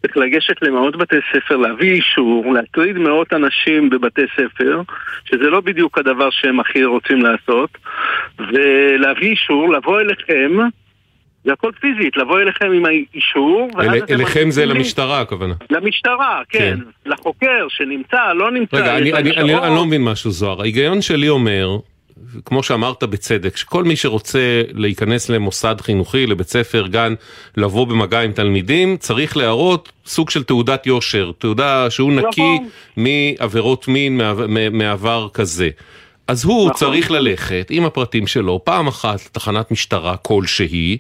צריך 0.01 0.17
לגשת 0.17 0.61
למאות 0.61 0.95
בתי 0.95 1.15
ספר, 1.33 1.55
להביא 1.57 1.91
אישור, 1.93 2.53
להטריד 2.53 2.97
מאות 2.97 3.33
אנשים 3.33 3.89
בבתי 3.89 4.21
ספר, 4.33 4.81
שזה 5.25 5.43
לא 5.49 5.61
בדיוק 5.61 5.97
הדבר 5.97 6.29
שהם 6.31 6.59
הכי 6.59 6.83
רוצים 6.85 7.21
לעשות, 7.21 7.69
ולהביא 8.39 9.29
אישור, 9.29 9.73
לבוא 9.73 9.99
אליכם, 10.01 10.51
זה 11.43 11.53
הכל 11.53 11.71
פיזית, 11.81 12.17
לבוא 12.17 12.39
אליכם 12.39 12.71
עם 12.71 12.85
האישור, 12.85 13.69
אל- 13.79 14.01
אליכם 14.09 14.51
זה 14.51 14.65
לי- 14.65 14.73
למשטרה 14.73 15.21
הכוונה. 15.21 15.53
למשטרה, 15.69 16.41
כן, 16.49 16.59
כן. 16.59 17.11
לחוקר 17.11 17.65
שנמצא, 17.69 18.33
לא 18.33 18.51
נמצא. 18.51 18.77
רגע, 18.77 18.97
אני, 18.97 19.13
אני, 19.13 19.31
אני. 19.37 19.55
אני 19.55 19.75
לא 19.75 19.85
מבין 19.85 20.03
משהו 20.03 20.31
זוהר. 20.31 20.61
ההיגיון 20.61 21.01
שלי 21.01 21.29
אומר, 21.29 21.67
כמו 22.45 22.63
שאמרת 22.63 23.03
בצדק, 23.03 23.57
שכל 23.57 23.83
מי 23.83 23.95
שרוצה 23.95 24.61
להיכנס 24.73 25.29
למוסד 25.29 25.75
חינוכי, 25.81 26.27
לבית 26.27 26.49
ספר, 26.49 26.87
גן, 26.87 27.13
לבוא 27.57 27.87
במגע 27.87 28.21
עם 28.21 28.31
תלמידים, 28.31 28.97
צריך 28.97 29.37
להראות 29.37 29.91
סוג 30.05 30.29
של 30.29 30.43
תעודת 30.43 30.87
יושר, 30.87 31.31
תעודה 31.37 31.89
שהוא 31.89 32.11
נקי 32.13 32.57
מעבירות 32.97 33.87
מין 33.87 34.21
מעבר- 34.71 35.27
כזה. 35.33 35.69
אז 36.27 36.45
הוא 36.45 36.73
צריך 36.73 37.11
ללכת 37.11 37.67
עם 37.69 37.85
הפרטים 37.85 38.27
שלו 38.27 38.61
פעם 38.63 38.87
אחת 38.87 39.25
לתחנת 39.25 39.71
משטרה 39.71 40.17
כלשהי, 40.17 40.97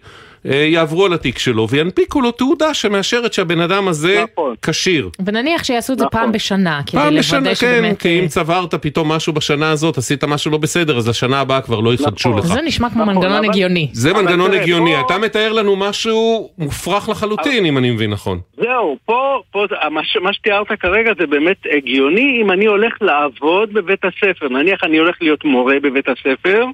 יעברו 0.53 1.05
על 1.05 1.13
התיק 1.13 1.39
שלו 1.39 1.67
וינפיקו 1.69 2.21
לו 2.21 2.31
תעודה 2.31 2.73
שמאשרת 2.73 3.33
שהבן 3.33 3.59
אדם 3.59 3.87
הזה 3.87 4.23
כשיר. 4.61 5.09
ונניח 5.25 5.63
שיעשו 5.63 5.93
את 5.93 5.99
זה 5.99 6.05
פעם 6.11 6.31
בשנה, 6.31 6.81
כדי 6.85 6.91
פעם 7.01 7.05
לוודא 7.13 7.19
בשנה, 7.19 7.49
כן, 7.49 7.55
שבאמת... 7.55 8.01
כי 8.01 8.19
אם 8.19 8.27
צברת 8.27 8.75
פתאום 8.75 9.11
משהו 9.11 9.33
בשנה 9.33 9.71
הזאת, 9.71 9.97
עשית 9.97 10.23
משהו 10.23 10.51
לא 10.51 10.57
בסדר, 10.57 10.97
אז 10.97 11.09
לשנה 11.09 11.39
הבאה 11.39 11.61
כבר 11.61 11.79
לא 11.79 11.93
יחדשו 11.93 12.33
לך. 12.37 12.45
זה 12.45 12.61
נשמע 12.61 12.89
כמו 12.89 13.05
מנגנון 13.05 13.45
הגיוני. 13.45 13.87
זה 13.93 14.11
אבל 14.11 14.21
מנגנון 14.21 14.51
תראה, 14.51 14.61
הגיוני, 14.61 14.91
פה- 14.95 15.01
אתה 15.05 15.17
מתאר 15.17 15.51
לנו 15.53 15.75
משהו 15.75 16.49
מופרך 16.57 17.09
לחלוטין, 17.09 17.65
אם 17.65 17.77
אני 17.77 17.91
מבין 17.91 18.09
נכון. 18.09 18.39
זהו, 18.57 18.97
פה, 19.05 19.39
פה 19.51 19.65
זה- 19.69 19.89
מה, 19.89 20.01
ש- 20.03 20.17
מה 20.21 20.33
שתיארת 20.33 20.67
כרגע 20.79 21.11
זה 21.19 21.27
באמת 21.27 21.57
הגיוני 21.77 22.39
אם 22.41 22.51
אני 22.51 22.65
הולך 22.65 22.93
לעבוד 23.01 23.73
בבית 23.73 23.99
הספר. 24.05 24.47
נניח 24.49 24.79
אני 24.83 24.97
הולך 24.97 25.15
להיות 25.21 25.45
מורה 25.45 25.75
בבית 25.83 26.05
הספר, 26.09 26.65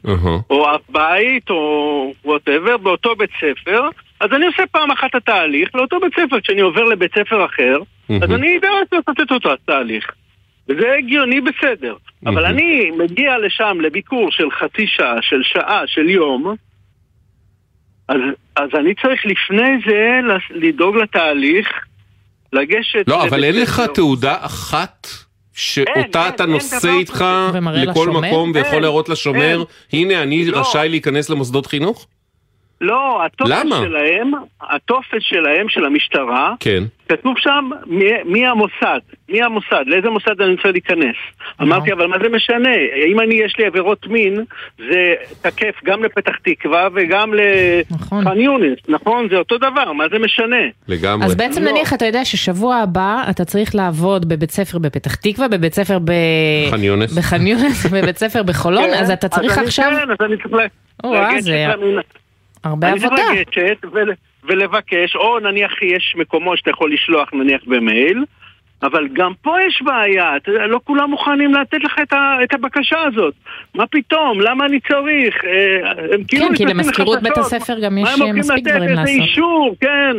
או 0.49 0.69
אב 0.69 0.79
בית, 0.89 1.49
או 1.49 2.13
whatever, 2.25 2.77
באותו 2.77 3.15
בית 3.15 3.29
ספר, 3.37 3.60
אז 4.19 4.29
אני 4.33 4.45
עושה 4.45 4.63
פעם 4.71 4.91
אחת 4.91 5.09
את 5.09 5.15
התהליך 5.15 5.69
לאותו 5.75 5.99
בית 5.99 6.13
ספר. 6.13 6.41
כשאני 6.41 6.61
עובר 6.61 6.83
לבית 6.83 7.11
ספר 7.11 7.45
אחר, 7.45 7.77
אז 8.23 8.31
אני 8.31 8.57
אדע 8.57 8.67
לעשות 8.79 9.21
את 9.21 9.31
אותו 9.31 9.53
התהליך. 9.53 10.11
וזה 10.69 10.93
הגיוני 10.97 11.41
בסדר. 11.41 11.95
אבל 12.25 12.45
אני 12.45 12.91
מגיע 12.97 13.37
לשם 13.37 13.77
לביקור 13.81 14.31
של 14.31 14.51
חצי 14.51 14.87
שעה, 14.87 15.15
של 15.21 15.41
שעה, 15.43 15.81
של 15.85 16.09
יום, 16.09 16.55
אז, 18.07 18.17
אז 18.55 18.69
אני 18.79 18.93
צריך 18.95 19.25
לפני 19.25 19.71
זה 19.85 20.19
לדאוג 20.49 20.95
לתהליך, 20.95 21.67
לגשת... 22.53 23.03
לא, 23.07 23.23
אבל 23.23 23.43
אין 23.43 23.61
לך 23.61 23.69
ספר. 23.69 23.93
תעודה 23.93 24.35
אחת 24.39 25.07
שאותה 25.53 26.29
אתה 26.29 26.45
נושא 26.45 26.89
איתך 26.89 27.25
ומראה 27.53 27.85
לכל 27.85 28.07
לשומר? 28.09 28.27
מקום 28.27 28.51
ויכול 28.55 28.73
אין, 28.73 28.81
להראות 28.81 29.09
לשומר, 29.09 29.63
הנה 29.93 30.23
אני 30.23 30.45
לא. 30.45 30.59
רשאי 30.59 30.89
להיכנס 30.89 31.29
למוסדות 31.29 31.65
חינוך? 31.65 32.07
לא, 32.81 33.25
הטופס 33.25 33.51
למה? 33.51 33.75
שלהם, 33.85 34.31
הטופס 34.61 35.19
שלהם, 35.19 35.69
של 35.69 35.85
המשטרה, 35.85 36.53
כן. 36.59 36.83
כתוב 37.09 37.33
שם 37.37 37.69
מי, 37.85 38.05
מי 38.25 38.47
המוסד, 38.47 38.99
מי 39.29 39.43
המוסד, 39.43 39.83
לאיזה 39.87 40.09
מוסד 40.09 40.41
אני 40.41 40.51
רוצה 40.51 40.71
להיכנס. 40.71 41.15
אמרתי, 41.61 41.93
אבל 41.93 42.07
מה 42.07 42.15
זה 42.23 42.29
משנה? 42.29 42.69
אם 43.11 43.19
אני, 43.19 43.35
יש 43.35 43.55
לי 43.59 43.65
עבירות 43.65 44.07
מין, 44.07 44.43
זה 44.77 45.13
תקף 45.41 45.83
גם 45.85 46.03
לפתח 46.03 46.31
תקווה 46.43 46.87
וגם 46.95 47.33
לח'אן 47.33 48.39
יונס, 48.39 48.77
נכון? 48.87 49.27
זה 49.29 49.37
אותו 49.37 49.57
דבר, 49.57 49.91
מה 49.93 50.03
זה 50.11 50.19
משנה? 50.19 50.57
לגמרי. 50.87 51.25
אז 51.25 51.35
בעצם 51.35 51.63
לא. 51.63 51.71
נניח, 51.71 51.93
אתה 51.93 52.05
יודע 52.05 52.25
ששבוע 52.25 52.75
הבא 52.75 53.23
אתה 53.29 53.45
צריך 53.45 53.75
לעבוד 53.75 54.29
בבית 54.29 54.51
ספר 54.51 54.77
בפתח 54.77 55.15
תקווה, 55.15 55.47
בבית 55.47 55.73
ספר 55.73 55.99
ב... 55.99 56.11
ח'אן 56.71 56.83
יונס. 56.83 57.17
בח'אן 57.17 57.47
יונס, 57.47 57.85
בבית 57.93 58.17
ספר 58.17 58.43
בחולון, 58.43 58.83
כן, 58.83 58.93
אז 58.99 59.11
אתה 59.11 59.27
צריך 59.29 59.57
אני- 59.57 59.65
עכשיו... 59.67 59.85
כן, 59.85 60.11
אז 60.11 60.17
אני 60.25 60.37
צריך 60.37 60.53
לה- 60.53 60.65
למינ- 61.75 62.20
הרבה 62.63 62.89
אני 62.89 62.99
צריך 62.99 63.11
עבודה. 63.11 63.31
לגשת 63.39 63.85
ול- 63.91 64.13
ולבקש, 64.43 65.15
או 65.15 65.39
נניח 65.39 65.81
יש 65.81 66.13
מקומות 66.17 66.57
שאתה 66.57 66.69
יכול 66.69 66.93
לשלוח 66.93 67.33
נניח 67.33 67.61
במייל, 67.65 68.23
אבל 68.83 69.07
גם 69.13 69.31
פה 69.41 69.55
יש 69.67 69.81
בעיה, 69.81 70.33
לא 70.47 70.79
כולם 70.83 71.09
מוכנים 71.09 71.53
לתת 71.53 71.83
לך 71.83 71.99
את, 72.01 72.13
ה, 72.13 72.37
את 72.43 72.53
הבקשה 72.53 72.99
הזאת. 73.03 73.33
מה 73.75 73.87
פתאום? 73.87 74.41
למה 74.41 74.65
אני 74.65 74.79
צריך? 74.79 75.35
אה, 75.45 75.91
הם 76.13 76.23
כאילו 76.23 76.47
כן, 76.47 76.55
כי 76.55 76.65
למזכירות 76.65 77.21
בית. 77.21 77.37
הספר 77.37 77.79
גם 77.79 77.95
מה 77.95 78.01
יש 78.01 78.09
הם 78.13 78.21
הולכים 78.21 78.39
מספיק 78.39 78.57
לתת? 78.67 78.69
דברים 78.75 78.89
איזה 78.89 79.01
לעשות. 79.01 79.15
אישור, 79.27 79.75
כן. 79.81 80.15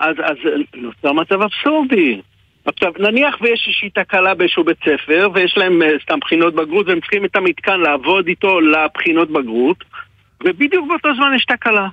אז, 0.00 0.14
אז 0.24 0.36
נוצר 0.76 1.12
מצב 1.12 1.42
אבסורדי. 1.42 2.20
עכשיו, 2.64 2.92
נניח 2.98 3.36
ויש 3.40 3.64
איזושהי 3.66 3.90
תקלה 3.90 4.34
באיזשהו 4.34 4.64
בית 4.64 4.76
ספר, 4.84 5.28
ויש 5.34 5.58
להם 5.58 5.82
אה, 5.82 5.88
סתם 6.02 6.18
בחינות 6.20 6.54
בגרות, 6.54 6.88
והם 6.88 7.00
צריכים 7.00 7.24
את 7.24 7.36
המתקן 7.36 7.80
לעבוד 7.80 8.26
איתו 8.26 8.60
לבחינות 8.60 9.30
בגרות, 9.30 9.84
ובדיוק 10.44 10.88
באותו 10.88 11.08
זמן 11.16 11.32
יש 11.36 11.44
תקלה. 11.44 11.88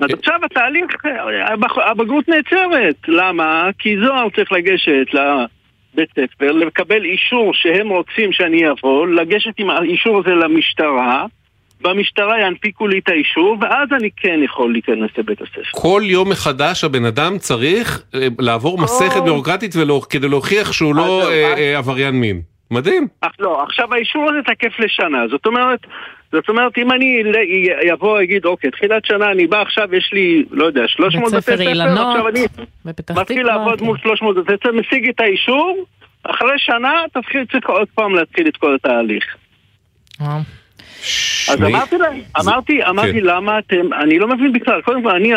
אז 0.00 0.08
עכשיו 0.18 0.40
התהליך, 0.44 0.84
אה, 1.06 1.90
הבגרות 1.90 2.28
נעצרת. 2.28 2.96
למה? 3.08 3.68
כי 3.78 3.96
זוהר 4.06 4.30
צריך 4.36 4.52
לגשת 4.52 5.06
לבית 5.14 6.10
ספר, 6.10 6.52
לקבל 6.52 7.04
אישור 7.04 7.54
שהם 7.54 7.88
רוצים 7.88 8.32
שאני 8.32 8.62
אבוא, 8.70 9.06
לגשת 9.06 9.52
עם 9.58 9.70
האישור 9.70 10.18
הזה 10.20 10.30
למשטרה, 10.30 11.26
במשטרה 11.80 12.40
ינפיקו 12.40 12.88
לי 12.88 12.98
את 12.98 13.08
האישור, 13.08 13.56
ואז 13.60 13.88
אני 14.00 14.10
כן 14.16 14.40
יכול 14.44 14.72
להיכנס 14.72 15.10
לבית 15.18 15.40
הספר. 15.42 15.62
כל 15.80 16.02
יום 16.04 16.30
מחדש 16.30 16.84
הבן 16.84 17.04
אדם 17.04 17.38
צריך 17.38 18.02
אה, 18.14 18.26
לעבור 18.38 18.78
מסכת 18.78 19.22
ביורוקרטית 19.24 19.76
ולא- 19.76 20.02
כדי 20.10 20.28
להוכיח 20.28 20.72
שהוא 20.72 20.94
לא 20.94 21.22
אה, 21.30 21.54
אה, 21.56 21.78
עבריין 21.78 22.14
מין. 22.14 22.40
מדהים. 22.70 23.08
אך 23.20 23.32
לא, 23.38 23.62
עכשיו 23.62 23.94
האישור 23.94 24.30
הזה 24.30 24.38
תקף 24.46 24.78
לשנה, 24.80 25.28
זאת 25.30 25.46
אומרת, 25.46 25.80
זאת 26.32 26.48
אומרת, 26.48 26.78
אם 26.78 26.92
אני 26.92 27.22
יבוא, 27.82 28.22
אגיד, 28.22 28.44
אוקיי, 28.44 28.70
תחילת 28.70 29.04
שנה 29.04 29.30
אני 29.30 29.46
בא 29.46 29.60
עכשיו, 29.60 29.94
יש 29.94 30.10
לי, 30.12 30.44
לא 30.50 30.64
יודע, 30.64 30.82
300 30.86 31.32
בית 31.32 31.42
בתי 31.42 31.52
ספר 31.52 31.70
עכשיו 31.70 32.28
אני 32.28 32.44
מתחיל 33.10 33.46
לעבוד 33.46 33.78
כן. 33.78 33.84
מול 33.84 33.98
300 33.98 34.36
בתי 34.36 34.52
ספר, 34.56 34.72
משיג 34.72 35.08
את 35.08 35.20
האישור, 35.20 35.86
אחרי 36.22 36.58
שנה 36.58 36.92
תתחיל, 37.12 37.44
צריך 37.52 37.68
עוד 37.68 37.88
פעם 37.94 38.14
להתחיל 38.14 38.48
את 38.48 38.56
כל 38.56 38.74
התהליך. 38.74 39.24
אז 41.48 41.62
אמרתי 41.62 41.98
להם, 41.98 42.20
אמרתי, 42.40 42.84
אמרתי 42.84 43.20
כן. 43.20 43.26
למה 43.26 43.58
אתם, 43.58 43.92
אני 44.02 44.18
לא 44.18 44.28
מבין 44.28 44.52
בכלל, 44.52 44.82
קודם 44.82 45.02
כל 45.02 45.10
אני, 45.10 45.32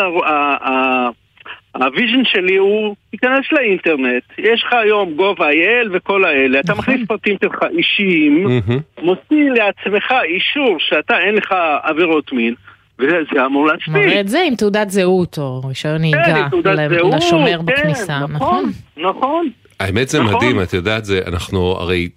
ה 1.80 1.86
vision 1.86 2.24
שלי 2.24 2.56
הוא, 2.56 2.96
תיכנס 3.10 3.44
לאינטרנט, 3.52 4.22
יש 4.38 4.64
לך 4.66 4.72
היום 4.72 5.16
gov.il 5.18 5.88
וכל 5.92 6.24
האלה, 6.24 6.60
אתה 6.60 6.74
מכניס 6.74 7.00
פרטים 7.08 7.36
שלך 7.44 7.58
אישיים, 7.78 8.60
מוציא 9.02 9.50
לעצמך 9.50 10.12
אישור 10.24 10.76
שאתה 10.78 11.18
אין 11.18 11.34
לך 11.34 11.54
עבירות 11.82 12.32
מין, 12.32 12.54
וזה 12.98 13.16
זה 13.34 13.46
אמור 13.46 13.66
להספיק. 13.66 13.88
מראה 13.88 14.20
את 14.20 14.28
זה 14.28 14.42
עם 14.46 14.54
תעודת 14.54 14.90
זהות 14.90 15.38
או 15.38 15.60
רישיון 15.68 15.94
כן, 15.96 16.00
נהיגה 16.00 16.36
עם 16.36 16.48
תעודת 16.50 16.78
ל- 16.78 16.88
זהות, 16.98 17.14
לשומר 17.14 17.58
כן, 17.58 17.64
בכניסה, 17.66 18.18
נכון? 18.28 18.72
נכון. 18.96 19.48
האמת 19.80 20.08
זה 20.08 20.22
נכון. 20.22 20.34
מדהים, 20.34 20.62
את 20.62 20.72
יודעת, 20.72 21.04
זה, 21.04 21.20
אנחנו 21.26 21.70
הרי 21.70 22.08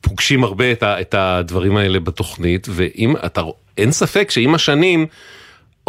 פוגשים 0.00 0.44
הרבה 0.44 0.64
את 0.82 1.14
הדברים 1.14 1.76
האלה 1.76 2.00
בתוכנית, 2.00 2.66
ואם 2.70 3.14
אתה, 3.26 3.42
אין 3.78 3.92
ספק 3.92 4.30
שעם 4.30 4.54
השנים, 4.54 5.06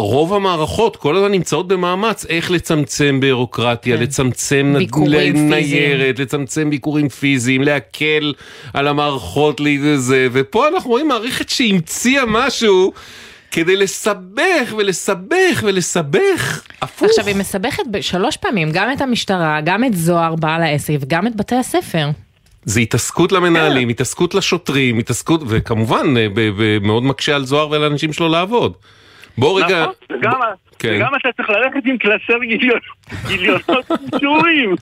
רוב 0.00 0.34
המערכות 0.34 0.96
כל 0.96 1.16
הזמן 1.16 1.30
נמצאות 1.30 1.68
במאמץ 1.68 2.26
איך 2.28 2.50
לצמצם 2.50 3.18
בירוקרטיה, 3.20 3.96
לצמצם 3.96 4.72
נ- 4.74 4.78
ביקורים 4.78 5.50
ניירת, 5.50 6.18
לצמצם 6.18 6.70
ביקורים 6.70 7.08
פיזיים, 7.08 7.62
להקל 7.62 8.32
על 8.74 8.88
המערכות 8.88 9.60
לזה, 9.60 10.28
ופה 10.32 10.68
אנחנו 10.68 10.90
רואים 10.90 11.08
מערכת 11.08 11.48
שהמציאה 11.48 12.22
משהו 12.26 12.92
כדי 13.50 13.76
לסבך 13.76 14.74
ולסבך 14.78 15.62
ולסבך. 15.62 16.62
הפוך. 16.82 17.08
עכשיו 17.08 17.26
היא 17.26 17.36
מסבכת 17.36 17.82
שלוש 18.00 18.36
פעמים, 18.36 18.68
גם 18.72 18.92
את 18.92 19.00
המשטרה, 19.00 19.60
גם 19.60 19.84
את 19.84 19.94
זוהר 19.96 20.34
בעל 20.34 20.62
העסק 20.62 20.94
וגם 21.00 21.26
את 21.26 21.36
בתי 21.36 21.54
הספר. 21.54 22.08
זה 22.64 22.80
התעסקות 22.80 23.32
למנהלים, 23.32 23.88
התעסקות 23.88 24.34
לשוטרים, 24.34 24.98
התעסקות, 24.98 25.40
וכמובן 25.46 26.14
אה, 26.16 26.26
מאוד 26.80 27.02
מקשה 27.02 27.34
על 27.34 27.44
זוהר 27.44 27.70
ועל 27.70 27.84
האנשים 27.84 28.12
שלו 28.12 28.28
לעבוד. 28.28 28.72
בוא 29.38 29.62
רגע, 29.64 29.80
נכון, 29.82 29.94
וגם, 30.18 30.40
כן. 30.78 30.94
וגם 30.96 31.08
אתה 31.20 31.28
צריך 31.36 31.50
ללכת 31.50 31.80
עם 31.84 31.98
קלסר 31.98 32.38
גיליונות 33.26 33.90
אישורים. 34.14 34.74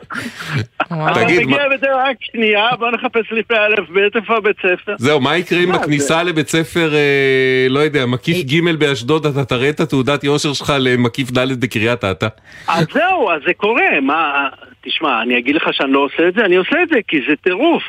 אתה 0.87 1.25
מגיע 1.27 1.69
בזה 1.69 1.87
רק 1.95 2.17
שנייה, 2.21 2.69
בוא 2.79 2.91
נחפש 2.91 3.33
לפי 3.33 3.55
א' 3.55 3.81
ב', 3.93 3.99
איפה 4.17 4.37
הבית 4.37 4.57
ספר? 4.59 4.95
זהו, 4.99 5.21
מה 5.21 5.37
יקרה 5.37 5.59
אם 5.59 5.73
בכניסה 5.73 6.15
זה- 6.19 6.23
לבית 6.23 6.49
ספר, 6.49 6.95
אה, 6.95 7.67
לא 7.71 7.79
יודע, 7.79 8.07
מקיף 8.07 8.37
ג' 8.47 8.77
באשדוד, 8.79 9.27
אתה 9.27 9.45
תראה 9.45 9.69
את 9.69 9.81
התעודת 9.81 10.25
יושר 10.25 10.53
שלך 10.53 10.73
למקיף 10.81 11.31
ד' 11.31 11.61
בקריית 11.61 12.05
אתא? 12.05 12.29
אז 12.69 12.87
זהו, 12.93 13.31
אז 13.31 13.41
זה 13.47 13.55
קורה, 13.57 14.01
מה, 14.03 14.49
תשמע, 14.85 15.23
אני 15.23 15.39
אגיד 15.39 15.57
לך 15.57 15.69
שאני 15.73 15.93
לא 15.93 15.99
עושה 15.99 16.29
את 16.29 16.35
זה, 16.35 16.45
אני 16.45 16.57
עושה 16.57 16.83
את 16.83 16.89
זה 16.89 16.99
כי 17.09 17.17
זה 17.29 17.35
טירוף. 17.43 17.83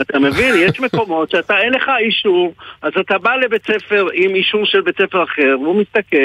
אתה 0.00 0.18
מבין? 0.18 0.54
יש 0.58 0.80
מקומות 0.80 1.30
שאתה, 1.30 1.58
אין 1.58 1.72
לך 1.72 1.90
אישור, 2.00 2.54
אז 2.82 2.92
אתה 3.00 3.18
בא 3.18 3.34
לבית 3.36 3.62
ספר 3.66 4.06
עם 4.14 4.34
אישור 4.34 4.66
של 4.66 4.80
בית 4.80 4.94
ספר 5.02 5.24
אחר, 5.24 5.56
והוא 5.62 5.80
מסתכל, 5.80 6.16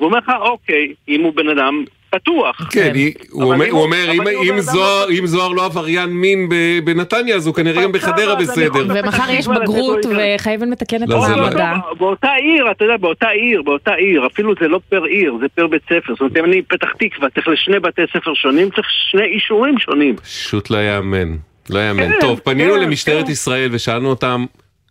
והוא 0.00 0.08
אומר 0.08 0.18
לך, 0.18 0.32
אוקיי, 0.40 0.92
אם 1.08 1.22
הוא 1.22 1.32
בן 1.34 1.48
אדם 1.48 1.84
פתוח. 2.10 2.68
כן, 2.72 2.90
היא- 2.94 3.14
הוא 3.30 3.42
אומר- 3.82 4.12
אם 4.42 4.60
זוהר- 4.60 5.10
אם 5.18 5.26
זוהר 5.26 5.48
לא 5.52 5.64
עבריין 5.64 6.10
מין 6.10 6.48
בנתניה, 6.84 7.36
אז 7.36 7.46
הוא 7.46 7.54
כנראה 7.54 7.82
גם 7.82 7.92
בחדרה 7.92 8.34
בסדר. 8.34 8.70
ומחר 8.88 9.30
יש 9.30 9.48
בגרות 9.48 9.98
וחייבים 10.38 10.72
לתקן 10.72 11.02
את 11.02 11.08
לא, 11.08 11.20
זה 11.20 11.36
לא. 11.36 11.40
המעבדה. 11.40 11.72
באותה 11.98 12.32
עיר, 12.32 12.70
אתה 12.70 12.84
יודע, 12.84 12.96
באותה 12.96 13.28
עיר, 13.28 13.62
באותה 13.62 13.94
עיר, 13.94 14.26
אפילו 14.26 14.52
זה 14.60 14.68
לא 14.68 14.80
פר 14.88 15.04
עיר, 15.04 15.34
זה 15.40 15.46
פר 15.54 15.66
בית 15.66 15.82
ספר. 15.84 16.12
זאת 16.12 16.20
אומרת, 16.20 16.36
אם 16.36 16.44
אני 16.44 16.62
פתח 16.62 16.88
תקווה, 16.98 17.30
צריך 17.30 17.48
לשני 17.48 17.78
בתי 17.80 18.02
ספר 18.16 18.34
שונים, 18.34 18.70
צריך 18.70 18.86
שני 19.10 19.24
אישורים 19.24 19.78
שונים. 19.78 20.16
פשוט 20.16 20.70
לא 20.70 20.78
יאמן, 20.78 21.36
לא 21.70 21.78
יאמן. 21.88 22.08
כן, 22.08 22.12
טוב, 22.20 22.38
פנינו 22.38 22.74
כן, 22.74 22.80
למשטרת 22.80 23.26
כן. 23.26 23.32
ישראל 23.32 23.68
ושאלנו 23.72 24.10
אותם, 24.10 24.46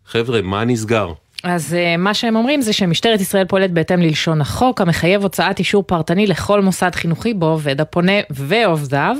חבר'ה, 0.06 0.42
מה 0.42 0.64
נסגר? 0.64 1.12
אז 1.44 1.74
אה, 1.74 1.96
מה 1.96 2.14
שהם 2.14 2.36
אומרים 2.36 2.62
זה 2.62 2.72
שמשטרת 2.72 3.20
ישראל 3.20 3.44
פועלת 3.44 3.70
בהתאם 3.70 4.02
ללשון 4.02 4.40
החוק, 4.40 4.80
המחייב 4.80 5.22
הוצאת 5.22 5.58
אישור 5.58 5.82
פרטני 5.82 6.26
לכל 6.26 6.60
מוסד 6.60 6.94
חינוכי 6.94 7.34
בו 7.34 7.46
עובד 7.46 7.80
הפונה 7.80 8.12
ועובדיו. 8.30 9.16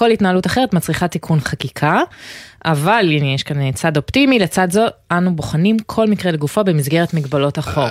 כל 0.00 0.10
התנהלות 0.10 0.46
אחרת 0.46 0.74
מצריכה 0.74 1.08
תיקון 1.08 1.40
חקיקה. 1.40 2.00
אבל 2.64 3.04
הנה 3.10 3.34
יש 3.34 3.42
כאן 3.42 3.72
צד 3.72 3.96
אופטימי, 3.96 4.38
לצד 4.38 4.70
זו 4.70 4.80
אנו 5.12 5.36
בוחנים 5.36 5.76
כל 5.86 6.06
מקרה 6.06 6.32
לגופו 6.32 6.64
במסגרת 6.64 7.14
מגבלות 7.14 7.58
החוק. 7.58 7.90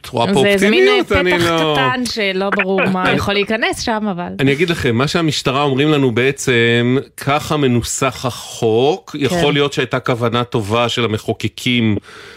את 0.00 0.06
רואה 0.08 0.34
פה 0.34 0.42
זה- 0.42 0.54
זה 0.58 0.70
מין 0.70 0.88
אה, 0.88 0.98
אופטימיות? 1.00 1.26
אני 1.32 1.40
פתח 1.40 1.50
לא... 1.50 1.76
קטן 1.76 2.04
שלא 2.06 2.50
ברור 2.50 2.84
מה 2.86 3.12
יכול 3.12 3.34
להיכנס 3.34 3.80
שם, 3.80 4.06
אבל... 4.10 4.28
אני 4.40 4.52
אגיד 4.52 4.70
לכם, 4.70 4.96
מה 4.96 5.08
שהמשטרה 5.08 5.62
אומרים 5.62 5.88
לנו 5.90 6.10
בעצם, 6.12 6.96
ככה 7.16 7.56
מנוסח 7.56 8.24
החוק, 8.24 9.16
יכול 9.18 9.52
להיות 9.52 9.72
שהייתה 9.72 10.00
כוונה 10.00 10.44
טובה 10.44 10.88
של 10.88 11.04
המחוקקים 11.04 11.96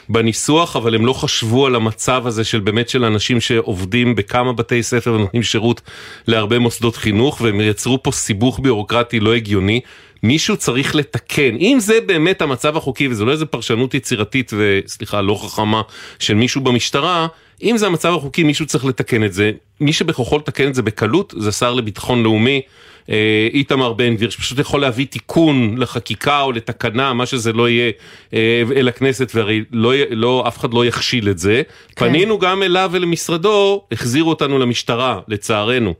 בניסוח, 0.09 0.75
אבל 0.75 0.95
הם 0.95 1.05
לא 1.05 1.13
חשבו 1.13 1.65
על 1.65 1.75
המצב 1.75 2.27
הזה 2.27 2.43
של 2.43 2.59
באמת 2.59 2.89
של 2.89 3.05
אנשים 3.05 3.41
שעובדים 3.41 4.15
בכמה 4.15 4.53
בתי 4.53 4.83
ספר 4.83 5.13
ונותנים 5.13 5.43
שירות 5.43 5.81
להרבה 6.27 6.59
מוסדות 6.59 6.95
חינוך, 6.95 7.41
והם 7.41 7.61
יצרו 7.61 8.03
פה 8.03 8.11
סיבוך 8.21 8.59
ביורוקרטי 8.59 9.19
לא 9.19 9.35
הגיוני. 9.35 9.81
מישהו 10.23 10.57
צריך 10.57 10.95
לתקן, 10.95 11.55
אם 11.59 11.77
זה 11.79 12.01
באמת 12.05 12.41
המצב 12.41 12.77
החוקי 12.77 13.07
וזה 13.07 13.25
לא 13.25 13.31
איזה 13.31 13.45
פרשנות 13.45 13.93
יצירתית 13.93 14.51
וסליחה 14.57 15.21
לא 15.21 15.41
חכמה 15.45 15.81
של 16.19 16.33
מישהו 16.33 16.61
במשטרה, 16.61 17.27
אם 17.63 17.77
זה 17.77 17.87
המצב 17.87 18.13
החוקי 18.13 18.43
מישהו 18.43 18.65
צריך 18.65 18.85
לתקן 18.85 19.23
את 19.23 19.33
זה, 19.33 19.51
מי 19.79 19.93
שבכוחו 19.93 20.37
לתקן 20.37 20.67
את 20.67 20.75
זה 20.75 20.81
בקלות 20.81 21.33
זה 21.37 21.51
שר 21.51 21.73
לביטחון 21.73 22.23
לאומי, 22.23 22.61
אה, 23.09 23.47
איתמר 23.53 23.93
בן 23.93 24.15
גביר, 24.15 24.29
שפשוט 24.29 24.59
יכול 24.59 24.81
להביא 24.81 25.05
תיקון 25.05 25.77
לחקיקה 25.77 26.41
או 26.41 26.51
לתקנה, 26.51 27.13
מה 27.13 27.25
שזה 27.25 27.53
לא 27.53 27.69
יהיה, 27.69 27.91
אה, 28.33 28.63
אל 28.75 28.87
הכנסת, 28.87 29.31
והרי 29.35 29.63
לא, 29.71 29.93
לא, 30.09 30.43
אף 30.47 30.57
אחד 30.57 30.73
לא 30.73 30.85
יכשיל 30.85 31.29
את 31.29 31.39
זה. 31.39 31.61
כן. 31.95 32.05
פנינו 32.05 32.39
גם 32.39 32.63
אליו 32.63 32.89
ולמשרדו, 32.93 33.83
החזירו 33.91 34.29
אותנו 34.29 34.59
למשטרה, 34.59 35.19
לצערנו. 35.27 35.93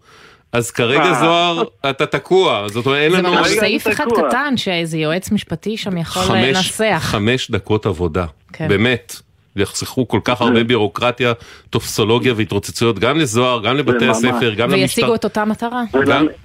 אז 0.54 0.72
כרגע 0.72 1.04
אה. 1.04 1.14
זוהר, 1.14 1.64
אתה 1.90 2.06
תקוע, 2.06 2.68
זאת 2.68 2.86
אומרת 2.86 3.00
אין 3.00 3.12
זה 3.12 3.18
לנו... 3.18 3.32
ממש 3.32 3.48
סעיף 3.48 3.88
אחד 3.88 4.06
קטן 4.16 4.58
שאיזה 4.58 4.98
יועץ 4.98 5.32
משפטי 5.32 5.78
שם 5.78 5.98
יכול 5.98 6.24
חמש, 6.24 6.56
לנסח. 6.58 7.00
חמש 7.02 7.52
דקות 7.52 7.86
עבודה, 7.86 8.26
כן. 8.54 8.68
באמת. 8.68 9.16
יחסכו 9.56 10.08
כל 10.08 10.20
כך 10.24 10.42
הרבה 10.42 10.64
בירוקרטיה, 10.64 11.34
טופסולוגיה 11.70 12.34
והתרוצצויות 12.38 13.00
גם 13.00 13.18
לזוהר, 13.18 13.64
גם 13.64 13.78
לבתי. 13.78 14.08
הספר, 14.08 14.54
גם 14.54 14.70
למשטרה. 14.70 14.82
וישיגו 14.82 15.16
את 15.16 15.24
אותה 15.24 15.46
מטרה. 15.46 15.84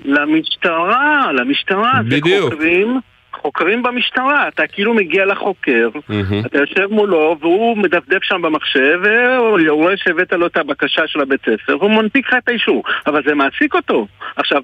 למשטרה, 0.05 1.33
למשטרה, 1.33 1.93
זה 2.11 2.17
בדיוק. 2.17 2.55
חוקרים, 3.47 3.83
במשטרה, 3.83 4.49
אתה 4.49 4.67
כאילו 4.67 4.95
מגיע 4.95 5.25
לחוקר, 5.27 5.89
מהמם. 6.09 6.43
אתה 6.47 6.59
יושב 6.59 6.87
מולו 6.91 7.37
והוא 7.41 7.79
מדפדף 7.79 8.23
שם 8.23 8.43
במחשב 8.43 9.01
והוא 9.03 9.59
רואה 9.71 9.97
שהבאת 9.97 10.33
לו 10.33 10.47
את 10.47 10.57
הבקשה 10.57 11.03
של 11.07 11.21
הבית 11.21 11.41
ספר 11.41 11.77
והוא 11.81 11.91
מנפיק 11.91 12.29
לך 12.29 12.35
את 12.39 12.49
האישור, 12.49 12.83
אבל 13.07 13.23
זה 13.27 13.35
מעסיק 13.35 13.75
אותו. 13.75 14.07
עכשיו, 14.37 14.63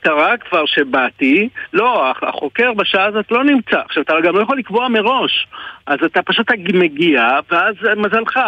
קרה 0.00 0.36
כבר 0.36 0.66
שבאתי, 0.66 1.48
לא, 1.72 2.10
הח- 2.10 2.22
החוקר 2.22 2.72
בשעה 2.72 3.04
הזאת 3.06 3.30
לא 3.30 3.44
נמצא. 3.44 3.80
עכשיו, 3.84 4.02
אתה 4.02 4.14
גם 4.24 4.36
לא 4.36 4.42
יכול 4.42 4.58
לקבוע 4.58 4.88
מראש, 4.88 5.46
אז 5.86 5.98
אתה 6.04 6.22
פשוט 6.22 6.46
מגיע 6.74 7.28
ואז 7.50 7.74
מזלך. 7.96 8.40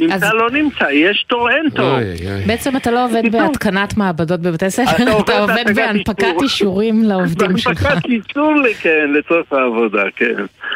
נמצא, 0.00 0.30
לא 0.32 0.50
נמצא, 0.50 0.84
יש 0.92 1.24
תור, 1.28 1.50
אין 1.50 1.68
תור. 1.74 1.98
בעצם 2.46 2.76
אתה 2.76 2.90
לא 2.90 3.04
עובד 3.04 3.22
בהתקנת 3.32 3.96
מעבדות 3.96 4.40
בבתי 4.40 4.70
ספר, 4.70 4.92
אתה 4.96 5.10
עובד 5.12 5.22
אתה 5.24 5.38
עובד 5.40 5.54
בהצגת 5.54 5.76
בהנפקת 5.76 6.22
אישור. 6.24 6.42
אישורים 6.42 7.02
לעובדים 7.04 7.58
שלך. 7.58 7.82
בהנפקת 7.82 8.04
אישור, 8.10 8.52
כן, 8.82 9.06
לצורך 9.18 9.52
העבודה, 9.52 10.02
כן. 10.16 10.34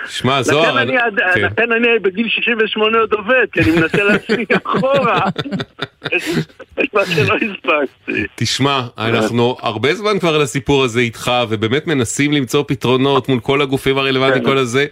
שמע, 0.08 0.42
זוהר, 0.42 0.70
לכן 0.74 0.78
אני 0.78 0.96
עד- 0.98 1.20
כן. 1.34 1.40
לכן 1.42 1.72
אני 1.72 1.98
בגיל 2.02 2.28
68 2.28 2.98
עוד 2.98 3.12
עובד, 3.12 3.46
כי 3.52 3.60
אני 3.60 3.70
מנסה 3.70 4.02
להספיק 4.04 4.50
אחורה 4.66 5.20
את 6.80 6.94
מה 6.94 7.06
שלא 7.06 7.34
הספקתי. 7.34 8.22
תשמע, 8.34 8.80
אנחנו 8.98 9.56
הרבה 9.60 9.94
זמן 9.94 10.18
כבר 10.18 10.34
על 10.34 10.42
הסיפור 10.42 10.84
הזה 10.84 11.00
איתך, 11.00 11.30
ובאמת 11.48 11.86
מנסים 11.86 12.32
למצוא 12.32 12.64
פתרונות 12.66 13.28
מול 13.28 13.40
כל 13.40 13.62
הגופים 13.62 13.98
הרלוונטיים, 13.98 14.44
כל 14.44 14.58
הזה. 14.58 14.86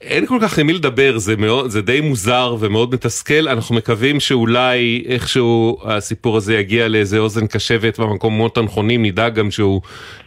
אין 0.00 0.26
כל 0.26 0.38
כך 0.42 0.58
למי 0.58 0.72
לדבר, 0.72 1.18
זה, 1.18 1.36
מאוד, 1.36 1.70
זה 1.70 1.82
די 1.82 2.00
מוזר 2.00 2.56
ומאוד 2.60 2.94
מתסכל. 2.94 3.48
אנחנו 3.52 3.74
מקווים 3.74 4.20
שאולי 4.20 5.04
איכשהו 5.08 5.78
הסיפור 5.84 6.36
הזה 6.36 6.54
יגיע 6.58 6.88
לאיזה 6.88 7.18
אוזן 7.18 7.46
קשבת 7.46 8.00
במקומות 8.00 8.58
הנכונים, 8.58 9.04
נדאג 9.04 9.34
גם 9.34 9.50
שהוא 9.50 9.80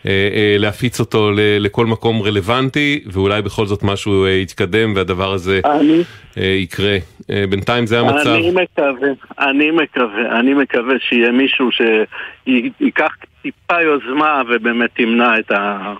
אה, 0.05 0.11
אה, 0.11 0.55
להפיץ 0.59 0.99
אותו 0.99 1.31
ל, 1.31 1.39
לכל 1.59 1.85
מקום 1.85 2.21
רלוונטי, 2.21 3.03
ואולי 3.11 3.41
בכל 3.41 3.65
זאת 3.65 3.83
משהו 3.83 4.25
אה, 4.25 4.29
יתקדם 4.29 4.93
והדבר 4.95 5.33
הזה 5.33 5.59
אני- 5.65 6.01
אה, 6.37 6.43
יקרה. 6.43 6.97
אה, 7.29 7.43
בינתיים 7.49 7.85
זה 7.85 7.99
המצב. 7.99 8.27
אני 8.29 8.51
מקווה, 8.51 9.09
אני 9.39 9.71
מקווה, 9.71 10.39
אני 10.39 10.53
מקווה 10.53 10.93
שיהיה 11.09 11.31
מישהו 11.31 11.69
שייקח 11.71 13.11
טיפה 13.41 13.81
יוזמה 13.81 14.41
ובאמת 14.49 14.89
תמנע 14.93 15.39
את 15.39 15.51
ה... 15.51 15.93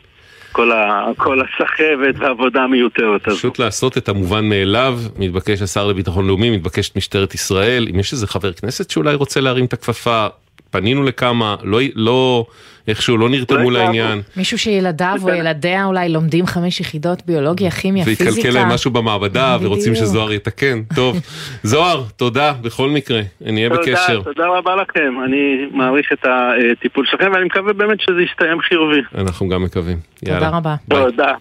כל, 0.54 0.72
ה, 0.72 1.06
כל 1.18 1.40
הסחבת 1.42 2.16
והעבודה 2.20 2.62
המיותרת 2.62 3.28
הזאת. 3.28 3.40
פשוט 3.40 3.60
לעשות 3.60 3.98
את 3.98 4.10
המובן 4.10 4.50
מאליו, 4.50 5.00
מתבקש 5.18 5.62
השר 5.62 5.88
לביטחון 5.88 6.28
לאומי, 6.28 6.50
מתבקשת 6.50 6.96
משטרת 6.96 7.34
ישראל, 7.34 7.88
אם 7.94 8.00
יש 8.00 8.14
איזה 8.14 8.28
חבר 8.28 8.54
כנסת 8.54 8.90
שאולי 8.90 9.16
רוצה 9.16 9.42
להרים 9.42 9.66
את 9.66 9.74
הכפפה, 9.74 10.28
פנינו 10.74 11.04
לכמה, 11.04 11.56
לא, 11.64 11.80
לא 11.96 12.46
איכשהו 12.88 13.18
לא 13.18 13.30
נרתמו 13.30 13.72
לעניין, 13.72 14.22
מישהו 14.38 14.58
שילדיו 14.58 15.18
או 15.24 15.30
ילדיה 15.30 15.86
אולי 15.86 16.10
לומדים 16.10 16.46
חמש 16.46 16.80
יחידות 16.80 17.26
ביולוגיה, 17.26 17.72
כימיה, 17.72 18.06
פיזיקה. 18.06 18.30
והתקלקל 18.30 18.50
להם 18.50 18.70
משהו 18.70 18.92
במעבדה 18.92 19.58
ורוצים 19.62 19.94
בדיוק. 19.94 20.06
שזוהר 20.06 20.34
יתקן. 20.34 20.82
טוב, 20.96 21.18
זוהר, 21.64 22.04
תודה 22.16 22.54
בכל 22.62 22.90
מקרה, 22.90 23.22
נהיה 23.42 23.70
בקשר. 23.70 24.16
תודה, 24.16 24.24
תודה 24.24 24.48
רבה 24.48 24.76
לכם, 24.76 25.14
אני 25.26 25.66
מעריך 25.72 26.08
את 26.14 26.26
הטיפול 26.72 27.06
שלכם 27.06 27.32
ואני 27.34 27.46
מקווה 27.46 27.74
באמת 27.74 28.02
שזה 28.02 28.22
יסתיים 28.32 28.60
חיובי. 28.62 29.02
אנחנו 29.18 29.50
גם 29.50 29.64
מקווים. 29.64 29.98
תודה 30.20 30.32
יאללה. 30.32 30.50
רבה. 30.50 30.76
תודה, 30.90 31.34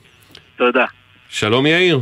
תודה. 0.56 0.84
שלום 1.28 1.66
יאיר. 1.66 2.00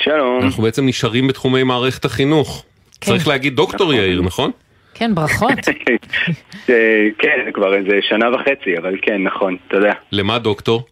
שלום. 0.00 0.40
אנחנו 0.42 0.62
בעצם 0.62 0.86
נשארים 0.86 1.28
בתחומי 1.28 1.62
מערכת 1.62 2.04
החינוך. 2.04 2.64
צריך 3.00 3.28
להגיד 3.28 3.56
דוקטור 3.56 3.94
יאיר, 3.94 4.22
נכון? 4.22 4.50
כן, 4.98 5.14
ברכות. 5.14 5.58
כן, 7.20 7.38
זה 7.44 7.52
כבר 7.54 7.74
איזה 7.74 7.98
שנה 8.02 8.34
וחצי, 8.34 8.78
אבל 8.78 8.96
כן, 9.02 9.22
נכון, 9.22 9.56
תודה. 9.68 9.92
למה 10.12 10.38
דוקטור? 10.38 10.82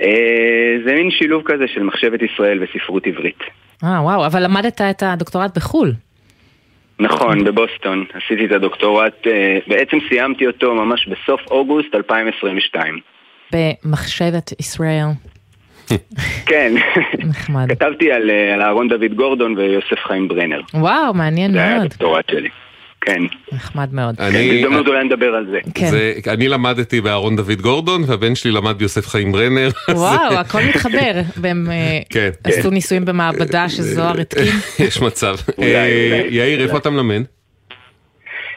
אה, 0.00 0.76
זה 0.86 0.94
מין 0.94 1.10
שילוב 1.10 1.42
כזה 1.44 1.64
של 1.74 1.82
מחשבת 1.82 2.20
ישראל 2.22 2.62
וספרות 2.62 3.06
עברית. 3.06 3.38
אה, 3.84 4.02
וואו, 4.02 4.26
אבל 4.26 4.44
למדת 4.44 4.80
את 4.80 5.02
הדוקטורט 5.02 5.56
בחו"ל. 5.56 5.92
נכון, 6.98 7.44
בבוסטון. 7.44 8.04
עשיתי 8.14 8.44
את 8.44 8.52
הדוקטורט, 8.52 9.26
אה, 9.26 9.58
בעצם 9.66 9.96
סיימתי 10.08 10.46
אותו 10.46 10.74
ממש 10.74 11.08
בסוף 11.08 11.40
אוגוסט 11.50 11.94
2022. 11.94 12.98
במחשבת 13.52 14.60
ישראל. 14.60 15.04
כן. 16.46 16.74
נחמד. 17.18 17.68
כתבתי 17.68 18.12
על 18.12 18.30
אה, 18.30 18.54
על 18.54 18.62
אהרון 18.62 18.88
דוד 18.88 19.14
גורדון 19.14 19.58
ויוסף 19.58 19.98
חיים 20.06 20.28
ברנר. 20.28 20.60
וואו, 20.74 21.14
מעניין 21.14 21.52
זה 21.52 21.58
היה 21.58 21.74
מאוד. 21.74 21.84
הדוקטורט 21.84 22.24
שלי. 22.30 22.48
כן. 23.00 23.22
נחמד 23.52 23.94
מאוד. 23.94 24.16
כן, 24.16 24.32
בהזדמנות 24.32 24.86
אולי 24.86 25.04
נדבר 25.04 25.34
על 25.34 25.46
זה. 25.50 25.58
כן. 25.74 25.86
זה, 25.86 26.12
אני 26.26 26.48
למדתי 26.48 27.00
באהרון 27.00 27.36
דוד 27.36 27.60
גורדון 27.60 28.02
והבן 28.06 28.34
שלי 28.34 28.50
למד 28.50 28.78
ביוסף 28.78 29.06
חיים 29.06 29.32
ברנר. 29.32 29.68
וואו, 29.90 30.34
הכל 30.34 30.58
מתחבר. 30.68 31.12
והם 31.36 31.66
אה, 31.70 31.98
כן. 32.10 32.30
עשו 32.44 32.70
ניסויים 32.70 33.04
במעבדה 33.04 33.68
שזוהר 33.68 34.20
התקין. 34.20 34.52
יש 34.86 35.02
מצב. 35.02 35.36
אולי, 35.58 35.74
אה, 35.74 36.20
אולי. 36.22 36.34
יאיר, 36.34 36.62
איפה 36.62 36.78
אתה 36.78 36.90
מלמד? 36.90 37.22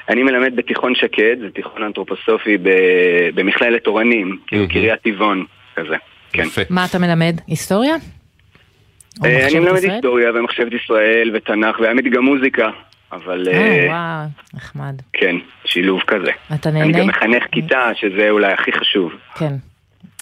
אני 0.09 0.23
מלמד 0.23 0.55
בתיכון 0.55 0.95
שקד, 0.95 1.35
זה 1.39 1.49
תיכון 1.53 1.83
אנתרופוסופי 1.83 2.57
במכללת 3.35 3.87
אורנים, 3.87 4.37
כאילו 4.47 4.69
קריית 4.69 5.01
טבעון, 5.01 5.45
כזה. 5.75 5.95
כן. 6.33 6.47
מה 6.69 6.85
אתה 6.85 6.99
מלמד? 6.99 7.35
היסטוריה? 7.47 7.95
אה, 9.25 9.47
אני 9.47 9.59
מלמד? 9.59 9.83
היסטוריה 9.83 10.29
ומחשבת 10.35 10.73
ישראל 10.83 11.31
ותנ"ך, 11.35 11.79
והאמת 11.79 12.03
גם 12.11 12.25
מוזיקה, 12.25 12.69
אבל 13.11 13.47
אה, 13.47 13.53
אה, 13.53 13.85
וואו, 13.87 14.27
נחמד. 14.53 15.01
כן, 15.13 15.35
שילוב 15.65 16.01
כזה. 16.07 16.31
אתה 16.55 16.69
אני 16.69 16.79
נהנה? 16.79 16.99
גם 16.99 17.07
מחנך 17.07 17.43
כיתה, 17.51 17.91
שזה 17.95 18.29
אולי 18.29 18.53
הכי 18.53 18.71
חשוב 18.71 19.11
כן. 19.35 19.53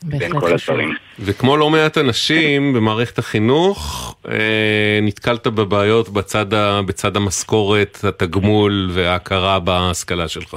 בין 0.04 0.20
בהחלט 0.20 0.42
כל. 0.42 0.54
הדברים. 0.54 0.96
וכמו 1.20 1.58
לא 1.58 1.70
מעט 1.70 1.98
אנשים 1.98 2.74
במערכת 2.74 3.20
החינוך, 3.20 4.16
אה, 4.30 5.00
נתקלת 5.02 5.48
בבעיות 5.48 6.10
בצד, 6.10 6.46
בצד 6.86 7.18
המשכורת, 7.18 8.00
התגמול 8.04 8.90
וההכרה 8.94 9.60
בהשכלה 9.60 10.28
שלך. 10.28 10.56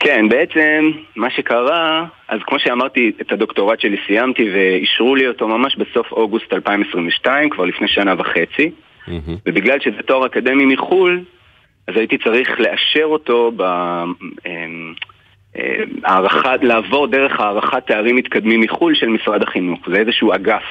כן, 0.00 0.28
בעצם 0.28 0.90
מה 1.16 1.30
שקרה, 1.30 2.04
אז 2.28 2.40
כמו 2.46 2.58
שאמרתי, 2.58 3.12
את 3.20 3.32
הדוקטורט 3.32 3.80
שלי 3.80 3.96
סיימתי 4.06 4.50
ואישרו 4.54 5.14
לי 5.14 5.28
אותו 5.28 5.48
ממש 5.48 5.76
בסוף 5.76 6.12
אוגוסט 6.12 6.52
2022, 6.52 7.50
כבר 7.50 7.64
לפני 7.64 7.88
שנה 7.88 8.14
וחצי, 8.18 8.70
ובגלל 9.46 9.80
שזה 9.80 10.02
תואר 10.06 10.26
אקדמי 10.26 10.64
מחו"ל, 10.74 11.24
אז 11.88 11.96
הייתי 11.96 12.18
צריך 12.18 12.60
לאשר 12.60 13.04
אותו 13.04 13.52
ב... 13.56 13.62
אמ, 14.46 14.94
אה, 15.56 15.84
הערכה, 16.04 16.54
לעבור 16.62 17.06
דרך 17.06 17.40
הערכת 17.40 17.86
תארים 17.86 18.16
מתקדמים 18.16 18.60
מחו"ל 18.60 18.94
של 18.94 19.08
משרד 19.08 19.42
החינוך. 19.42 19.80
זה 19.92 19.96
איזשהו 19.96 20.34
אגף 20.34 20.64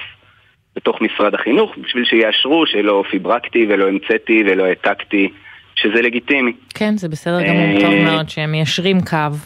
בתוך 0.75 1.01
משרד 1.01 1.33
החינוך, 1.33 1.77
בשביל 1.77 2.05
שיאשרו 2.05 2.65
שלא 2.65 3.03
פיברקתי 3.11 3.65
ולא 3.69 3.87
המצאתי 3.87 4.43
ולא 4.45 4.65
העתקתי, 4.65 5.29
שזה 5.77 6.01
לגיטימי. 6.01 6.51
כן, 6.73 6.97
זה 6.97 7.09
בסדר 7.09 7.41
גמור, 7.41 7.81
טוב 7.81 7.93
אה, 7.93 8.03
מאוד 8.03 8.29
שהם 8.29 8.51
מיישרים 8.51 9.01
קו. 9.01 9.37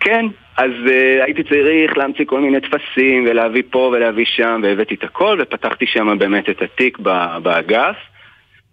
כן, 0.00 0.26
אז 0.56 0.70
uh, 0.86 1.24
הייתי 1.24 1.42
צריך 1.42 1.96
להמציא 1.96 2.24
כל 2.24 2.40
מיני 2.40 2.60
טפסים 2.60 3.24
ולהביא 3.30 3.62
פה 3.70 3.90
ולהביא 3.92 4.24
שם 4.24 4.60
והבאתי 4.62 4.94
את 4.94 5.04
הכל 5.04 5.38
ופתחתי 5.42 5.86
שם 5.86 6.18
באמת 6.18 6.50
את 6.50 6.62
התיק 6.62 6.98
באגף 7.42 7.96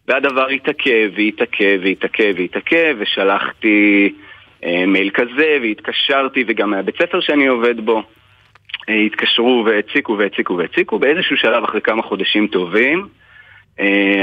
והדבר 0.07 0.47
התעכב 0.47 1.09
והתעכב 1.15 1.79
והתעכב 1.83 2.33
והתעכב 2.37 2.95
ושלחתי 2.99 4.13
uh, 4.61 4.65
מייל 4.87 5.09
כזה 5.09 5.57
והתקשרתי 5.61 6.43
וגם 6.47 6.69
מהבית 6.69 6.95
ספר 7.01 7.21
שאני 7.21 7.47
עובד 7.47 7.79
בו 7.79 7.99
uh, 7.99 8.91
התקשרו 9.05 9.63
והציקו 9.65 10.17
והציקו 10.17 10.57
והציקו 10.57 10.99
באיזשהו 10.99 11.37
שלב 11.37 11.63
אחרי 11.63 11.81
כמה 11.81 12.01
חודשים 12.01 12.47
טובים 12.47 13.07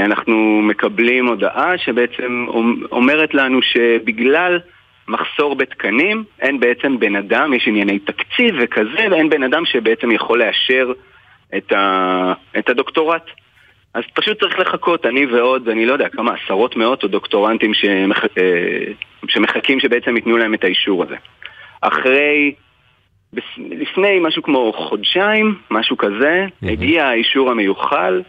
אנחנו 0.05 0.61
מקבלים 0.61 1.27
הודעה 1.27 1.77
שבעצם 1.77 2.45
אומ- 2.47 2.85
אומרת 2.91 3.33
לנו 3.33 3.61
שבגלל 3.61 4.59
מחסור 5.07 5.55
בתקנים, 5.55 6.23
אין 6.41 6.59
בעצם 6.59 6.99
בן 6.99 7.15
אדם, 7.15 7.53
יש 7.53 7.67
ענייני 7.67 7.99
תקציב 7.99 8.55
וכזה, 8.59 9.07
ואין 9.11 9.29
בן 9.29 9.43
אדם 9.43 9.65
שבעצם 9.65 10.11
יכול 10.11 10.39
לאשר 10.39 10.91
את, 11.57 11.71
ה, 11.71 12.33
את 12.59 12.69
הדוקטורט. 12.69 13.23
אז 13.93 14.03
פשוט 14.13 14.39
צריך 14.39 14.59
לחכות, 14.59 15.05
אני 15.05 15.25
ועוד, 15.25 15.69
אני 15.69 15.85
לא 15.85 15.93
יודע, 15.93 16.09
כמה 16.09 16.33
עשרות 16.33 16.75
מאות 16.75 17.03
או 17.03 17.07
דוקטורנטים 17.07 17.73
שמח, 17.73 18.23
אה, 18.23 18.91
שמחכים 19.27 19.79
שבעצם 19.79 20.15
ייתנו 20.15 20.37
להם 20.37 20.53
את 20.53 20.63
האישור 20.63 21.03
הזה. 21.03 21.15
אחרי, 21.81 22.53
לפני 23.57 24.19
משהו 24.21 24.43
כמו 24.43 24.73
חודשיים, 24.73 25.55
משהו 25.71 25.97
כזה, 25.97 26.45
הגיע 26.63 27.05
האישור 27.05 27.51
המיוחל, 27.51 28.21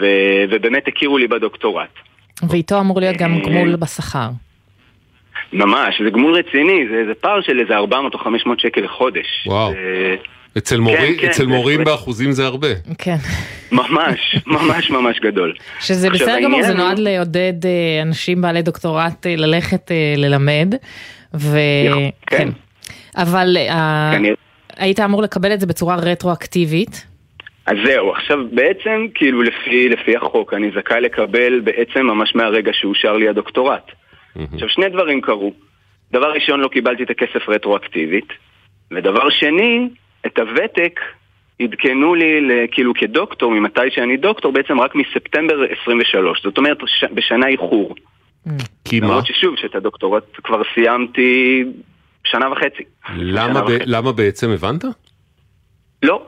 ו, 0.00 0.06
ובאמת 0.50 0.88
הכירו 0.88 1.18
לי 1.18 1.28
בדוקטורט. 1.28 1.88
ואיתו 2.48 2.80
אמור 2.80 3.00
להיות 3.00 3.14
אה, 3.14 3.20
גם 3.20 3.40
גמול 3.40 3.76
בשכר. 3.76 4.28
ממש, 5.52 6.00
זה 6.04 6.10
גמול 6.10 6.34
רציני, 6.38 6.84
זה, 6.90 7.02
זה 7.08 7.14
פער 7.20 7.40
של 7.42 7.60
איזה 7.60 7.76
400 7.76 8.14
או 8.14 8.18
500 8.18 8.60
שקל 8.60 8.80
לחודש. 8.80 9.26
וואו. 9.46 9.70
זה, 9.72 10.14
אצל 10.58 10.80
מורים, 10.80 11.16
כן, 11.20 11.26
אצל 11.28 11.42
זה 11.42 11.46
מורים 11.48 11.78
בהחלט. 11.78 11.92
באחוזים 11.94 12.32
זה 12.32 12.46
הרבה. 12.46 12.68
כן. 12.98 13.16
ממש, 13.72 14.36
ממש 14.46 14.90
ממש 14.90 15.20
גדול. 15.20 15.54
שזה 15.80 16.08
עכשיו, 16.08 16.26
בסדר 16.26 16.40
גמור, 16.44 16.62
זה 16.62 16.68
הוא- 16.68 16.76
נועד 16.76 16.98
לעודד 16.98 17.66
אה, 17.66 18.02
אנשים 18.02 18.40
בעלי 18.42 18.62
דוקטורט 18.62 19.26
אה, 19.26 19.36
ללכת 19.36 19.90
אה, 19.92 20.14
ללמד. 20.16 20.74
ו... 21.34 21.58
כן. 22.26 22.48
אבל 23.16 23.56
אה, 23.60 24.10
כן, 24.12 24.22
היית 24.76 25.00
אמור 25.00 25.22
לקבל 25.22 25.54
את 25.54 25.60
זה 25.60 25.66
בצורה 25.66 25.96
רטרואקטיבית. 25.96 27.06
אז 27.66 27.76
זהו, 27.86 28.12
עכשיו 28.12 28.38
בעצם, 28.52 29.06
כאילו 29.14 29.42
לפי, 29.42 29.88
לפי 29.88 30.16
החוק, 30.16 30.54
אני 30.54 30.70
זכאי 30.76 31.00
לקבל 31.00 31.60
בעצם 31.60 32.06
ממש 32.06 32.34
מהרגע 32.34 32.72
שאושר 32.72 33.16
לי 33.16 33.28
הדוקטורט. 33.28 33.92
עכשיו, 34.52 34.68
שני 34.68 34.88
דברים 34.88 35.20
קרו. 35.20 35.52
דבר 36.12 36.32
ראשון, 36.32 36.60
לא 36.60 36.68
קיבלתי 36.68 37.02
את 37.02 37.10
הכסף 37.10 37.48
רטרואקטיבית, 37.48 38.28
ודבר 38.90 39.30
שני, 39.30 39.88
את 40.26 40.38
הוותק 40.38 41.00
עדכנו 41.62 42.14
לי, 42.14 42.40
כאילו 42.72 42.92
כדוקטור, 42.94 43.50
ממתי 43.50 43.90
שאני 43.90 44.16
דוקטור, 44.16 44.52
בעצם 44.52 44.80
רק 44.80 44.94
מספטמבר 44.94 45.54
23. 45.82 46.42
זאת 46.42 46.58
אומרת, 46.58 46.78
ש... 46.86 47.04
בשנה 47.14 47.46
איחור. 47.46 47.94
כי 48.84 49.00
מה? 49.00 49.06
למרות 49.06 49.26
ששוב, 49.26 49.56
שאת 49.56 49.74
הדוקטורט 49.74 50.24
כבר 50.44 50.62
סיימתי 50.74 51.64
שנה 52.24 52.52
וחצי. 52.52 52.82
למה, 53.16 53.52
שנה 53.52 53.62
ב- 53.62 53.64
וחצי. 53.64 53.84
למה 53.86 54.12
בעצם 54.12 54.50
הבנת? 54.50 54.84
לא, 56.02 56.26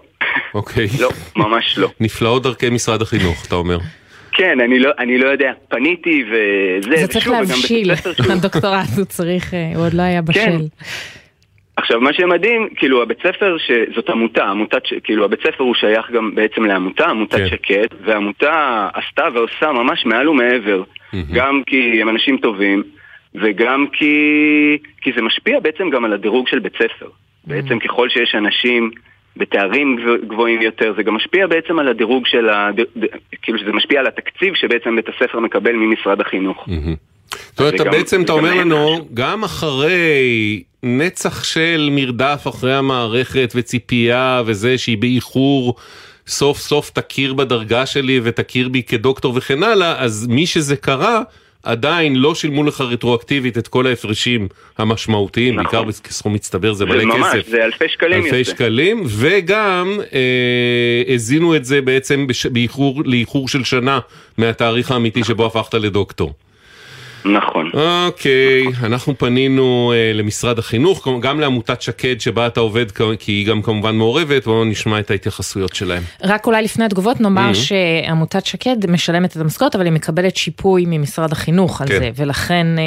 אוקיי. 0.55 0.87
לא, 1.01 1.09
ממש 1.37 1.79
לא. 1.79 1.89
נפלאות 2.01 2.43
דרכי 2.43 2.71
משרד 2.71 3.03
החינוך, 3.03 3.47
אתה 3.47 3.55
אומר. 3.55 3.79
כן, 4.33 4.61
אני 4.61 4.79
לא, 4.79 4.91
אני 4.99 5.19
לא 5.19 5.29
יודע. 5.29 5.53
פניתי 5.69 6.25
וזה, 6.31 6.97
זה 6.97 7.09
צריך 7.09 7.29
להבשיל, 7.29 7.91
הדוקטורט 8.31 8.89
הוא 8.97 9.05
צריך, 9.05 9.55
אה, 9.55 9.73
הוא 9.75 9.87
עוד 9.87 9.95
לא 9.95 10.03
היה 10.03 10.21
כן. 10.21 10.25
בשל. 10.25 10.65
עכשיו, 11.77 12.01
מה 12.01 12.13
שמדהים, 12.13 12.69
כאילו, 12.77 13.03
הבית 13.03 13.19
ספר, 13.19 13.57
שזאת 13.59 14.11
עמותה, 14.11 14.45
עמותת, 14.45 14.87
ש- 14.87 14.95
כאילו, 15.05 15.25
הבית 15.25 15.41
ספר 15.41 15.65
הוא 15.65 15.75
שייך 15.75 16.11
גם 16.11 16.35
בעצם 16.35 16.65
לעמותה, 16.65 17.07
עמותת 17.07 17.37
כן. 17.37 17.49
שקד, 17.49 17.87
והעמותה 18.05 18.89
עשתה 18.95 19.25
ועושה 19.35 19.73
ממש 19.73 20.07
מעל 20.07 20.29
ומעבר, 20.29 20.83
גם 21.33 21.63
כי 21.67 22.03
הם 22.03 22.09
אנשים 22.09 22.37
טובים, 22.37 22.83
וגם 23.35 23.87
כי, 23.93 24.15
כי 25.01 25.11
זה 25.17 25.23
משפיע 25.23 25.61
בעצם 25.61 25.91
גם 25.91 26.05
על 26.05 26.13
הדירוג 26.13 26.49
של 26.49 26.59
בית 26.59 26.73
ספר. 26.75 27.09
בעצם 27.45 27.79
ככל 27.79 28.09
שיש 28.09 28.35
אנשים 28.35 28.91
בתארים 29.37 29.97
גבוה- 29.97 30.27
גבוהים 30.29 30.63
יותר, 30.63 30.93
זה 30.97 31.03
גם 31.03 31.15
משפיע 31.15 31.47
בעצם 31.47 31.79
על 31.79 31.89
הדירוג 31.89 32.27
של 32.27 32.49
ה... 32.49 32.71
כאילו 33.43 33.59
שזה 33.59 33.73
משפיע 33.73 34.01
על 34.01 34.07
התקציב 34.07 34.55
שבעצם 34.55 34.97
בית 34.97 35.07
הספר 35.09 35.41
מקבל 35.41 35.73
ממשרד 35.73 36.21
החינוך. 36.21 36.69
זאת 37.51 37.61
אומרת, 37.61 37.75
אתה 37.75 37.85
בעצם, 37.85 38.23
אתה 38.23 38.33
אומר 38.33 38.55
לנו, 38.55 39.09
גם 39.15 39.45
אחרי 39.45 40.63
נצח 40.83 41.45
של 41.45 41.89
מרדף 41.93 42.45
אחרי 42.49 42.75
המערכת 42.75 43.53
וציפייה 43.57 44.43
וזה 44.47 44.79
שהיא 44.79 44.99
באיחור, 44.99 45.75
סוף 46.27 46.59
סוף 46.59 46.91
תכיר 46.91 47.35
בדרגה 47.35 47.87
שלי 47.87 48.21
ותכיר 48.23 48.69
בי 48.69 48.83
כדוקטור 48.83 49.33
וכן 49.37 49.63
הלאה, 49.63 49.99
אז 49.99 50.27
מי 50.31 50.47
שזה 50.47 50.77
קרה, 50.77 51.23
עדיין 51.67 52.17
לא 52.17 52.35
שילמו 52.35 52.65
לך 52.65 52.81
רטרואקטיבית 52.81 53.59
את 53.59 53.69
כל 53.69 53.87
ההפרשים 53.87 54.49
המשמעותיים, 54.79 55.57
בעיקר 55.57 55.83
כסכום 56.05 56.33
מצטבר 56.35 56.73
זה 56.73 56.85
נכון. 56.85 56.99
זה 57.01 57.05
מלא 57.07 57.17
ממש, 57.19 57.35
כסף. 57.35 57.49
זה 57.49 57.65
אלפי 57.65 57.89
שקלים 57.89 58.25
אלפי 58.25 58.37
יוצא. 58.37 58.51
שקלים, 58.51 59.03
וגם 59.07 59.99
אה, 60.13 61.15
הזינו 61.15 61.57
את 61.57 61.65
זה 61.65 61.81
בעצם 61.81 62.27
בש- 62.27 62.47
באיחור, 62.47 63.03
לאיחור 63.05 63.49
של 63.49 63.65
שנה 63.65 63.99
מהתאריך 64.39 64.91
האמיתי 64.91 65.25
שבו 65.25 65.47
הפכת 65.47 65.75
לדוקטור. 65.75 66.33
נכון. 67.33 67.71
אוקיי, 68.07 68.65
אנחנו 68.83 69.19
פנינו 69.19 69.93
אה, 69.95 70.13
למשרד 70.15 70.59
החינוך, 70.59 71.09
גם 71.21 71.41
לעמותת 71.41 71.83
שקד 71.83 72.21
שבה 72.21 72.47
אתה 72.47 72.61
עובד, 72.61 72.91
כי 73.19 73.33
היא 73.33 73.47
גם 73.47 73.63
כמובן 73.63 73.97
מעורבת, 73.97 74.45
בואו 74.45 74.65
נשמע 74.65 74.99
את 74.99 75.11
ההתייחסויות 75.11 75.75
שלהם. 75.75 76.03
רק 76.23 76.47
אולי 76.47 76.63
לפני 76.63 76.85
התגובות 76.85 77.21
נאמר 77.21 77.51
Mhm. 77.51 77.55
שעמותת 77.55 78.47
שקד 78.47 78.91
משלמת 78.91 79.33
את 79.37 79.41
המשכורת 79.41 79.75
אבל 79.75 79.85
היא 79.85 79.93
מקבלת 79.93 80.37
שיפוי 80.37 80.85
ממשרד 80.87 81.33
החינוך 81.33 81.81
על 81.81 81.89
כן. 81.89 81.99
זה 81.99 82.11
ולכן 82.17 82.67
אה, 82.79 82.83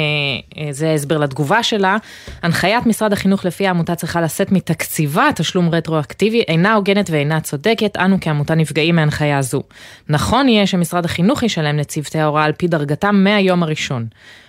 אה, 0.62 0.72
זה 0.72 0.90
ההסבר 0.90 1.18
לתגובה 1.18 1.62
שלה. 1.62 1.96
הנחיית 2.42 2.86
משרד 2.86 3.12
החינוך 3.12 3.44
לפי 3.44 3.66
העמותה 3.66 3.94
צריכה 3.94 4.20
לשאת 4.20 4.52
מתקציבה 4.52 5.28
תשלום 5.36 5.68
רטרואקטיבי 5.74 6.42
אינה 6.48 6.74
הוגנת 6.74 7.10
ואינה 7.10 7.40
צודקת 7.40 7.96
אנו 7.96 8.16
כעמותה 8.20 8.54
נפגעים 8.54 8.96
מהנחיה 8.96 9.42
זו. 9.42 9.62
נכון 10.08 10.48
יהיה 10.48 10.66
שמשרד 10.66 11.04
החינוך 11.04 11.42
ישלם 11.42 11.78
לצוותי 11.78 12.18
ההוראה 12.18 12.44
על 12.44 12.52
פי 12.52 12.68
דרגתם 12.68 13.24
מהיום 13.24 13.62
הראשון. 13.62 14.06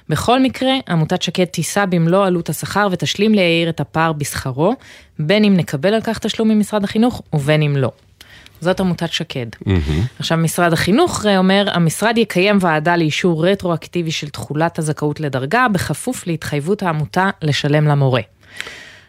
בכל 0.09 0.39
מקרה, 0.39 0.71
עמותת 0.89 1.21
שקד 1.21 1.45
תישא 1.45 1.85
במלוא 1.85 2.25
עלות 2.25 2.49
השכר 2.49 2.87
ותשלים 2.91 3.33
ליאיר 3.33 3.69
את 3.69 3.79
הפער 3.79 4.13
בשכרו, 4.13 4.75
בין 5.19 5.43
אם 5.43 5.57
נקבל 5.57 5.93
על 5.93 6.01
כך 6.01 6.19
תשלום 6.19 6.49
ממשרד 6.49 6.83
החינוך 6.83 7.21
ובין 7.33 7.61
אם 7.61 7.77
לא. 7.77 7.91
זאת 8.61 8.79
עמותת 8.79 9.11
שקד. 9.11 9.45
עכשיו 10.19 10.37
משרד 10.37 10.73
החינוך 10.73 11.25
אה, 11.25 11.37
אומר, 11.37 11.65
המשרד 11.73 12.17
יקיים 12.17 12.57
ועדה 12.61 12.97
לאישור 12.97 13.47
רטרואקטיבי 13.47 14.11
של 14.11 14.29
תכולת 14.29 14.79
הזכאות 14.79 15.19
לדרגה, 15.19 15.67
בכפוף 15.67 16.27
להתחייבות 16.27 16.83
העמותה 16.83 17.29
לשלם 17.41 17.87
למורה. 17.87 18.21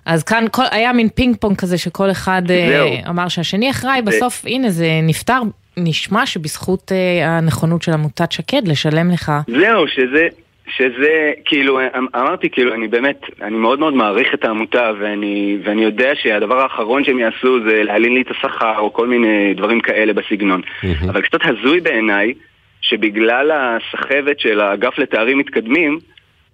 אז 0.05 0.23
כאן 0.23 0.45
כל, 0.51 0.63
היה 0.71 0.93
מין 0.93 1.09
פינג 1.09 1.37
פונג 1.41 1.57
כזה 1.57 1.79
שכל 1.79 2.11
אחד 2.11 2.43
אה, 2.51 2.69
זהו. 2.69 2.89
אמר 3.09 3.29
שהשני 3.29 3.71
אחראי, 3.71 4.03
בסוף 4.03 4.45
הנה 4.47 4.71
זה 4.71 4.89
נפתר, 5.03 5.41
נשמע 5.77 6.27
שבזכות 6.27 6.93
אה, 6.93 7.37
הנכונות 7.37 7.83
של 7.83 7.93
עמותת 7.93 8.33
שקד 8.33 8.69
לשלם 8.69 9.11
לך. 9.11 9.33
זהו, 9.47 9.89
שזה, 9.89 10.27
שזה, 10.69 11.33
כאילו, 11.45 11.81
אמ- 11.81 12.07
אמרתי, 12.17 12.51
כאילו, 12.51 12.75
אני 12.75 12.89
באמת, 12.89 13.21
אני 13.43 13.57
מאוד 13.57 13.79
מאוד 13.79 13.95
מעריך 13.95 14.35
את 14.35 14.45
העמותה, 14.45 14.91
ואני, 15.01 15.59
ואני 15.65 15.83
יודע 15.85 16.13
שהדבר 16.15 16.61
האחרון 16.61 17.05
שהם 17.05 17.19
יעשו 17.19 17.59
זה 17.69 17.83
להעלין 17.83 18.15
לי 18.15 18.23
את 18.23 18.31
השכר, 18.31 18.79
או 18.79 18.93
כל 18.93 19.07
מיני 19.07 19.55
דברים 19.55 19.81
כאלה 19.81 20.13
בסגנון. 20.13 20.61
אבל 21.09 21.21
קצת 21.23 21.41
הזוי 21.45 21.81
בעיניי, 21.81 22.35
שבגלל 22.81 23.51
הסחבת 23.55 24.41
של 24.41 24.61
האגף 24.61 24.99
לתארים 24.99 25.39
מתקדמים, 25.39 25.99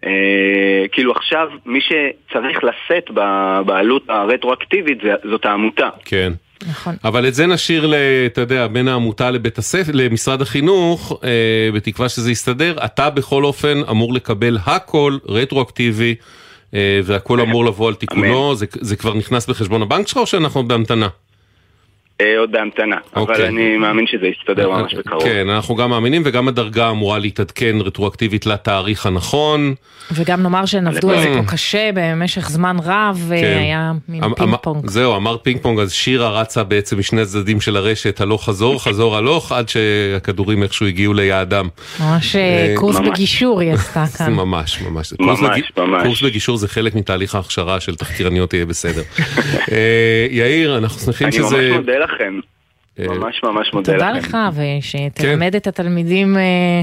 אה, 0.05 0.85
כאילו 0.93 1.13
עכשיו, 1.13 1.49
מי 1.67 1.81
שצריך 1.81 2.65
לשאת 2.65 3.11
בעלות 3.67 4.05
הרטרואקטיבית 4.09 4.99
זאת 5.31 5.45
העמותה. 5.47 5.89
כן. 6.05 6.33
נכון. 6.67 6.97
אבל 7.05 7.29
את 7.29 7.35
זה 7.35 7.47
נשאיר, 7.47 7.87
ל, 7.87 7.95
אתה 8.27 8.41
יודע, 8.41 8.67
בין 8.67 8.89
העמותה 8.89 9.31
לבית 9.31 9.59
הספר, 9.59 9.93
למשרד 9.95 10.43
החינוך, 10.43 11.21
אה, 11.25 11.29
בתקווה 11.75 12.09
שזה 12.09 12.31
יסתדר. 12.31 12.77
אתה 12.85 13.11
בכל 13.11 13.45
אופן 13.45 13.81
אמור 13.91 14.15
לקבל 14.15 14.59
הכל 14.67 15.19
רטרואקטיבי, 15.29 16.15
אה, 16.75 17.01
והכל 17.05 17.41
אמור 17.41 17.65
לבוא 17.65 17.89
על 17.89 17.95
תיקונו. 17.95 18.55
זה, 18.55 18.67
זה 18.81 18.97
כבר 18.97 19.15
נכנס 19.15 19.47
בחשבון 19.47 19.83
הבנק 19.83 20.09
שלך 20.09 20.17
או 20.17 20.27
שאנחנו 20.27 20.69
בהמתנה? 20.69 21.09
אה, 22.21 22.39
עוד 22.39 22.53
בהמתנה, 22.53 22.97
אבל 23.17 23.23
אוקיי. 23.23 23.49
אני 23.49 23.77
מאמין 23.77 24.07
שזה 24.07 24.27
יסתדר 24.27 24.71
ממש 24.71 24.95
בקרוב. 24.95 25.23
כן, 25.23 25.49
אנחנו 25.49 25.75
גם 25.75 25.91
מאמינים, 25.91 26.23
וגם 26.25 26.49
הדרגה 26.49 26.91
אמורה 26.91 27.19
להתעדכן 27.19 27.77
רטרואקטיבית 27.81 28.47
לתאריך 28.47 29.07
הנכון. 29.07 29.75
וגם 30.13 30.43
נאמר 30.43 30.67
שהן 30.67 30.87
עבדו 30.87 31.11
על 31.11 31.21
זה. 31.21 31.35
פה 31.37 31.53
קשה 31.53 31.91
במשך 31.95 32.49
זמן 32.51 32.77
רב, 32.85 33.25
והיה 33.29 33.93
מין 34.09 34.25
אמ- 34.25 34.35
פינג 34.35 34.49
אמ- 34.51 34.57
פונג. 34.57 34.87
זהו, 34.91 35.17
אמר 35.17 35.37
פינג 35.37 35.61
פונג, 35.63 35.79
אז 35.79 35.93
שירה 35.93 36.41
רצה 36.41 36.65
בעצם 36.65 36.99
משני 36.99 37.21
הצדדים 37.21 37.61
של 37.61 37.77
הרשת, 37.77 38.21
הלוך 38.21 38.45
חזור, 38.45 38.79
חזור 38.85 39.17
הלוך, 39.17 39.53
עד 39.53 39.69
שהכדורים 39.69 40.63
איכשהו 40.63 40.87
הגיעו 40.87 41.15
ליעדם. 41.15 41.69
ממש 42.01 42.37
אה, 42.37 42.41
אה, 42.41 42.75
קורס 42.77 42.97
ממש. 42.97 43.09
בגישור 43.09 43.61
היא 43.61 43.73
עשתה 43.73 44.05
כאן. 44.19 44.33
ממש, 44.33 44.81
ממש. 44.83 45.13
ממש. 45.21 45.41
ממש. 45.79 46.03
קורס 46.03 46.23
בגישור 46.23 46.57
זה 46.57 46.69
חלק 46.69 46.95
מתהליך 46.95 47.35
ההכשרה 47.35 47.81
של 47.81 47.95
תחקירניות 47.97 48.55
יהיה 48.55 48.67
בסדר. 48.67 49.03
אה, 49.73 50.27
יאיר, 50.31 50.79
אנחנו 50.79 51.01
שמחים 51.01 51.27
אני 51.29 51.39
ממש 51.39 51.47
שזה... 51.49 51.71
לכם. 52.15 52.41
ממש 52.99 53.41
ממש 53.43 53.71
מודה 53.73 53.93
תודה 53.93 54.13
לכם. 54.13 54.29
לך, 54.29 54.37
ושתלמד 54.55 55.53
כן. 55.53 55.57
את 55.57 55.67
התלמידים 55.67 56.37
אה, 56.37 56.83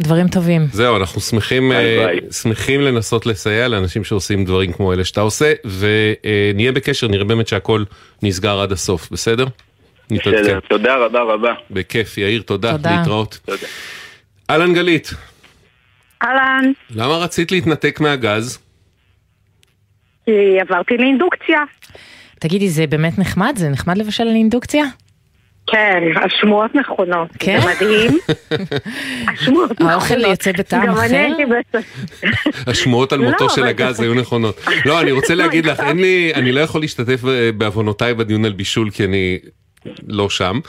דברים 0.00 0.28
טובים. 0.28 0.66
זהו, 0.72 0.96
אנחנו 0.96 1.20
שמחים, 1.20 1.72
אה. 1.72 2.08
שמחים 2.42 2.80
לנסות 2.80 3.26
לסייע 3.26 3.68
לאנשים 3.68 4.04
שעושים 4.04 4.44
דברים 4.44 4.72
כמו 4.72 4.92
אלה 4.92 5.04
שאתה 5.04 5.20
עושה, 5.20 5.52
ונהיה 5.64 6.72
בקשר, 6.72 7.08
נראה 7.08 7.24
באמת 7.24 7.48
שהכל 7.48 7.84
נסגר 8.22 8.60
עד 8.60 8.72
הסוף, 8.72 9.10
בסדר? 9.10 9.46
נתעדכן. 10.10 10.42
בסדר, 10.42 10.60
תודה 10.60 10.96
רבה 10.96 11.22
רבה. 11.22 11.54
בכיף, 11.70 12.18
יאיר, 12.18 12.42
תודה, 12.42 12.72
תודה. 12.72 12.96
להתראות. 12.98 13.38
תודה. 13.44 13.66
אהלן 14.50 14.74
גלית, 14.74 15.10
אהלן, 16.22 16.72
למה 16.90 17.16
רצית 17.16 17.52
להתנתק 17.52 18.00
מהגז? 18.00 18.58
כי 20.24 20.60
עברתי 20.60 20.96
לאינדוקציה. 20.96 21.58
תגידי, 22.48 22.68
זה 22.68 22.86
באמת 22.86 23.18
נחמד? 23.18 23.52
זה 23.56 23.68
נחמד 23.68 23.98
לבשל 23.98 24.22
על 24.22 24.34
אינדוקציה? 24.34 24.84
כן, 25.66 26.00
השמועות 26.24 26.74
נכונות. 26.74 27.28
כן? 27.38 27.60
זה 27.60 27.66
מדהים. 27.66 28.18
השמועות 29.32 29.70
נכונות. 29.70 29.92
האוכל 29.92 30.20
יוצא 30.20 30.52
בטעם 30.52 30.86
גם 30.86 30.92
אחר? 30.92 31.06
אני 31.06 31.16
הייתי 31.16 31.42
בסוף. 31.44 31.84
השמועות 32.70 33.12
על 33.12 33.20
מותו 33.20 33.44
לא, 33.44 33.50
של 33.54 33.66
הגז 33.66 34.00
היו 34.00 34.14
נכונות. 34.14 34.60
לא, 34.84 35.00
אני 35.00 35.12
רוצה 35.12 35.34
להגיד 35.40 35.66
לך, 35.66 35.80
אין 35.80 35.98
לי, 35.98 36.32
אני 36.34 36.52
לא 36.52 36.60
יכול 36.60 36.80
להשתתף 36.80 37.20
ב- 37.24 37.50
בעוונותיי 37.50 38.14
בדיון 38.14 38.44
על 38.44 38.52
בישול 38.52 38.90
כי 38.90 39.04
אני 39.04 39.38
לא 40.08 40.30
שם, 40.30 40.60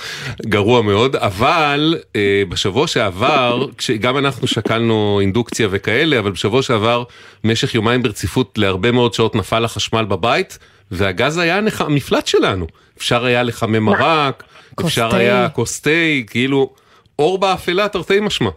גרוע 0.45 0.81
מאוד, 0.81 1.15
אבל 1.15 1.95
אה, 2.15 2.43
בשבוע 2.49 2.87
שעבר, 2.87 3.65
כשגם 3.77 4.17
אנחנו 4.17 4.47
שקלנו 4.47 5.19
אינדוקציה 5.21 5.67
וכאלה, 5.71 6.19
אבל 6.19 6.31
בשבוע 6.31 6.61
שעבר, 6.61 7.03
במשך 7.43 7.75
יומיים 7.75 8.03
ברציפות 8.03 8.57
להרבה 8.57 8.91
מאוד 8.91 9.13
שעות 9.13 9.35
נפל 9.35 9.65
החשמל 9.65 10.05
בבית, 10.05 10.57
והגז 10.91 11.37
היה 11.37 11.57
הנח- 11.57 11.81
המפלט 11.81 12.27
שלנו. 12.27 12.67
אפשר 12.97 13.25
היה 13.25 13.43
לחמם 13.43 13.83
מרק, 13.83 14.43
אפשר 14.85 15.11
תה. 15.11 15.17
היה 15.17 15.49
כוס 15.49 15.81
תה, 15.81 15.89
כאילו, 16.27 16.73
אור 17.19 17.37
באפלה 17.37 17.87
תרתי 17.87 18.19
משמע. 18.19 18.49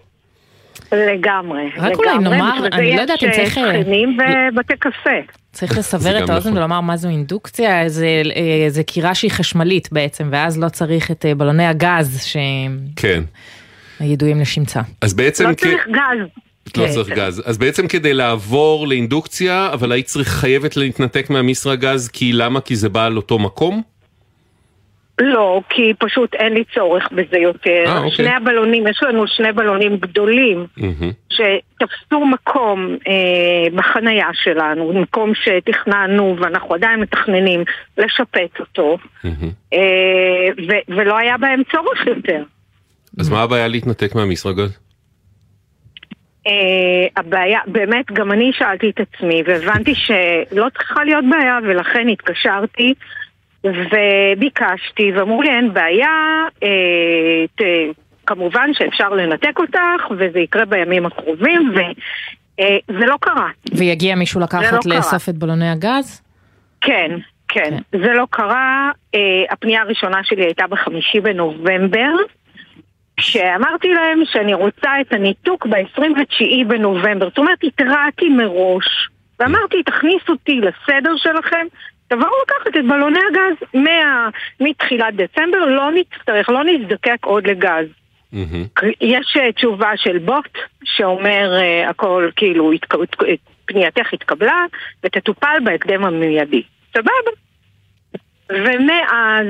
לגמרי, 0.92 1.62
רק 1.76 1.96
אולי 1.96 2.10
לגמרי. 2.14 2.36
נאמר, 2.36 2.66
אני 2.72 2.86
לא 2.86 2.94
יש, 2.94 3.00
יודעת 3.00 3.22
אם 3.22 3.28
אה, 3.28 3.34
צריך, 3.34 3.58
אה, 3.58 3.80
שכנים 3.82 4.18
ובתי 4.52 4.74
קפה. 4.78 5.10
צריך 5.52 5.78
לסבר 5.78 6.24
את 6.24 6.30
האוזן 6.30 6.48
נכון. 6.48 6.58
ולומר 6.58 6.80
מה 6.80 6.96
זו 6.96 7.08
אינדוקציה, 7.08 7.88
זה, 7.88 8.06
אה, 8.36 8.64
זה 8.70 8.82
קירה 8.82 9.14
שהיא 9.14 9.30
חשמלית 9.30 9.88
בעצם, 9.92 10.28
ואז 10.32 10.58
לא 10.58 10.68
צריך 10.68 11.10
את 11.10 11.24
בלוני 11.36 11.66
הגז 11.66 12.26
כן. 12.96 13.22
שידועים 13.98 14.40
לשמצה. 14.40 14.80
אז 15.00 15.14
בעצם... 15.14 15.48
לא 15.48 15.54
כ- 15.54 15.60
צריך 15.60 15.86
גז. 15.88 16.28
לא 16.76 16.86
כן. 16.86 16.92
צריך 16.92 17.08
גז. 17.08 17.42
אז 17.46 17.58
בעצם 17.58 17.88
כדי 17.88 18.14
לעבור 18.14 18.88
לאינדוקציה, 18.88 19.70
אבל 19.72 19.92
היית 19.92 20.06
צריך 20.06 20.28
חייבת 20.28 20.76
להתנתק 20.76 21.30
מהמיסרה 21.30 21.76
גז, 21.76 22.08
כי 22.08 22.32
למה? 22.32 22.60
כי 22.60 22.76
זה 22.76 22.88
בא 22.88 23.04
על 23.04 23.16
אותו 23.16 23.38
מקום? 23.38 23.82
לא, 25.20 25.60
כי 25.68 25.94
פשוט 25.98 26.34
אין 26.34 26.52
לי 26.52 26.64
צורך 26.74 27.08
בזה 27.12 27.38
יותר. 27.38 27.84
אה, 27.86 27.98
אוקיי. 27.98 28.10
שני 28.10 28.30
הבלונים, 28.30 28.86
יש 28.86 29.02
לנו 29.02 29.26
שני 29.26 29.52
בלונים 29.52 29.96
גדולים 29.96 30.66
מהמם. 30.76 31.12
שתפסו 31.30 32.26
מקום 32.26 32.96
אה, 33.08 33.70
בחנייה 33.74 34.28
שלנו, 34.32 34.92
מקום 34.92 35.32
שתכננו 35.34 36.36
ואנחנו 36.40 36.74
עדיין 36.74 37.00
מתכננים 37.00 37.64
לשפץ 37.98 38.60
אותו, 38.60 38.98
מהמם. 39.24 39.50
אה, 39.72 40.48
ו- 40.68 40.96
ולא 40.96 41.18
היה 41.18 41.36
בהם 41.36 41.62
צורך 41.72 42.06
יותר. 42.06 42.42
אז 43.18 43.28
מה 43.28 43.42
הבעיה 43.42 43.68
להתנתק 43.68 44.14
מהמיסרה 44.14 44.52
אה, 46.50 47.06
הבעיה, 47.16 47.58
באמת, 47.66 48.12
גם 48.12 48.32
אני 48.32 48.50
שאלתי 48.52 48.90
את 48.90 49.00
עצמי 49.00 49.42
והבנתי 49.46 49.94
שלא 49.94 50.66
צריכה 50.78 51.04
להיות 51.04 51.24
בעיה 51.30 51.58
ולכן 51.62 52.08
התקשרתי 52.08 52.94
וביקשתי 53.64 55.12
ואמרו 55.12 55.42
לי 55.42 55.48
אין 55.48 55.72
בעיה, 55.72 56.44
אה, 56.62 57.46
ת, 57.56 57.60
כמובן 58.26 58.70
שאפשר 58.72 59.08
לנתק 59.08 59.58
אותך 59.58 60.10
וזה 60.10 60.38
יקרה 60.38 60.64
בימים 60.64 61.06
הקרובים 61.06 61.72
וזה 61.74 63.06
לא 63.06 63.16
קרה. 63.20 63.48
ויגיע 63.72 64.14
מישהו 64.14 64.40
לקחת 64.40 64.72
לא 64.72 64.78
קרה. 64.82 64.96
לאסוף 64.96 65.28
את 65.28 65.34
בלוני 65.34 65.70
הגז? 65.70 66.22
כן, 66.80 67.10
כן, 67.48 67.78
זה 67.92 68.12
לא 68.14 68.26
קרה. 68.30 68.90
אה, 69.14 69.20
הפנייה 69.50 69.82
הראשונה 69.82 70.24
שלי 70.24 70.44
הייתה 70.44 70.66
בחמישי 70.66 71.20
בנובמבר, 71.20 72.12
כשאמרתי 73.20 73.88
להם 73.88 74.22
שאני 74.32 74.54
רוצה 74.54 74.90
את 75.00 75.12
הניתוק 75.12 75.66
ב-29 75.66 76.64
בנובמבר. 76.66 77.28
זאת 77.28 77.38
אומרת, 77.38 77.58
התרעתי 77.64 78.28
מראש, 78.28 79.08
ואמרתי, 79.40 79.82
תכניסו 79.82 80.32
אותי 80.32 80.60
לסדר 80.60 81.16
שלכם, 81.16 81.66
תבואו 82.08 82.30
לקחת 82.42 82.76
את 82.76 82.84
בלוני 82.88 83.18
הגז 83.30 83.68
מה, 83.74 84.28
מתחילת 84.60 85.14
דצמבר, 85.14 85.64
לא 85.64 85.90
נצטרך, 85.90 86.48
לא 86.48 86.64
נזדקק 86.64 87.16
עוד 87.24 87.46
לגז. 87.46 87.86
יש 89.00 89.36
אה, 89.40 89.52
תשובה 89.52 89.90
של 89.96 90.18
בוט 90.18 90.58
שאומר 90.84 91.52
אה, 91.60 91.88
הכל 91.90 92.28
כאילו 92.36 92.72
התק- 92.72 93.22
פנייתך 93.66 94.12
התקבלה 94.12 94.64
ותטופל 95.04 95.56
בהקדם 95.64 96.04
המיידי. 96.04 96.62
סבבה. 96.94 97.30
ומאז, 98.50 99.46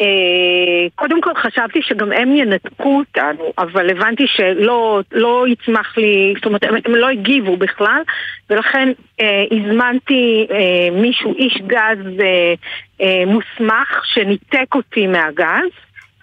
אה, 0.00 0.86
קודם 0.94 1.20
כל 1.20 1.34
חשבתי 1.34 1.82
שגם 1.82 2.12
הם 2.12 2.36
ינתקו 2.36 2.98
אותנו, 2.98 3.52
אבל 3.58 3.90
הבנתי 3.90 4.24
שלא 4.26 5.00
לא 5.12 5.44
יצמח 5.48 5.96
לי, 5.98 6.32
זאת 6.36 6.46
אומרת, 6.46 6.64
הם, 6.64 6.74
הם 6.86 6.94
לא 6.94 7.08
הגיבו 7.08 7.56
בכלל, 7.56 8.02
ולכן 8.50 8.88
אה, 9.20 9.44
הזמנתי 9.50 10.46
אה, 10.50 10.56
מישהו, 11.00 11.34
איש 11.34 11.58
גז 11.66 12.20
אה, 12.20 12.54
אה, 13.00 13.22
מוסמך, 13.26 14.00
שניתק 14.04 14.74
אותי 14.74 15.06
מהגז. 15.06 15.70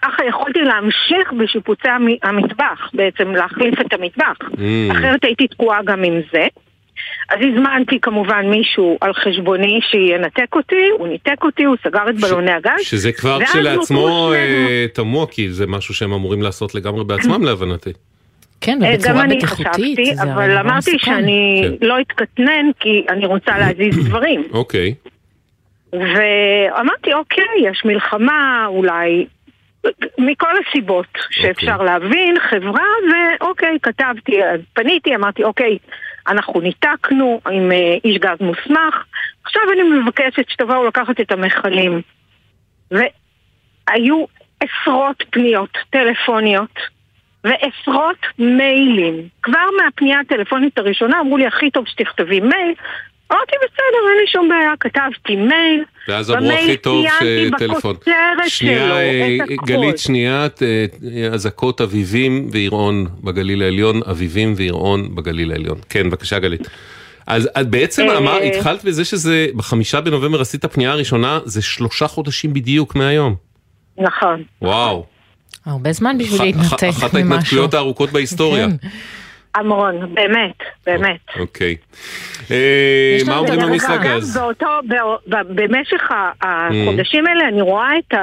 ככה 0.02 0.24
יכולתי 0.24 0.58
להמשיך 0.60 1.32
בשיפוצי 1.32 1.88
המ- 1.88 2.16
המטבח, 2.22 2.90
בעצם 2.94 3.34
להחליף 3.34 3.80
את 3.80 3.92
המטבח. 3.92 4.36
Mm. 4.40 4.92
אחרת 4.92 5.24
הייתי 5.24 5.46
תקועה 5.46 5.82
גם 5.84 6.04
עם 6.04 6.20
זה. 6.32 6.46
אז 7.30 7.38
הזמנתי 7.52 8.00
כמובן 8.00 8.46
מישהו 8.46 8.98
על 9.00 9.12
חשבוני 9.14 9.80
שינתק 9.82 10.54
אותי, 10.56 10.88
הוא 10.98 11.08
ניתק 11.08 11.44
אותי, 11.44 11.64
הוא 11.64 11.76
סגר 11.84 12.08
את 12.10 12.20
בלוני 12.20 12.52
הגז. 12.52 12.80
שזה 12.82 13.12
כבר 13.12 13.44
כשלעצמו. 13.44 14.32
אה, 14.34 14.86
תמוה, 14.92 15.26
כי 15.26 15.50
זה 15.50 15.66
משהו 15.66 15.94
שהם 15.94 16.12
אמורים 16.12 16.42
לעשות 16.42 16.74
לגמרי 16.74 17.04
בעצמם 17.04 17.44
להבנתי. 17.44 17.90
כן, 18.60 18.78
אה, 18.82 18.90
ובצורה 18.94 19.14
גם 19.14 19.20
אני 19.20 19.36
בטיחותית, 19.36 19.98
חשבתי, 19.98 20.22
אבל 20.22 20.58
אמרתי 20.58 20.94
מסוכן. 20.94 20.98
שאני 20.98 21.64
כן. 21.80 21.86
לא 21.86 22.00
אתקטנן 22.00 22.70
כי 22.80 23.04
אני 23.08 23.26
רוצה 23.26 23.58
להזיז 23.58 23.98
דברים. 24.08 24.44
אוקיי. 24.52 24.94
ואמרתי, 25.92 27.12
אוקיי, 27.14 27.44
יש 27.70 27.82
מלחמה, 27.84 28.64
אולי, 28.66 29.26
מכל 30.18 30.52
הסיבות 30.58 31.06
שאפשר 31.30 31.82
להבין, 31.82 32.36
חברה, 32.50 32.86
ואוקיי, 33.12 33.78
כתבתי, 33.82 34.44
אז 34.44 34.60
פניתי, 34.72 35.14
אמרתי, 35.14 35.44
אוקיי, 35.44 35.78
אנחנו 36.28 36.60
ניתקנו 36.60 37.40
עם 37.50 37.72
אה, 37.72 37.96
איש 38.04 38.18
גז 38.18 38.38
מוסמך, 38.40 39.04
עכשיו 39.44 39.62
אני 39.72 39.82
מבקשת 39.82 40.50
שתבואו 40.50 40.86
לקחת 40.86 41.20
את 41.20 41.32
המכלים. 41.32 42.00
והיו 42.90 44.24
עשרות 44.60 45.22
פניות 45.30 45.78
טלפוניות 45.90 46.78
ועשרות 47.44 48.26
מיילים. 48.38 49.28
כבר 49.42 49.66
מהפנייה 49.82 50.20
הטלפונית 50.20 50.78
הראשונה 50.78 51.20
אמרו 51.20 51.36
לי, 51.36 51.46
הכי 51.46 51.70
טוב 51.70 51.86
שתכתבי 51.88 52.40
מייל. 52.40 52.74
אמרתי, 53.32 53.52
בסדר, 53.64 54.08
אין 54.10 54.18
לי 54.20 54.26
שום 54.26 54.48
בעיה, 54.48 54.72
כתבתי 54.80 55.36
מייל. 55.36 55.84
ואז 56.08 56.30
אמרו 56.30 56.42
במייל 56.42 56.64
הכי 56.64 56.76
טוב 56.76 57.06
ציינתי 57.18 57.56
שטלפון. 57.56 57.94
בכותרת 57.94 58.48
שנייה, 58.48 58.86
שלו 58.86 58.96
אה. 58.96 59.56
גלית, 59.66 59.98
שנייה, 59.98 60.46
אה, 60.62 61.28
אזעקות 61.32 61.80
אביבים 61.80 62.48
ויראון 62.50 63.06
בגליל 63.24 63.62
העליון, 63.62 64.00
אביבים 64.10 64.54
ויראון 64.56 65.14
בגליל 65.14 65.50
העליון. 65.52 65.78
כן, 65.88 66.10
בבקשה 66.10 66.38
גלית. 66.38 66.68
אז 67.26 67.48
את 67.60 67.68
בעצם 67.68 68.06
אה, 68.08 68.18
אמר, 68.18 68.36
התחלת 68.36 68.84
בזה 68.84 69.04
שזה 69.04 69.46
בחמישה 69.56 70.00
בנובמבר 70.00 70.40
עשית 70.40 70.64
הפנייה 70.64 70.90
הראשונה, 70.90 71.38
זה 71.44 71.62
שלושה 71.62 72.08
חודשים 72.08 72.52
בדיוק 72.52 72.94
מהיום. 72.94 73.34
נכון. 73.98 74.42
וואו. 74.62 75.06
הרבה 75.66 75.92
זמן 75.92 76.18
בשביל 76.18 76.42
להתנתק 76.42 76.84
אחת 76.88 77.14
ממשהו. 77.14 77.32
ההתנתקויות 77.32 77.74
הארוכות 77.74 78.10
בהיסטוריה. 78.10 78.66
המון, 79.54 80.14
באמת, 80.14 80.56
באמת. 80.86 81.18
אוקיי. 81.40 81.76
אה, 82.50 83.18
מה 83.26 83.36
אומרים 83.38 83.60
במשחק 83.60 83.98
אז? 84.06 84.40
במשך 85.54 86.10
ה- 86.10 86.30
Mm. 86.42 86.46
החודשים 86.74 87.26
האלה 87.26 87.48
אני 87.48 87.60
רואה 87.62 87.90
את 87.98 88.14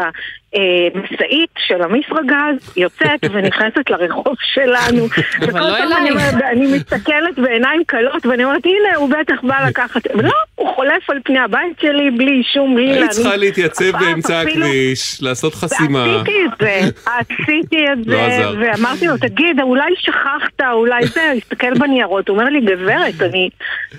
המשאית 0.54 1.50
של 1.58 1.82
המסרגז 1.82 2.74
יוצאת 2.78 3.20
ונכנסת 3.34 3.90
לרחוב 3.90 4.36
שלנו. 4.54 5.06
וכל 5.42 5.60
לא 5.60 5.78
פעם 5.78 5.92
אני 5.94 6.10
אני 6.52 6.78
מסתכלת 6.78 7.40
בעיניים 7.40 7.84
כלות 7.90 8.26
ואני 8.26 8.44
אומרת 8.44 8.66
הנה 8.66 8.96
הוא 8.98 9.10
בטח 9.10 9.36
בא 9.44 9.68
לקחת, 9.68 10.02
לא, 10.14 10.32
הוא 10.56 10.76
חולף 10.76 11.10
על 11.10 11.18
פני 11.24 11.40
הבית 11.40 11.80
שלי 11.82 12.12
בלי 12.12 12.32
אישום, 12.32 12.76
בלי 12.76 12.94
היית 12.94 13.12
צריכה 13.12 13.36
להתייצב 13.36 13.92
באמצע 14.00 14.42
הכביש, 14.42 15.22
לעשות 15.22 15.56
חסימה. 15.56 16.06
ועשיתי 16.08 16.46
את 16.46 16.52
זה, 16.60 16.80
עשיתי 17.06 17.86
את 17.94 18.08
לא 18.08 18.30
זה. 18.30 18.60
ואמרתי 18.60 19.08
לו, 19.08 19.18
תגיד, 19.18 19.62
אולי 19.62 19.92
שכחת, 19.98 20.62
אולי 20.72 21.08
זה, 21.08 21.34
הסתכל 21.38 21.74
בניירות, 21.74 22.30
הוא 22.30 22.38
אומר 22.38 22.50
לי, 22.50 22.62
גברת, 22.62 23.22
אני 23.22 23.50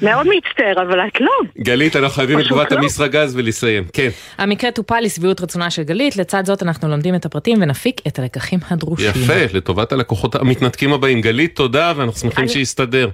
מאוד 0.03 0.27
מצטער, 0.27 0.83
אבל 0.83 1.01
את 1.07 1.21
לא. 1.21 1.31
גלית, 1.59 1.97
אנחנו 1.97 2.15
חייבים 2.15 2.41
את 2.41 2.45
תגובת 2.45 2.73
לא. 2.73 2.79
המסרגז 2.79 3.37
ולסיים. 3.37 3.85
כן. 3.93 4.09
המקרה 4.39 4.71
טופל 4.71 5.01
לשביעות 5.01 5.41
רצונה 5.41 5.71
של 5.71 5.83
גלית, 5.83 6.17
לצד 6.17 6.40
זאת 6.47 6.63
אנחנו 6.63 6.89
לומדים 6.89 7.15
את 7.15 7.27
הפרטים 7.27 7.63
ונפיק 7.63 8.01
את 8.07 8.19
הלקחים 8.19 8.59
הדרושים. 8.71 9.11
יפה, 9.11 9.45
לטובת 9.55 9.93
הלקוחות 9.93 10.35
המתנתקים 10.35 10.93
הבאים. 10.93 11.21
גלית, 11.21 11.57
תודה, 11.57 11.93
ואנחנו 11.97 12.21
שמחים 12.21 12.49
שיסתדר. 12.49 13.09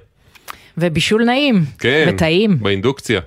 ובישול 0.77 1.23
נעים. 1.23 1.65
כן. 1.79 2.09
וטעים. 2.13 2.57
באינדוקציה. 2.61 3.19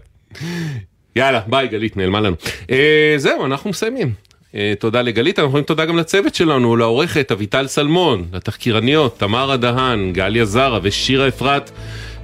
יאללה, 1.16 1.40
ביי 1.46 1.68
גלית, 1.68 1.96
נעלמה 1.96 2.20
לנו. 2.20 2.36
אה, 2.70 3.14
זהו, 3.16 3.46
אנחנו 3.46 3.70
מסיימים. 3.70 4.12
אה, 4.54 4.72
תודה 4.78 5.02
לגלית, 5.02 5.38
אנחנו 5.38 5.48
אומרים 5.48 5.64
תודה 5.64 5.84
גם 5.84 5.96
לצוות 5.96 6.34
שלנו, 6.34 6.76
לעורכת 6.76 7.32
אביטל 7.32 7.66
סלמון, 7.66 8.24
לתחקירניות 8.32 9.18
תמרה 9.18 9.56
דהן, 9.56 10.12
גליה 10.12 10.44
זרה 10.44 10.78
ושירה 10.82 11.28
אפרת, 11.28 11.70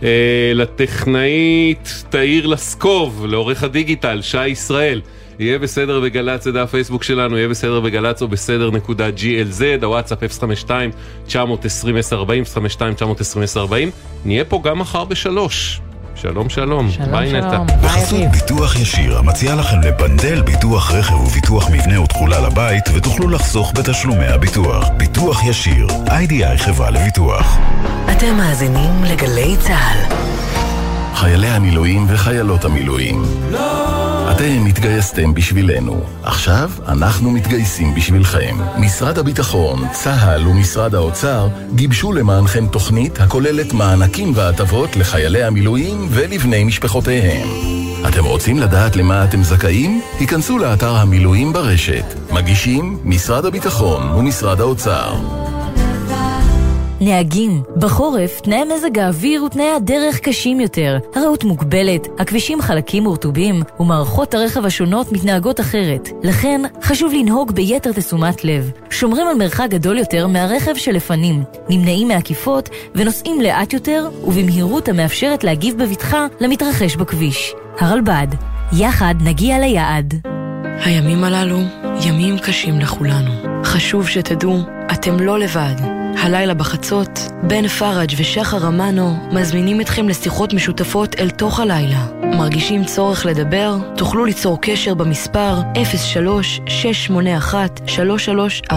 אה, 0.03 0.53
לטכנאית 0.55 2.05
תאיר 2.09 2.47
לסקוב, 2.47 3.27
לעורך 3.29 3.63
הדיגיטל 3.63 4.23
שי 4.23 4.49
ישראל. 4.49 5.01
יהיה 5.39 5.59
בסדר 5.59 6.01
בגל"צ, 6.01 6.45
זה 6.45 6.63
הפייסבוק 6.63 7.03
שלנו, 7.03 7.37
יהיה 7.37 7.49
בסדר 7.49 7.81
בגל"צ 7.81 8.23
או 8.23 8.29
בסדר 8.29 8.71
נקודה 8.71 9.09
glz, 9.09 9.85
הוואטסאפ 9.85 10.19
052 10.41 10.91
920 11.27 11.97
1040 11.97 12.45
052 12.45 12.95
920 12.95 13.43
1040 13.43 13.91
נהיה 14.25 14.45
פה 14.45 14.61
גם 14.65 14.79
מחר 14.79 15.05
בשלוש. 15.05 15.81
שלום 16.15 16.49
שלום, 16.49 16.89
ביי 17.11 17.33
נטע. 17.33 17.59
בחסות 17.85 18.21
ביטוח 18.33 18.77
ישיר, 18.77 19.19
המציע 19.19 19.55
לכם 19.55 19.81
לבנדל 19.81 20.43
ביטוח 20.43 20.93
רכב 20.93 21.15
וביטוח 21.15 21.71
מבנה 21.71 22.01
ותכולה 22.01 22.41
לבית, 22.41 22.85
ותוכלו 22.95 23.29
לחסוך 23.29 23.73
בתשלומי 23.77 24.27
הביטוח. 24.27 24.89
ביטוח 24.97 25.45
ישיר, 25.45 25.87
איי-די-איי 26.11 26.59
חברה 26.59 26.91
לביטוח. 26.91 27.59
אתם 28.13 28.37
מאזינים 28.37 29.05
לגלי 29.05 29.57
צה"ל. 29.61 30.15
חיילי 31.15 31.49
המילואים 31.49 32.07
וחיילות 32.09 32.65
המילואים. 32.65 33.23
אתם 34.37 34.67
התגייסתם 34.67 35.35
בשבילנו. 35.35 36.01
עכשיו 36.23 36.71
אנחנו 36.89 37.31
מתגייסים 37.31 37.95
בשבילכם. 37.95 38.57
משרד 38.79 39.19
הביטחון, 39.19 39.89
צה"ל 39.93 40.49
ומשרד 40.49 40.95
האוצר 40.95 41.49
גיבשו 41.75 42.13
למענכם 42.13 42.67
תוכנית 42.67 43.21
הכוללת 43.21 43.73
מענקים 43.73 44.33
והטבות 44.35 44.97
לחיילי 44.97 45.45
המילואים 45.45 46.07
ולבני 46.11 46.65
משפחותיהם. 46.65 47.49
אתם 48.09 48.25
רוצים 48.25 48.59
לדעת 48.59 48.97
למה 48.97 49.25
אתם 49.25 49.43
זכאים? 49.43 50.01
היכנסו 50.19 50.59
לאתר 50.59 50.97
המילואים 50.97 51.53
ברשת. 51.53 52.05
מגישים 52.31 52.99
משרד 53.05 53.45
הביטחון 53.45 54.13
ומשרד 54.13 54.61
האוצר. 54.61 55.15
נהגים, 57.01 57.63
בחורף 57.77 58.41
תנאי 58.41 58.65
מזג 58.75 58.99
האוויר 58.99 59.45
ותנאי 59.45 59.71
הדרך 59.77 60.19
קשים 60.19 60.61
יותר. 60.61 60.99
הרעות 61.15 61.45
מוגבלת, 61.45 62.09
הכבישים 62.19 62.61
חלקים 62.61 63.07
ורטובים, 63.07 63.63
ומערכות 63.81 64.35
הרכב 64.35 64.65
השונות 64.65 65.13
מתנהגות 65.13 65.61
אחרת. 65.61 66.09
לכן, 66.23 66.61
חשוב 66.83 67.13
לנהוג 67.13 67.53
ביתר 67.53 67.93
תשומת 67.93 68.45
לב. 68.45 68.71
שומרים 68.91 69.27
על 69.27 69.37
מרחק 69.37 69.67
גדול 69.71 69.99
יותר 69.99 70.27
מהרכב 70.27 70.75
שלפנים, 70.75 71.43
נמנעים 71.69 72.09
מעקיפות 72.09 72.69
ונוסעים 72.95 73.41
לאט 73.41 73.73
יותר 73.73 74.09
ובמהירות 74.25 74.89
המאפשרת 74.89 75.45
להגיב 75.45 75.83
בבטחה 75.83 76.27
למתרחש 76.41 76.97
בכביש. 76.97 77.55
הרלב"ד, 77.81 78.29
יחד 78.73 79.15
נגיע 79.21 79.59
ליעד. 79.59 80.15
הימים 80.85 81.25
הללו 81.25 81.59
ימים 82.07 82.39
קשים 82.39 82.79
לכולנו. 82.79 83.31
חשוב 83.65 84.09
שתדעו, 84.09 84.59
אתם 84.93 85.21
לא 85.21 85.39
לבד. 85.39 86.06
הלילה 86.23 86.55
בחצות, 86.55 87.21
בן 87.43 87.69
פראג' 87.69 88.13
ושחר 88.17 88.69
אמנו 88.69 89.29
מזמינים 89.33 89.81
אתכם 89.81 90.09
לשיחות 90.09 90.55
משותפות 90.55 91.15
אל 91.19 91.31
תוך 91.31 91.61
הלילה. 91.61 92.07
מרגישים 92.23 92.85
צורך 92.85 93.27
לדבר? 93.27 93.77
תוכלו 93.97 94.25
ליצור 94.25 94.59
קשר 94.63 94.95
במספר 94.95 95.61
03-681-3344. 98.71 98.73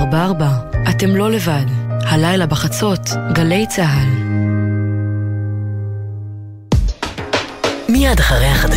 אתם 0.89 1.15
לא 1.15 1.31
לבד. 1.31 1.65
הלילה 1.89 2.45
בחצות, 2.45 3.09
גלי 3.33 3.65
צה"ל. 3.67 4.29
מיד 7.89 8.19
אחרי 8.19 8.47
החדשות 8.47 8.69